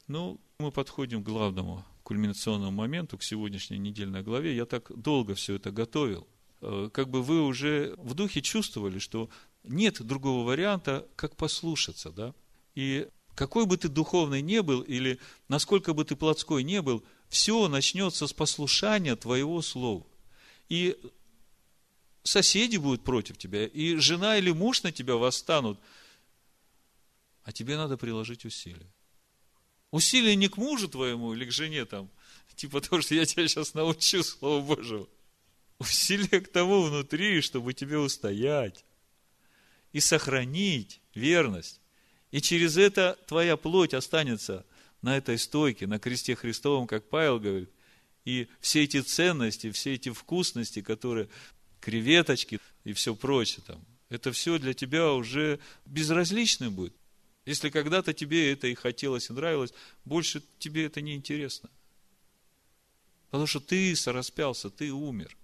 Ну, 0.07 0.39
мы 0.59 0.71
подходим 0.71 1.23
к 1.23 1.25
главному 1.25 1.83
кульминационному 2.07 2.71
моменту, 2.71 3.17
к 3.17 3.23
сегодняшней 3.23 3.77
недельной 3.77 4.23
главе. 4.23 4.55
Я 4.55 4.65
так 4.65 4.97
долго 4.97 5.35
все 5.35 5.55
это 5.55 5.71
готовил. 5.71 6.25
Э, 6.61 6.89
как 6.93 7.09
бы 7.09 7.21
вы 7.21 7.41
уже 7.41 7.95
в 7.97 8.13
духе 8.13 8.41
чувствовали, 8.41 8.97
что 8.97 9.29
нет 9.65 10.01
другого 10.01 10.47
варианта, 10.47 11.05
как 11.17 11.35
послушаться, 11.35 12.11
да. 12.11 12.33
И 12.75 13.09
какой 13.35 13.65
бы 13.65 13.75
ты 13.75 13.89
духовный 13.89 14.41
не 14.41 14.61
был, 14.61 14.83
или 14.83 15.19
насколько 15.49 15.93
бы 15.93 16.05
ты 16.05 16.15
плотской 16.15 16.63
не 16.63 16.81
был, 16.81 17.03
все 17.27 17.67
начнется 17.67 18.25
с 18.25 18.31
послушания 18.31 19.17
твоего 19.17 19.61
слова. 19.61 20.07
И 20.69 20.97
соседи 22.23 22.77
будут 22.77 23.03
против 23.03 23.37
тебя, 23.37 23.67
и 23.67 23.97
жена 23.97 24.37
или 24.37 24.51
муж 24.51 24.81
на 24.83 24.93
тебя 24.93 25.17
восстанут, 25.17 25.77
а 27.43 27.51
тебе 27.51 27.75
надо 27.75 27.97
приложить 27.97 28.45
усилия. 28.45 28.89
Усилия 29.91 30.35
не 30.35 30.49
к 30.49 30.57
мужу 30.57 30.87
твоему 30.87 31.33
или 31.33 31.45
к 31.45 31.51
жене 31.51 31.85
там, 31.85 32.09
типа 32.55 32.81
того, 32.81 33.01
что 33.01 33.15
я 33.15 33.25
тебя 33.25 33.47
сейчас 33.47 33.73
научу 33.73 34.23
Слову 34.23 34.75
Божьему. 34.75 35.07
Усилия 35.79 36.41
к 36.41 36.51
тому 36.51 36.81
внутри, 36.81 37.41
чтобы 37.41 37.73
тебе 37.73 37.97
устоять 37.97 38.83
и 39.93 39.99
сохранить 39.99 41.01
верность. 41.13 41.79
И 42.31 42.41
через 42.41 42.77
это 42.77 43.17
твоя 43.27 43.55
плоть 43.55 43.93
останется 43.93 44.65
на 45.01 45.15
этой 45.15 45.37
стойке, 45.37 45.87
на 45.87 45.99
кресте 45.99 46.35
Христовом, 46.35 46.87
как 46.87 47.07
Павел 47.09 47.39
говорит. 47.39 47.69
И 48.25 48.47
все 48.59 48.83
эти 48.83 49.01
ценности, 49.01 49.71
все 49.71 49.93
эти 49.93 50.09
вкусности, 50.11 50.81
которые 50.81 51.29
креветочки 51.79 52.59
и 52.83 52.93
все 52.93 53.15
прочее 53.15 53.63
там, 53.65 53.85
это 54.09 54.31
все 54.31 54.57
для 54.57 54.73
тебя 54.73 55.13
уже 55.13 55.59
безразличным 55.85 56.73
будет. 56.73 56.93
Если 57.47 57.71
когда-то 57.71 58.13
тебе 58.13 58.51
это 58.51 58.67
и 58.67 58.75
хотелось, 58.75 59.29
и 59.29 59.33
нравилось, 59.33 59.73
больше 60.05 60.43
тебе 60.59 60.85
это 60.85 61.01
не 61.01 61.15
интересно. 61.15 61.71
Потому 63.31 63.47
что 63.47 63.59
ты 63.59 63.95
сораспялся, 63.95 64.69
ты 64.69 64.91
умер. 64.91 65.35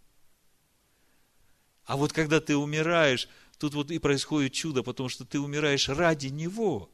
А 1.85 1.97
вот 1.97 2.13
когда 2.13 2.39
ты 2.39 2.55
умираешь, 2.55 3.27
Тут 3.63 3.75
вот 3.75 3.91
и 3.91 3.97
происходит 3.97 4.51
чудо, 4.51 4.83
потому 4.83 5.07
что 5.07 5.23
ты 5.23 5.39
умираешь 5.39 5.87
ради 5.87 6.27
Него. 6.27 6.89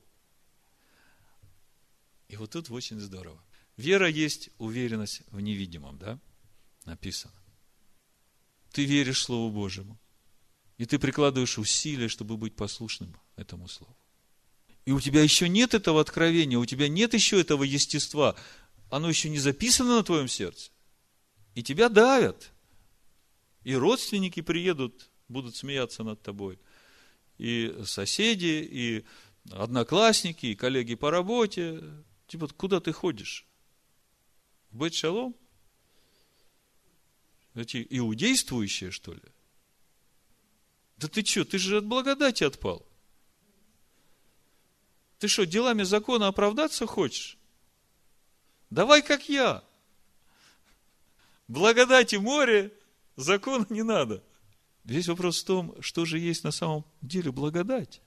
И 2.27 2.35
вот 2.35 2.51
тут 2.51 2.69
очень 2.69 2.99
здорово. 2.99 3.43
Вера 3.75 4.07
есть 4.07 4.51
уверенность 4.59 5.23
в 5.31 5.39
невидимом, 5.39 5.97
да? 5.97 6.19
Написано. 6.85 7.33
Ты 8.71 8.85
веришь 8.85 9.23
Слову 9.23 9.51
Божьему. 9.51 9.97
И 10.77 10.85
ты 10.85 10.99
прикладываешь 10.99 11.57
усилия, 11.57 12.07
чтобы 12.07 12.37
быть 12.37 12.55
послушным 12.55 13.15
этому 13.35 13.67
Слову. 13.67 13.97
И 14.89 14.91
у 14.91 14.99
тебя 14.99 15.21
еще 15.21 15.47
нет 15.47 15.75
этого 15.75 16.01
откровения, 16.01 16.57
у 16.57 16.65
тебя 16.65 16.87
нет 16.87 17.13
еще 17.13 17.39
этого 17.39 17.63
естества. 17.63 18.35
Оно 18.89 19.07
еще 19.07 19.29
не 19.29 19.37
записано 19.37 19.97
на 19.97 20.03
твоем 20.03 20.27
сердце. 20.27 20.71
И 21.53 21.61
тебя 21.61 21.89
давят. 21.89 22.51
И 23.63 23.75
родственники 23.75 24.41
приедут 24.41 25.11
будут 25.27 25.55
смеяться 25.55 26.01
над 26.03 26.23
тобой. 26.23 26.57
И 27.37 27.71
соседи, 27.85 28.67
и 28.67 29.05
одноклассники, 29.51 30.47
и 30.47 30.55
коллеги 30.55 30.95
по 30.95 31.11
работе. 31.11 31.83
Типа, 32.25 32.47
куда 32.47 32.79
ты 32.79 32.91
ходишь? 32.91 33.45
В 34.71 34.79
Бет 34.79 34.95
Шалом? 34.95 35.35
Эти 37.53 37.85
иудействующие, 37.91 38.89
что 38.89 39.13
ли? 39.13 39.21
Да 40.97 41.07
ты 41.07 41.23
что, 41.23 41.45
ты 41.45 41.59
же 41.59 41.77
от 41.77 41.85
благодати 41.85 42.43
отпал. 42.43 42.88
Ты 45.19 45.27
что, 45.27 45.45
делами 45.45 45.83
закона 45.83 46.27
оправдаться 46.27 46.87
хочешь? 46.87 47.37
Давай 48.69 49.01
как 49.01 49.27
я. 49.27 49.63
Благодати 51.47 52.15
море, 52.15 52.71
закона 53.17 53.65
не 53.69 53.83
надо. 53.83 54.23
Весь 54.85 55.07
вопрос 55.07 55.41
в 55.41 55.45
том, 55.45 55.81
что 55.81 56.05
же 56.05 56.19
есть 56.19 56.43
на 56.43 56.51
самом 56.51 56.85
деле 57.01 57.31
благодать. 57.31 58.01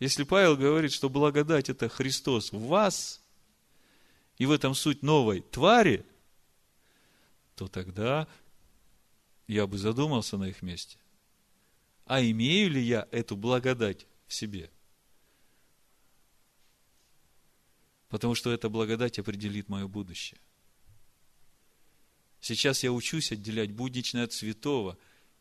Если 0.00 0.24
Павел 0.24 0.56
говорит, 0.56 0.92
что 0.92 1.08
благодать– 1.08 1.68
это 1.70 1.88
Христос 1.88 2.52
в 2.52 2.66
вас, 2.66 3.20
и 4.38 4.46
в 4.46 4.50
этом 4.50 4.74
суть 4.74 5.02
новой 5.02 5.40
твари, 5.40 6.04
то 7.54 7.68
тогда 7.68 8.28
я 9.46 9.66
бы 9.66 9.78
задумался 9.78 10.36
на 10.36 10.44
их 10.44 10.62
месте. 10.62 10.98
А 12.04 12.22
имею 12.22 12.70
ли 12.70 12.82
я 12.82 13.08
эту 13.10 13.36
благодать 13.36 14.06
в 14.26 14.34
себе? 14.34 14.70
Потому 18.08 18.34
что 18.34 18.52
эта 18.52 18.68
благодать 18.68 19.18
определит 19.18 19.68
мое 19.68 19.88
будущее. 19.88 20.38
Сейчас 22.40 22.84
я 22.84 22.92
учусь 22.92 23.32
отделять 23.32 23.72
будничное 23.72 24.24
от 24.24 24.32
святого, 24.32 24.96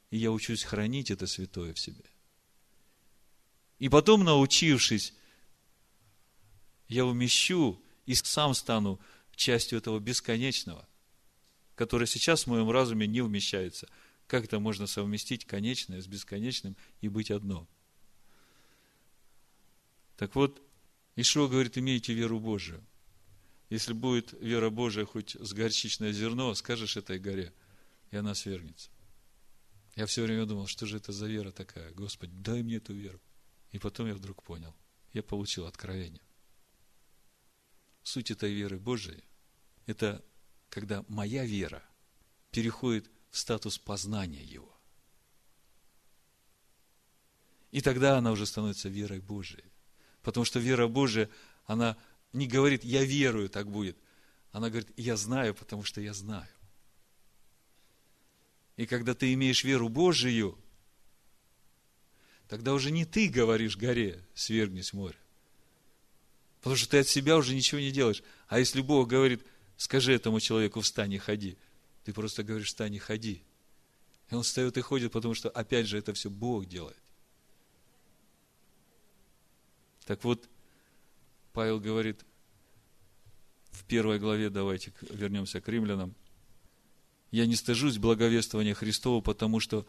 и 0.09 0.17
я 0.17 0.31
учусь 0.31 0.63
хранить 0.63 1.11
это 1.11 1.27
святое 1.27 1.73
в 1.73 1.79
себе. 1.79 2.03
И 3.77 3.89
потом, 3.89 4.23
научившись, 4.23 5.13
я 6.87 7.05
умещу 7.05 7.81
и 8.05 8.15
сам 8.15 8.53
стану 8.53 8.99
частью 9.35 9.77
этого 9.77 9.99
бесконечного, 9.99 10.87
которое 11.75 12.05
сейчас 12.05 12.43
в 12.43 12.47
моем 12.47 12.69
разуме 12.71 13.05
не 13.05 13.21
вмещается. 13.21 13.87
Как 14.27 14.45
это 14.45 14.59
можно 14.59 14.87
совместить 14.87 15.45
конечное 15.45 16.01
с 16.01 16.07
бесконечным 16.07 16.75
и 17.01 17.09
быть 17.09 17.31
одно? 17.31 17.67
Так 20.17 20.35
вот, 20.35 20.61
Ишуа 21.15 21.47
говорит, 21.47 21.77
имейте 21.77 22.13
веру 22.13 22.39
Божию. 22.39 22.83
Если 23.69 23.93
будет 23.93 24.33
вера 24.33 24.69
Божия 24.69 25.05
хоть 25.05 25.35
с 25.35 25.53
горчичное 25.53 26.11
зерно, 26.11 26.53
скажешь 26.53 26.97
этой 26.97 27.19
горе, 27.19 27.53
и 28.11 28.17
она 28.17 28.35
свергнется. 28.35 28.89
Я 29.95 30.05
все 30.05 30.23
время 30.23 30.45
думал, 30.45 30.67
что 30.67 30.85
же 30.85 30.97
это 30.97 31.11
за 31.11 31.27
вера 31.27 31.51
такая? 31.51 31.91
Господи, 31.93 32.33
дай 32.35 32.61
мне 32.61 32.77
эту 32.77 32.93
веру. 32.93 33.19
И 33.71 33.79
потом 33.79 34.07
я 34.07 34.13
вдруг 34.13 34.43
понял, 34.43 34.75
я 35.13 35.23
получил 35.23 35.65
откровение. 35.65 36.21
Суть 38.03 38.29
этой 38.29 38.53
веры 38.53 38.77
Божией– 38.77 39.23
это 39.85 40.23
когда 40.69 41.03
моя 41.07 41.45
вера 41.45 41.83
переходит 42.51 43.09
в 43.31 43.37
статус 43.37 43.79
познания 43.79 44.43
Его. 44.43 44.71
И 47.71 47.81
тогда 47.81 48.17
она 48.17 48.31
уже 48.31 48.45
становится 48.45 48.89
верой 48.89 49.19
Божией. 49.19 49.65
Потому 50.25 50.43
что 50.43 50.59
вера 50.59 50.87
Божия, 50.87 51.29
она 51.67 51.95
не 52.33 52.47
говорит, 52.47 52.83
я 52.83 53.05
верую, 53.05 53.47
так 53.47 53.69
будет. 53.69 53.95
Она 54.51 54.69
говорит, 54.69 54.89
я 54.97 55.17
знаю, 55.17 55.53
потому 55.53 55.83
что 55.83 56.01
я 56.01 56.15
знаю. 56.15 56.49
И 58.75 58.87
когда 58.87 59.13
ты 59.13 59.31
имеешь 59.33 59.63
веру 59.63 59.87
Божию, 59.87 60.57
тогда 62.47 62.73
уже 62.73 62.89
не 62.89 63.05
ты 63.05 63.29
говоришь 63.29 63.77
горе, 63.77 64.19
свергнись 64.33 64.93
море. 64.93 65.17
Потому 66.57 66.75
что 66.75 66.89
ты 66.89 66.97
от 66.97 67.07
себя 67.07 67.37
уже 67.37 67.53
ничего 67.53 67.79
не 67.79 67.91
делаешь. 67.91 68.23
А 68.47 68.57
если 68.57 68.81
Бог 68.81 69.07
говорит, 69.07 69.45
скажи 69.77 70.11
этому 70.11 70.39
человеку, 70.39 70.81
встань 70.81 71.13
и 71.13 71.19
ходи, 71.19 71.55
ты 72.03 72.13
просто 72.13 72.43
говоришь, 72.43 72.69
встань 72.69 72.95
и 72.95 72.99
ходи. 72.99 73.43
И 74.31 74.33
он 74.33 74.41
встает 74.41 74.75
и 74.75 74.81
ходит, 74.81 75.11
потому 75.11 75.35
что, 75.35 75.51
опять 75.51 75.85
же, 75.85 75.99
это 75.99 76.13
все 76.13 76.31
Бог 76.31 76.65
делает. 76.65 76.97
Так 80.05 80.23
вот, 80.23 80.47
Павел 81.51 81.79
говорит 81.79 82.23
в 83.71 83.83
первой 83.85 84.19
главе, 84.19 84.49
давайте 84.49 84.93
вернемся 85.09 85.59
к 85.61 85.67
римлянам, 85.67 86.15
«Я 87.31 87.45
не 87.45 87.55
стыжусь 87.55 87.97
благовествования 87.97 88.73
Христова, 88.73 89.19
потому 89.21 89.59
что 89.59 89.85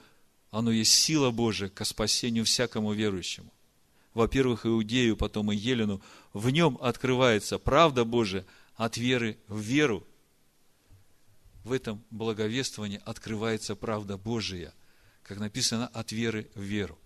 оно 0.51 0.71
есть 0.71 0.93
сила 0.93 1.31
Божия 1.31 1.69
ко 1.69 1.85
спасению 1.85 2.45
всякому 2.45 2.93
верующему. 2.93 3.53
Во-первых, 4.15 4.65
Иудею, 4.65 5.17
потом 5.17 5.53
и 5.53 5.57
Елену. 5.57 6.01
В 6.33 6.49
нем 6.51 6.79
открывается 6.81 7.59
правда 7.59 8.05
Божия 8.05 8.47
от 8.75 8.97
веры 8.97 9.39
в 9.47 9.61
веру. 9.61 10.07
В 11.63 11.73
этом 11.73 12.03
благовествовании 12.11 13.03
открывается 13.05 13.77
правда 13.77 14.17
Божия, 14.17 14.73
как 15.23 15.39
написано, 15.39 15.89
от 15.89 16.13
веры 16.13 16.51
в 16.55 16.63
веру. 16.63 16.99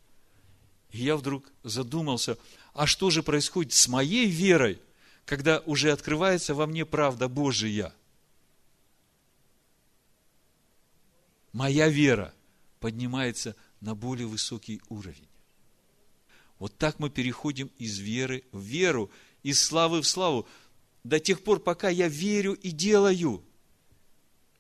И 0.93 1.05
я 1.05 1.17
вдруг 1.17 1.45
задумался, 1.63 2.37
а 2.73 2.87
что 2.87 3.11
же 3.11 3.23
происходит 3.23 3.73
с 3.73 3.89
моей 3.89 4.29
верой, 4.29 4.81
когда 5.25 5.61
уже 5.61 5.93
открывается 5.93 6.55
во 6.55 6.67
мне 6.67 6.85
правда 6.85 7.29
Божия? 7.29 7.95
Моя 11.53 11.89
вера 11.89 12.35
поднимается 12.81 13.57
на 13.81 13.95
более 13.95 14.27
высокий 14.27 14.81
уровень. 14.89 15.29
Вот 16.59 16.77
так 16.77 16.99
мы 16.99 17.09
переходим 17.11 17.71
из 17.79 17.99
веры 17.99 18.45
в 18.53 18.61
веру, 18.61 19.11
из 19.43 19.63
славы 19.63 20.03
в 20.03 20.07
славу, 20.07 20.47
до 21.03 21.19
тех 21.19 21.43
пор, 21.43 21.61
пока 21.61 21.89
я 21.89 22.09
верю 22.09 22.53
и 22.53 22.71
делаю. 22.71 23.43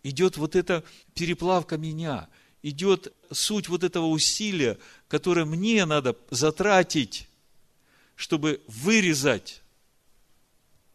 Идет 0.02 0.36
вот 0.36 0.56
эта 0.56 0.84
переплавка 1.14 1.76
меня– 1.76 2.28
идет 2.62 3.12
суть 3.30 3.68
вот 3.68 3.84
этого 3.84 4.06
усилия, 4.06 4.78
которое 5.08 5.44
мне 5.44 5.84
надо 5.86 6.16
затратить, 6.30 7.28
чтобы 8.16 8.60
вырезать 8.66 9.62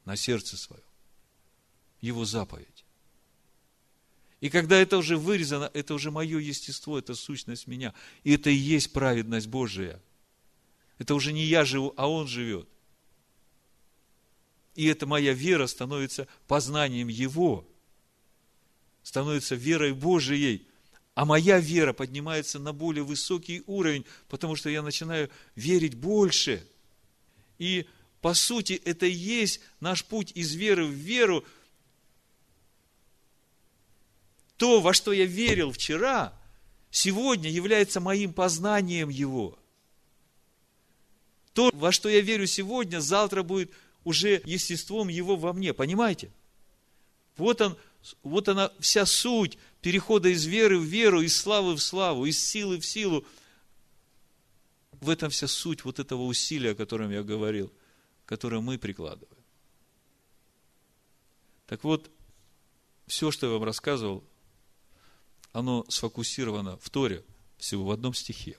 на 0.06 0.16
сердце 0.16 0.58
свое 0.58 0.84
его 2.02 2.26
заповедь. 2.26 2.68
И 4.42 4.50
когда 4.50 4.78
это 4.78 4.98
уже 4.98 5.18
вырезано, 5.18 5.72
это 5.74 5.96
уже 5.96 6.12
мое 6.12 6.38
естество, 6.38 7.00
это 7.00 7.16
сущность 7.16 7.66
меня. 7.66 7.96
И 8.24 8.34
это 8.34 8.52
и 8.52 8.56
есть 8.56 8.94
праведность 8.94 9.48
Божия. 9.48 10.00
Это 11.00 11.16
уже 11.16 11.34
не 11.34 11.44
я 11.46 11.66
живу, 11.66 11.94
а 11.98 12.08
Он 12.08 12.28
живет. 12.28 12.68
И 14.76 14.86
эта 14.86 15.08
моя 15.08 15.34
вера 15.34 15.66
становится 15.66 16.28
познанием 16.48 17.08
Его, 17.08 17.68
становится 19.02 19.56
верой 19.56 19.94
Божией– 19.94 20.68
а 21.16 21.24
моя 21.24 21.60
вера 21.60 21.94
поднимается 21.94 22.60
на 22.60 22.74
более 22.74 23.04
высокий 23.04 23.64
уровень, 23.68 24.06
потому 24.28 24.58
что 24.58 24.70
я 24.70 24.82
начинаю 24.82 25.30
верить 25.56 25.96
больше. 25.96 26.68
И 27.58 27.88
по 28.20 28.34
сути 28.34 28.74
это 28.84 29.06
и 29.06 29.12
есть 29.12 29.62
наш 29.80 30.04
путь 30.04 30.34
из 30.36 30.54
веры 30.54 30.86
в 30.86 30.92
веру. 30.92 31.46
То, 34.58 34.82
во 34.82 34.94
что 34.94 35.14
я 35.14 35.26
верил 35.26 35.72
вчера, 35.72 36.38
сегодня 36.92 37.50
является 37.50 38.02
моим 38.02 38.34
познанием 38.34 39.08
его. 39.08 39.58
То, 41.54 41.72
во 41.74 41.94
что 41.94 42.10
я 42.10 42.20
верю 42.20 42.46
сегодня, 42.46 43.00
завтра 43.00 43.42
будет 43.42 43.72
уже 44.04 44.42
естеством 44.44 45.08
его 45.08 45.38
во 45.38 45.54
мне. 45.54 45.74
Понимаете? 45.74 46.30
Вот 47.38 47.62
он, 47.62 47.78
вот 48.24 48.50
она 48.50 48.72
вся 48.80 49.06
суть 49.06 49.58
перехода 49.82 50.30
из 50.30 50.46
веры 50.46 50.78
в 50.80 50.84
веру, 50.84 51.22
из 51.22 51.36
славы 51.36 51.76
в 51.76 51.82
славу, 51.82 52.26
из 52.26 52.44
силы 52.44 52.80
в 52.80 52.86
силу. 52.86 53.26
В 55.02 55.10
этом 55.10 55.30
вся 55.30 55.48
суть 55.48 55.84
вот 55.84 56.00
этого 56.00 56.24
усилия, 56.24 56.72
о 56.72 56.76
котором 56.76 57.12
я 57.12 57.24
говорил, 57.24 57.72
которое 58.26 58.62
мы 58.62 58.78
прикладываем. 58.78 59.44
Так 61.68 61.84
вот, 61.84 62.10
все, 63.08 63.32
что 63.32 63.48
я 63.48 63.54
вам 63.54 63.64
рассказывал, 63.64 64.24
оно 65.52 65.86
сфокусировано 65.90 66.78
в 66.78 66.90
Торе, 66.90 67.24
всего 67.58 67.86
в 67.86 67.92
одном 67.92 68.14
стихе. 68.14 68.58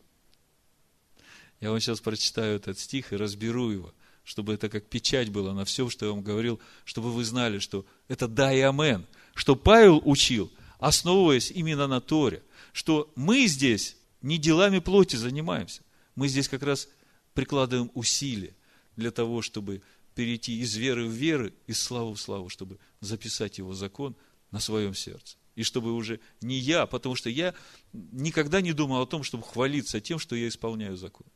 Я 1.61 1.71
вам 1.71 1.81
сейчас 1.81 2.01
прочитаю 2.01 2.57
этот 2.57 2.79
стих 2.79 3.13
и 3.13 3.17
разберу 3.17 3.71
его, 3.71 3.95
чтобы 4.25 4.55
это 4.55 4.69
как 4.69 4.87
печать 4.87 5.31
было 5.31 5.53
на 5.53 5.65
все, 5.65 5.89
что 5.89 6.07
я 6.07 6.13
вам 6.13 6.23
говорил, 6.23 6.61
чтобы 6.85 7.13
вы 7.13 7.25
знали, 7.25 7.59
что 7.59 7.87
это 8.09 8.29
да 8.29 8.53
и 8.53 8.61
амен. 8.61 9.07
Что 9.37 9.55
Павел 9.55 10.03
учил– 10.05 10.51
основываясь 10.79 11.51
именно 11.51 11.87
на 11.87 12.01
Торе, 12.01 12.43
что 12.73 13.11
мы 13.17 13.47
здесь 13.47 13.97
не 14.23 14.39
делами 14.39 14.79
плоти 14.79 15.17
занимаемся, 15.17 15.83
мы 16.15 16.29
здесь 16.29 16.49
как 16.49 16.63
раз 16.63 16.89
прикладываем 17.35 17.91
усилия 17.95 18.55
для 18.97 19.11
того, 19.11 19.43
чтобы 19.43 19.83
перейти 20.15 20.61
из 20.61 20.75
веры 20.77 21.07
в 21.07 21.11
веру, 21.11 21.51
из 21.67 21.81
славы 21.81 22.15
в 22.15 22.21
славу, 22.21 22.49
чтобы 22.49 22.79
записать 23.01 23.59
его 23.59 23.75
закон 23.75 24.17
на 24.51 24.61
своем 24.61 24.95
сердце. 24.95 25.37
И 25.55 25.63
чтобы 25.63 25.93
уже 25.93 26.21
не 26.41 26.59
я, 26.59 26.87
потому 26.87 27.15
что 27.15 27.31
я 27.31 27.55
никогда 27.93 28.61
не 28.61 28.73
думал 28.73 29.03
о 29.03 29.07
том, 29.07 29.23
чтобы 29.23 29.45
хвалиться 29.45 30.01
тем, 30.01 30.19
что 30.19 30.37
я 30.37 30.49
исполняю 30.49 30.97
закон. 30.97 31.27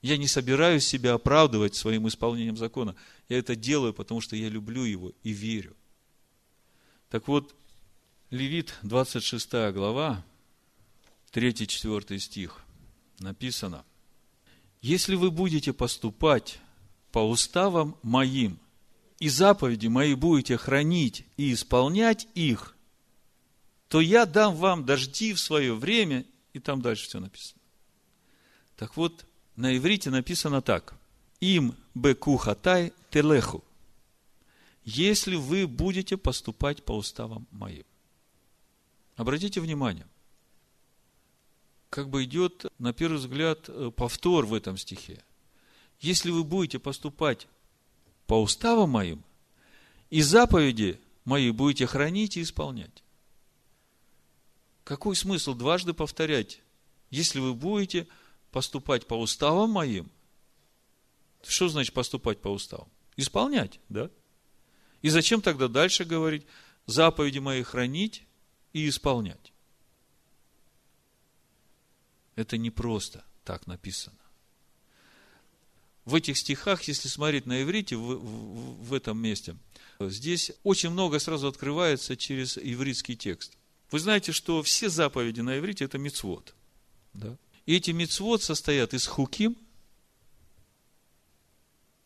Я 0.00 0.16
не 0.16 0.28
собираюсь 0.28 0.86
себя 0.86 1.14
оправдывать 1.14 1.74
своим 1.74 2.06
исполнением 2.06 2.56
закона. 2.56 2.94
Я 3.28 3.38
это 3.38 3.56
делаю, 3.56 3.92
потому 3.92 4.20
что 4.20 4.36
я 4.36 4.48
люблю 4.48 4.84
его 4.84 5.12
и 5.24 5.30
верю. 5.30 5.76
Так 7.10 7.28
вот, 7.28 7.54
Левит, 8.30 8.74
26 8.82 9.72
глава, 9.72 10.24
3-4 11.32 12.18
стих, 12.18 12.60
написано, 13.18 13.84
«Если 14.82 15.14
вы 15.14 15.30
будете 15.30 15.72
поступать 15.72 16.58
по 17.10 17.20
уставам 17.20 17.96
моим, 18.02 18.58
и 19.18 19.28
заповеди 19.28 19.88
мои 19.88 20.14
будете 20.14 20.56
хранить 20.56 21.24
и 21.36 21.52
исполнять 21.52 22.28
их, 22.34 22.76
то 23.88 24.00
я 24.00 24.26
дам 24.26 24.54
вам 24.54 24.84
дожди 24.84 25.32
в 25.32 25.40
свое 25.40 25.74
время, 25.74 26.24
и 26.52 26.60
там 26.60 26.82
дальше 26.82 27.08
все 27.08 27.20
написано. 27.20 27.60
Так 28.76 28.96
вот, 28.96 29.24
на 29.56 29.76
иврите 29.76 30.10
написано 30.10 30.62
так. 30.62 30.94
Им 31.40 31.74
беку 31.94 32.36
хатай 32.36 32.92
телеху. 33.10 33.64
Если 34.90 35.36
вы 35.36 35.66
будете 35.66 36.16
поступать 36.16 36.82
по 36.82 36.92
уставам 36.92 37.46
моим. 37.50 37.84
Обратите 39.16 39.60
внимание, 39.60 40.06
как 41.90 42.08
бы 42.08 42.24
идет, 42.24 42.64
на 42.78 42.94
первый 42.94 43.18
взгляд, 43.18 43.68
э, 43.68 43.90
повтор 43.94 44.46
в 44.46 44.54
этом 44.54 44.78
стихе. 44.78 45.22
Если 46.00 46.30
вы 46.30 46.42
будете 46.42 46.78
поступать 46.78 47.48
по 48.26 48.40
уставам 48.40 48.88
моим, 48.88 49.22
и 50.08 50.22
заповеди 50.22 50.98
мои 51.26 51.50
будете 51.50 51.86
хранить 51.86 52.38
и 52.38 52.42
исполнять. 52.42 53.04
Какой 54.84 55.16
смысл 55.16 55.52
дважды 55.52 55.92
повторять, 55.92 56.62
если 57.10 57.40
вы 57.40 57.52
будете 57.52 58.08
поступать 58.52 59.06
по 59.06 59.20
уставам 59.20 59.68
моим? 59.68 60.10
Что 61.46 61.68
значит 61.68 61.92
поступать 61.92 62.40
по 62.40 62.48
уставам? 62.48 62.88
Исполнять, 63.16 63.80
да? 63.90 64.10
И 65.02 65.10
зачем 65.10 65.40
тогда 65.40 65.68
дальше 65.68 66.04
говорить, 66.04 66.46
заповеди 66.86 67.38
мои 67.38 67.62
хранить 67.62 68.24
и 68.72 68.88
исполнять. 68.88 69.52
Это 72.34 72.56
не 72.56 72.70
просто 72.70 73.24
так 73.44 73.66
написано. 73.66 74.16
В 76.04 76.14
этих 76.14 76.38
стихах, 76.38 76.82
если 76.84 77.08
смотреть 77.08 77.46
на 77.46 77.62
иврите, 77.62 77.96
в, 77.96 78.00
в, 78.00 78.88
в 78.88 78.94
этом 78.94 79.18
месте, 79.18 79.56
здесь 80.00 80.52
очень 80.62 80.90
много 80.90 81.18
сразу 81.18 81.48
открывается 81.48 82.16
через 82.16 82.56
ивритский 82.56 83.14
текст. 83.14 83.58
Вы 83.90 83.98
знаете, 83.98 84.32
что 84.32 84.62
все 84.62 84.88
заповеди 84.88 85.40
на 85.40 85.58
иврите– 85.58 85.84
это 85.86 85.98
мицвод. 85.98 86.54
Да? 87.12 87.36
И 87.66 87.76
эти 87.76 87.90
мицвод 87.90 88.42
состоят 88.42 88.94
из 88.94 89.06
хуким, 89.06 89.56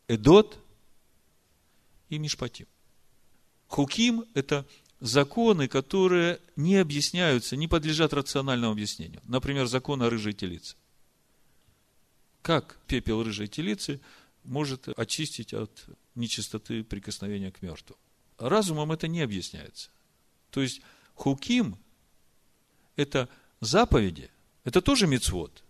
эдот 0.09 0.59
и 2.09 2.19
мишпатим. 2.19 2.67
Хуким– 3.73 4.27
это 4.35 4.67
законы, 5.01 5.67
которые 5.67 6.41
не 6.57 6.77
объясняются, 6.77 7.57
не 7.57 7.69
подлежат 7.69 8.13
рациональному 8.13 8.75
объяснению. 8.75 9.23
Например, 9.25 9.67
закон 9.67 10.03
о 10.03 10.11
рыжей 10.11 10.35
телице. 10.35 10.77
Как 12.43 12.79
пепел 12.87 13.23
рыжей 13.23 13.49
телицы 13.49 14.03
может 14.45 14.89
очистить 14.99 15.55
от 15.55 15.87
нечистоты 16.15 16.85
прикосновения 16.85 17.51
к 17.51 17.63
мертвому? 17.63 17.99
Разумом 18.37 18.93
это 18.93 19.09
не 19.09 19.23
объясняется. 19.23 19.89
То 20.51 20.61
есть, 20.61 20.83
хуким– 21.15 21.79
это 22.97 23.31
заповеди, 23.61 24.31
это 24.65 24.83
тоже 24.83 25.07
мицвод. 25.07 25.65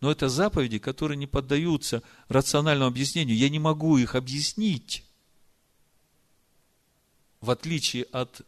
Но 0.00 0.10
это 0.10 0.30
заповеди, 0.30 0.78
которые 0.78 1.18
не 1.18 1.26
поддаются 1.26 2.02
рациональному 2.28 2.88
объяснению. 2.88 3.36
Я 3.36 3.50
не 3.50 3.58
могу 3.58 3.98
их 3.98 4.14
объяснить 4.14 5.04
в 7.40 7.50
отличие 7.50 8.04
от 8.04 8.42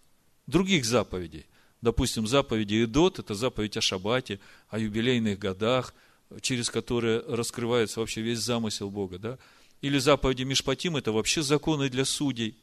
других 0.46 0.84
заповедей. 0.84 1.46
Допустим, 1.80 2.26
заповеди 2.26 2.84
Идот– 2.84 3.18
это 3.18 3.34
заповедь 3.34 3.76
о 3.76 3.80
Шаббате, 3.80 4.38
о 4.68 4.78
юбилейных 4.78 5.38
годах, 5.38 5.94
через 6.40 6.70
которые 6.70 7.20
раскрывается 7.20 8.00
вообще 8.00 8.20
весь 8.20 8.38
замысел 8.38 8.90
Бога. 8.90 9.18
Да? 9.18 9.38
Или 9.80 9.98
заповеди 9.98 10.42
Мишпатим– 10.42 10.96
это 10.98 11.12
вообще 11.12 11.42
законы 11.42 11.88
для 11.88 12.04
судей. 12.04 12.58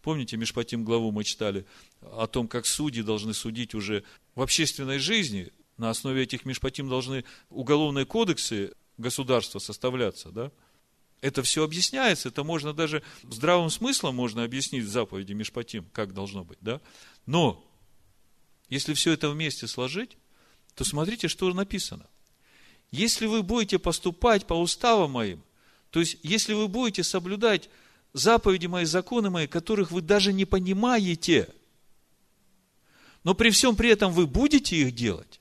Помните, 0.00 0.36
Мишпатим 0.36 0.84
главу 0.84 1.12
мы 1.12 1.22
читали 1.22 1.66
о 2.00 2.26
том, 2.26 2.48
как 2.48 2.66
судьи 2.66 3.02
должны 3.02 3.34
судить 3.34 3.74
уже 3.74 4.04
в 4.34 4.42
общественной 4.42 4.98
жизни. 4.98 5.50
На 5.76 5.90
основе 5.90 6.22
этих 6.22 6.44
Мишпатим 6.44 6.88
должны 6.88 7.24
уголовные 7.50 8.06
кодексы 8.06 8.72
государства 8.96 9.58
составляться. 9.58 10.30
Да? 10.30 10.50
Это 11.22 11.44
все 11.44 11.62
объясняется, 11.62 12.30
это 12.30 12.42
можно 12.42 12.74
даже 12.74 13.00
здравым 13.22 13.70
смыслом 13.70 14.16
можно 14.16 14.42
объяснить 14.42 14.84
заповеди 14.84 15.32
Мишпатим, 15.32 15.86
как 15.92 16.12
должно 16.12 16.42
быть, 16.44 16.58
да? 16.60 16.80
Но, 17.26 17.64
если 18.68 18.92
все 18.92 19.12
это 19.12 19.30
вместе 19.30 19.68
сложить, 19.68 20.18
то 20.74 20.84
смотрите, 20.84 21.28
что 21.28 21.50
написано. 21.54 22.06
Если 22.90 23.26
вы 23.26 23.44
будете 23.44 23.78
поступать 23.78 24.48
по 24.48 24.54
уставам 24.54 25.12
моим, 25.12 25.44
то 25.90 26.00
есть, 26.00 26.18
если 26.24 26.54
вы 26.54 26.66
будете 26.66 27.04
соблюдать 27.04 27.70
заповеди 28.12 28.66
мои, 28.66 28.84
законы 28.84 29.30
мои, 29.30 29.46
которых 29.46 29.92
вы 29.92 30.02
даже 30.02 30.32
не 30.32 30.44
понимаете, 30.44 31.48
но 33.22 33.34
при 33.34 33.50
всем 33.50 33.76
при 33.76 33.90
этом 33.90 34.12
вы 34.12 34.26
будете 34.26 34.76
их 34.76 34.92
делать, 34.92 35.40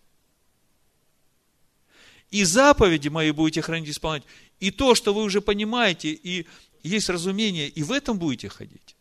и 2.30 2.44
заповеди 2.44 3.08
мои 3.08 3.32
будете 3.32 3.64
хранить 3.64 3.88
и 3.88 3.92
исполнять, 3.92 4.24
и 4.62 4.70
то, 4.70 4.96
что 4.96 5.14
вы 5.14 5.24
уже 5.24 5.42
понимаете, 5.42 6.12
и 6.12 6.48
есть 6.84 7.10
разумение, 7.10 7.68
и 7.68 7.84
в 7.84 7.92
этом 7.92 8.18
будете 8.18 8.48
ходить, 8.48 8.96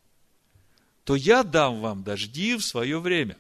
то 1.05 1.15
я 1.15 1.43
дам 1.45 1.81
вам 1.81 2.03
дожди 2.03 2.57
в 2.57 2.63
свое 2.63 2.99
время. 2.99 3.37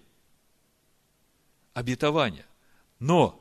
Обетование. 1.72 2.44
Но 2.98 3.40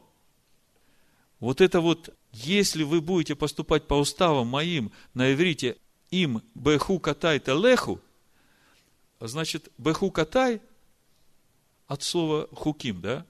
вот 1.41 1.59
это 1.59 1.81
вот, 1.81 2.15
если 2.31 2.83
вы 2.83 3.01
будете 3.01 3.35
поступать 3.35 3.85
по 3.85 3.95
уставам 3.95 4.47
моим 4.47 4.91
на 5.13 5.33
иврите, 5.33 5.77
им 6.09 6.41
беху 6.55 6.99
катай 6.99 7.39
телеху, 7.39 7.99
значит, 9.19 9.69
беху 9.77 10.09
катай 10.09 10.61
от 11.87 12.01
слова 12.01 12.47
хуким, 12.53 13.01
да? 13.01 13.25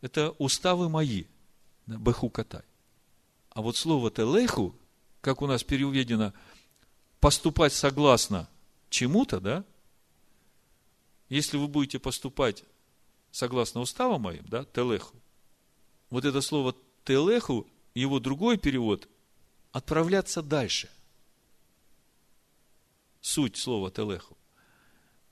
Это 0.00 0.30
уставы 0.38 0.88
мои, 0.88 1.24
беху 1.86 2.30
катай. 2.30 2.62
А 3.54 3.62
вот 3.62 3.76
слово 3.76 4.10
телеху, 4.10 4.74
как 5.20 5.40
у 5.40 5.46
нас 5.46 5.62
переведено, 5.64 6.32
поступать 7.20 7.72
согласно 7.72 8.48
чему-то, 8.90 9.40
да? 9.40 9.64
Если 11.28 11.56
вы 11.56 11.68
будете 11.68 11.98
поступать 11.98 12.64
согласно 13.30 13.80
уставам 13.80 14.22
моим, 14.22 14.44
да, 14.46 14.64
телеху, 14.64 15.16
вот 16.10 16.24
это 16.24 16.40
слово 16.40 16.76
телеху, 17.04 17.66
его 17.94 18.20
другой 18.20 18.58
перевод, 18.58 19.08
отправляться 19.72 20.42
дальше. 20.42 20.90
Суть 23.20 23.56
слова 23.56 23.90
телеху. 23.90 24.36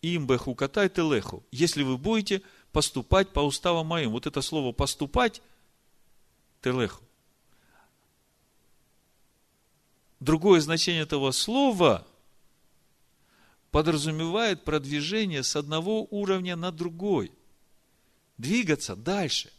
Имбеху 0.00 0.54
катай 0.54 0.88
телеху. 0.88 1.44
Если 1.50 1.82
вы 1.82 1.98
будете 1.98 2.42
поступать 2.72 3.32
по 3.32 3.40
уставам 3.40 3.86
моим. 3.86 4.10
Вот 4.10 4.26
это 4.26 4.42
слово 4.42 4.72
поступать, 4.72 5.42
телеху. 6.62 7.04
Другое 10.22 10.60
значение 10.60 11.02
этого 11.02 11.30
слова 11.32 12.06
подразумевает 13.70 14.64
продвижение 14.64 15.42
с 15.42 15.56
одного 15.56 16.06
уровня 16.10 16.56
на 16.56 16.70
другой. 16.70 17.32
Двигаться 18.38 18.96
дальше. 18.96 19.52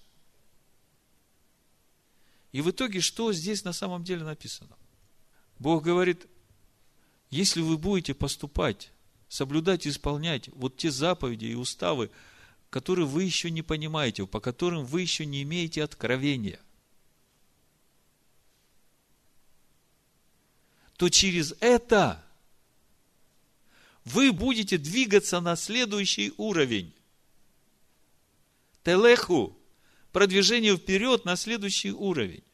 И 2.51 2.61
в 2.61 2.69
итоге, 2.69 3.01
что 3.01 3.33
здесь 3.33 3.63
на 3.63 3.73
самом 3.73 4.03
деле 4.03 4.23
написано? 4.23 4.75
Бог 5.59 5.83
говорит, 5.83 6.27
если 7.29 7.61
вы 7.61 7.77
будете 7.77 8.13
поступать, 8.13 8.91
соблюдать 9.27 9.87
исполнять 9.87 10.49
вот 10.49 10.77
те 10.77 10.91
заповеди 10.91 11.45
и 11.45 11.55
уставы, 11.55 12.11
которые 12.69 13.07
вы 13.07 13.23
еще 13.23 13.49
не 13.49 13.63
понимаете, 13.63 14.27
по 14.27 14.39
которым 14.39 14.85
вы 14.85 15.01
еще 15.01 15.25
не 15.25 15.43
имеете 15.43 15.83
откровения– 15.83 16.59
то 21.03 21.09
через 21.09 21.53
это 21.59 22.23
вы 24.05 24.31
будете 24.31 24.77
двигаться 24.77 25.41
на 25.41 25.57
следующий 25.57 26.31
уровень. 26.37 26.93
Телеху, 28.85 29.53
продвижение 30.13 30.77
вперед 30.77 31.25
на 31.25 31.35
следующий 31.35 31.91
уровень. 31.91 32.45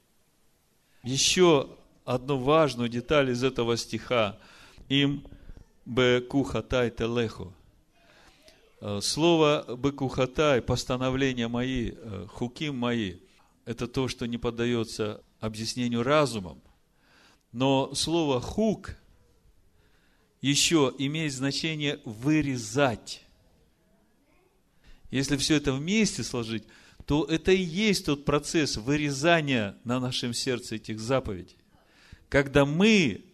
Еще 1.04 1.78
одну 2.06 2.40
важную 2.40 2.90
деталь 2.90 3.30
из 3.30 3.44
этого 3.44 3.78
стиха. 3.78 4.40
Им 4.88 5.24
бекухатай 5.86 6.90
телеху. 6.90 7.54
Э, 8.82 9.00
слово 9.00 9.64
бекухатай, 9.78 10.64
постановления 10.64 11.48
мои, 11.48 11.92
э, 11.92 12.26
хуким 12.32 12.78
мои, 12.80 13.18
это 13.66 13.88
то, 13.88 14.08
что 14.08 14.26
не 14.26 14.40
поддается 14.40 15.22
объяснению 15.40 16.02
разумом. 16.02 16.60
Но 17.52 17.94
слово 17.96 18.40
хук 18.42 18.96
еще 20.42 20.94
имеет 20.98 21.34
значение 21.34 22.00
вырезать. 22.06 23.24
Если 25.12 25.38
все 25.38 25.56
это 25.56 25.74
вместе 25.74 26.24
сложить, 26.24 26.64
то 27.06 27.26
это 27.26 27.52
и 27.52 27.62
есть 27.62 28.06
тот 28.06 28.24
процесс 28.26 28.78
вырезания 28.78 29.76
на 29.84 30.00
нашем 30.00 30.34
сердце 30.34 30.76
этих 30.76 31.00
заповедей. 31.00 31.58
Когда 32.30 32.66
мы 32.66 33.26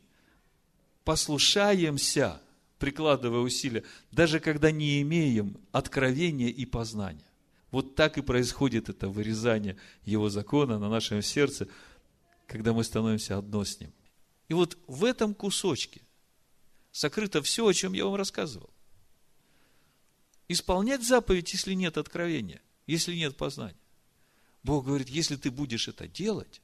послушаемся, 1.04 2.42
прикладывая 2.80 3.42
усилия, 3.42 3.84
даже 4.12 4.40
когда 4.40 4.72
не 4.72 5.02
имеем 5.02 5.58
откровения 5.72 6.48
и 6.48 6.66
познания. 6.66 7.26
Вот 7.72 7.96
так 7.96 8.18
и 8.18 8.22
происходит 8.22 8.88
это 8.88 9.10
вырезание 9.10 9.76
Его 10.06 10.30
закона 10.30 10.80
на 10.80 10.90
нашем 10.90 11.22
сердце, 11.22 11.68
когда 12.48 12.72
мы 12.72 12.84
становимся 12.86 13.38
одно 13.38 13.66
с 13.66 13.80
Ним. 13.80 13.92
И 14.48 14.54
вот 14.54 14.78
в 14.88 15.04
этом 15.04 15.34
кусочке 15.34 16.02
сокрыто 16.92 17.42
все, 17.42 17.66
о 17.66 17.74
чем 17.74 17.94
я 17.94 18.06
вам 18.06 18.16
рассказывал. 18.16 18.70
Исполнять 20.48 21.04
заповедь, 21.04 21.52
если 21.54 21.74
нет 21.74 21.98
откровения, 21.98 22.62
если 22.86 23.16
нет 23.16 23.36
познания. 23.36 23.80
Бог 24.64 24.86
говорит, 24.86 25.10
если 25.10 25.36
ты 25.36 25.52
будешь 25.52 25.88
это 25.88 26.08
делать, 26.08 26.62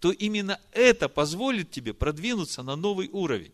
то 0.00 0.10
именно 0.10 0.60
это 0.72 1.08
позволит 1.08 1.70
тебе 1.70 1.94
продвинуться 1.94 2.62
на 2.62 2.74
новый 2.76 3.08
уровень. 3.08 3.52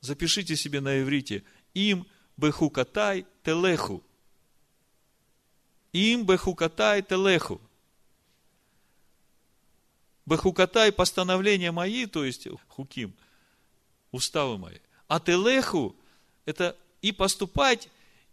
Запишите 0.00 0.56
себе 0.56 0.80
на 0.80 1.00
иврите 1.00 1.44
им 1.74 2.06
бехукатай 2.36 3.26
телеху. 3.44 4.02
Им 5.92 6.26
бехукатай 6.26 7.02
телеху. 7.02 7.60
Бехукатай 10.26 10.92
постановления 10.92 11.72
мои, 11.72 12.06
то 12.06 12.24
есть 12.24 12.46
хуким, 12.68 13.12
уставы 14.10 14.58
мои. 14.58 14.78
А 15.08 15.18
телеху– 15.20 15.96
это 16.44 16.76
и 17.00 17.12
поступать, 17.12 17.88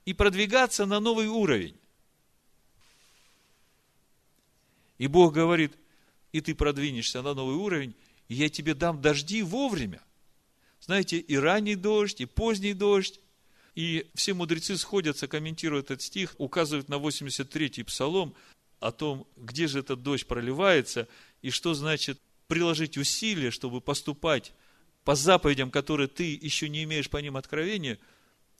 и 0.05 0.13
продвигаться 0.13 0.85
на 0.85 0.99
новый 0.99 1.27
уровень. 1.27 1.75
И 4.97 5.07
Бог 5.07 5.33
говорит, 5.33 5.73
и 6.31 6.41
ты 6.41 6.53
продвинешься 6.53 7.21
на 7.21 7.33
новый 7.33 7.55
уровень, 7.55 7.95
и 8.27 8.35
я 8.35 8.49
тебе 8.49 8.73
дам 8.75 9.01
дожди 9.01 9.41
вовремя. 9.41 10.01
Знаете, 10.81 11.17
и 11.17 11.35
ранний 11.37 11.75
дождь, 11.75 12.21
и 12.21 12.25
поздний 12.25 12.73
дождь. 12.73 13.19
И 13.75 14.09
все 14.13 14.33
мудрецы 14.33 14.77
сходятся, 14.77 15.27
комментируют 15.27 15.85
этот 15.85 16.01
стих, 16.01 16.35
указывают 16.37 16.89
на 16.89 16.95
83-й 16.95 17.83
псалом 17.83 18.35
о 18.79 18.91
том, 18.91 19.27
где 19.37 19.67
же 19.67 19.79
этот 19.79 20.03
дождь 20.03 20.27
проливается, 20.27 21.07
и 21.41 21.49
что 21.49 21.73
значит 21.73 22.19
приложить 22.47 22.97
усилия, 22.97 23.51
чтобы 23.51 23.81
поступать 23.81 24.53
по 25.03 25.15
заповедям, 25.15 25.71
которые 25.71 26.07
ты 26.07 26.33
еще 26.35 26.69
не 26.69 26.83
имеешь 26.83 27.09
по 27.09 27.17
ним 27.17 27.37
откровения, 27.37 27.99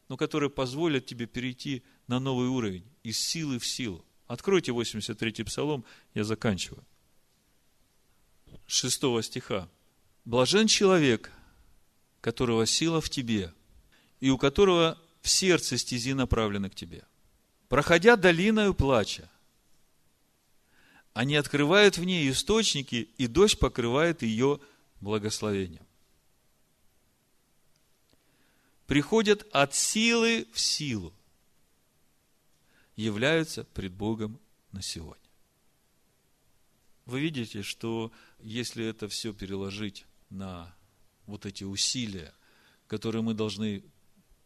но 0.07 0.17
которые 0.17 0.49
позволят 0.49 1.05
тебе 1.05 1.25
перейти 1.25 1.83
на 2.07 2.19
новый 2.19 2.47
уровень, 2.47 2.85
из 3.03 3.19
силы 3.19 3.59
в 3.59 3.65
силу. 3.65 4.05
Откройте 4.27 4.71
83-й 4.71 5.43
псалом, 5.43 5.85
я 6.13 6.23
заканчиваю. 6.23 6.83
6 8.67 9.23
стиха. 9.23 9.69
Блажен 10.25 10.67
человек, 10.67 11.31
которого 12.21 12.65
сила 12.65 13.01
в 13.01 13.09
тебе, 13.09 13.53
и 14.19 14.29
у 14.29 14.37
которого 14.37 14.97
в 15.21 15.29
сердце 15.29 15.77
стези 15.77 16.13
направлены 16.13 16.69
к 16.69 16.75
тебе. 16.75 17.03
Проходя 17.67 18.15
долиною 18.15 18.73
плача, 18.73 19.29
они 21.13 21.35
открывают 21.35 21.97
в 21.97 22.03
ней 22.03 22.29
источники, 22.29 23.09
и 23.17 23.27
дождь 23.27 23.59
покрывает 23.59 24.21
ее 24.21 24.59
благословением. 25.01 25.85
Приходят 28.85 29.47
от 29.51 29.75
силы 29.75 30.47
в 30.51 30.59
силу, 30.59 31.13
являются 32.95 33.63
пред 33.63 33.93
Богом 33.93 34.39
на 34.71 34.81
сегодня. 34.81 35.29
Вы 37.05 37.21
видите, 37.21 37.63
что 37.63 38.11
если 38.39 38.85
это 38.85 39.07
все 39.07 39.33
переложить 39.33 40.05
на 40.29 40.75
вот 41.25 41.45
эти 41.45 41.63
усилия, 41.63 42.33
которые 42.87 43.21
мы 43.21 43.33
должны 43.33 43.83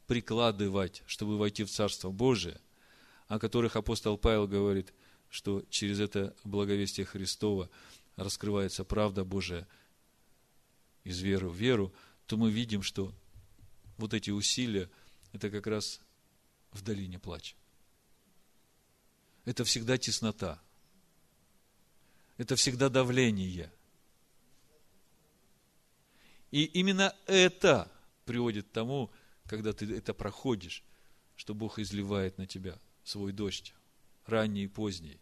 прикладывать, 0.07 1.03
чтобы 1.07 1.37
войти 1.37 1.63
в 1.63 1.71
Царство 1.71 2.09
Божие, 2.11 2.59
о 3.27 3.39
которых 3.39 3.75
апостол 3.75 4.17
Павел 4.17 4.47
говорит, 4.47 4.93
что 5.33 5.65
через 5.69 5.99
это 5.99 6.35
благовестие 6.43 7.05
Христова 7.05 7.69
раскрывается 8.15 8.85
правда 8.85 9.25
Божия 9.25 9.67
из 11.03 11.19
веры 11.19 11.49
в 11.49 11.55
веру, 11.55 11.91
то 12.27 12.37
мы 12.37 12.51
видим, 12.51 12.83
что 12.83 13.13
вот 13.97 14.13
эти 14.13 14.29
усилия, 14.29 14.89
это 15.31 15.49
как 15.49 15.65
раз 15.65 15.99
в 16.71 16.83
долине 16.83 17.17
плача. 17.17 17.55
Это 19.45 19.63
всегда 19.63 19.97
теснота. 19.97 20.61
Это 22.37 22.55
всегда 22.55 22.89
давление– 22.89 23.71
и 26.53 26.65
именно 26.65 27.15
это 27.25 27.91
приводит 28.25 28.67
к 28.67 28.71
тому, 28.71 29.09
когда 29.47 29.73
ты 29.73 29.91
это 29.91 30.13
проходишь, 30.13 30.83
что 31.35 31.55
Бог 31.55 31.79
изливает 31.79 32.37
на 32.37 32.45
тебя 32.45 32.77
свой 33.03 33.31
дождь, 33.31 33.73
ранний 34.27 34.65
и 34.65 34.67
поздний. 34.67 35.19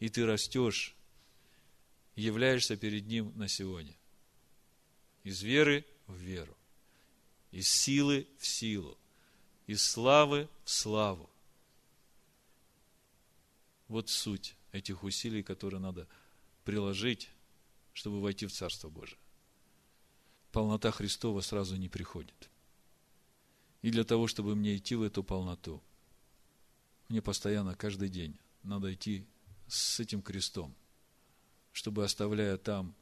И 0.00 0.08
ты 0.08 0.26
растешь, 0.26 0.94
являешься 2.14 2.76
перед 2.76 3.06
Ним 3.06 3.32
на 3.36 3.48
сегодня. 3.48 3.94
Из 5.24 5.42
веры 5.42 5.84
в 6.06 6.14
веру, 6.14 6.56
из 7.50 7.68
силы 7.68 8.26
в 8.38 8.46
силу, 8.46 8.96
из 9.66 9.82
славы 9.82 10.48
в 10.64 10.70
славу. 10.70 11.28
Вот 13.88 14.08
суть 14.08 14.54
этих 14.72 15.02
усилий, 15.02 15.42
которые 15.42 15.80
надо 15.80 16.06
приложить, 16.64 17.30
чтобы 17.92 18.20
войти 18.20 18.46
в 18.46 18.52
Царство 18.52 18.88
Божие 18.88 19.18
полнота 20.52 20.90
Христова 20.90 21.40
сразу 21.40 21.76
не 21.76 21.88
приходит. 21.88 22.50
И 23.82 23.90
для 23.90 24.04
того, 24.04 24.26
чтобы 24.26 24.56
мне 24.56 24.76
идти 24.76 24.94
в 24.96 25.02
эту 25.02 25.22
полноту, 25.22 25.80
мне 27.08 27.22
постоянно, 27.22 27.74
каждый 27.74 28.08
день, 28.08 28.36
надо 28.62 28.92
идти 28.92 29.24
с 29.68 30.00
этим 30.00 30.22
крестом, 30.22 30.74
чтобы, 31.72 32.04
оставляя 32.04 32.56
там 32.56 32.94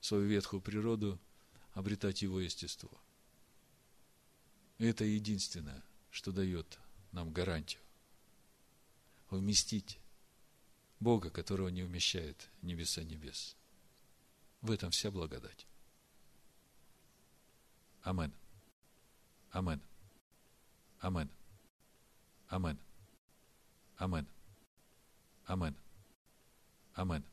свою 0.00 0.26
ветхую 0.26 0.60
природу, 0.60 1.18
обретать 1.72 2.22
его 2.22 2.40
естество. 2.40 2.90
Это 4.78 5.04
единственное, 5.04 5.82
что 6.10 6.30
дает 6.30 6.78
нам 7.12 7.32
гарантию. 7.32 7.80
Вместить 9.30 9.98
Бога, 11.00 11.30
которого 11.30 11.68
не 11.68 11.82
вмещает 11.82 12.48
небеса 12.62 13.02
небес. 13.02 13.56
В 14.60 14.70
этом 14.70 14.90
вся 14.90 15.10
благодать. 15.10 15.66
Амен. 18.02 18.32
Амен. 19.50 19.80
Амен. 21.00 21.30
Амен. 22.48 22.78
Амен. 23.96 24.28
Амен. 25.46 25.74
Амен. 26.94 27.24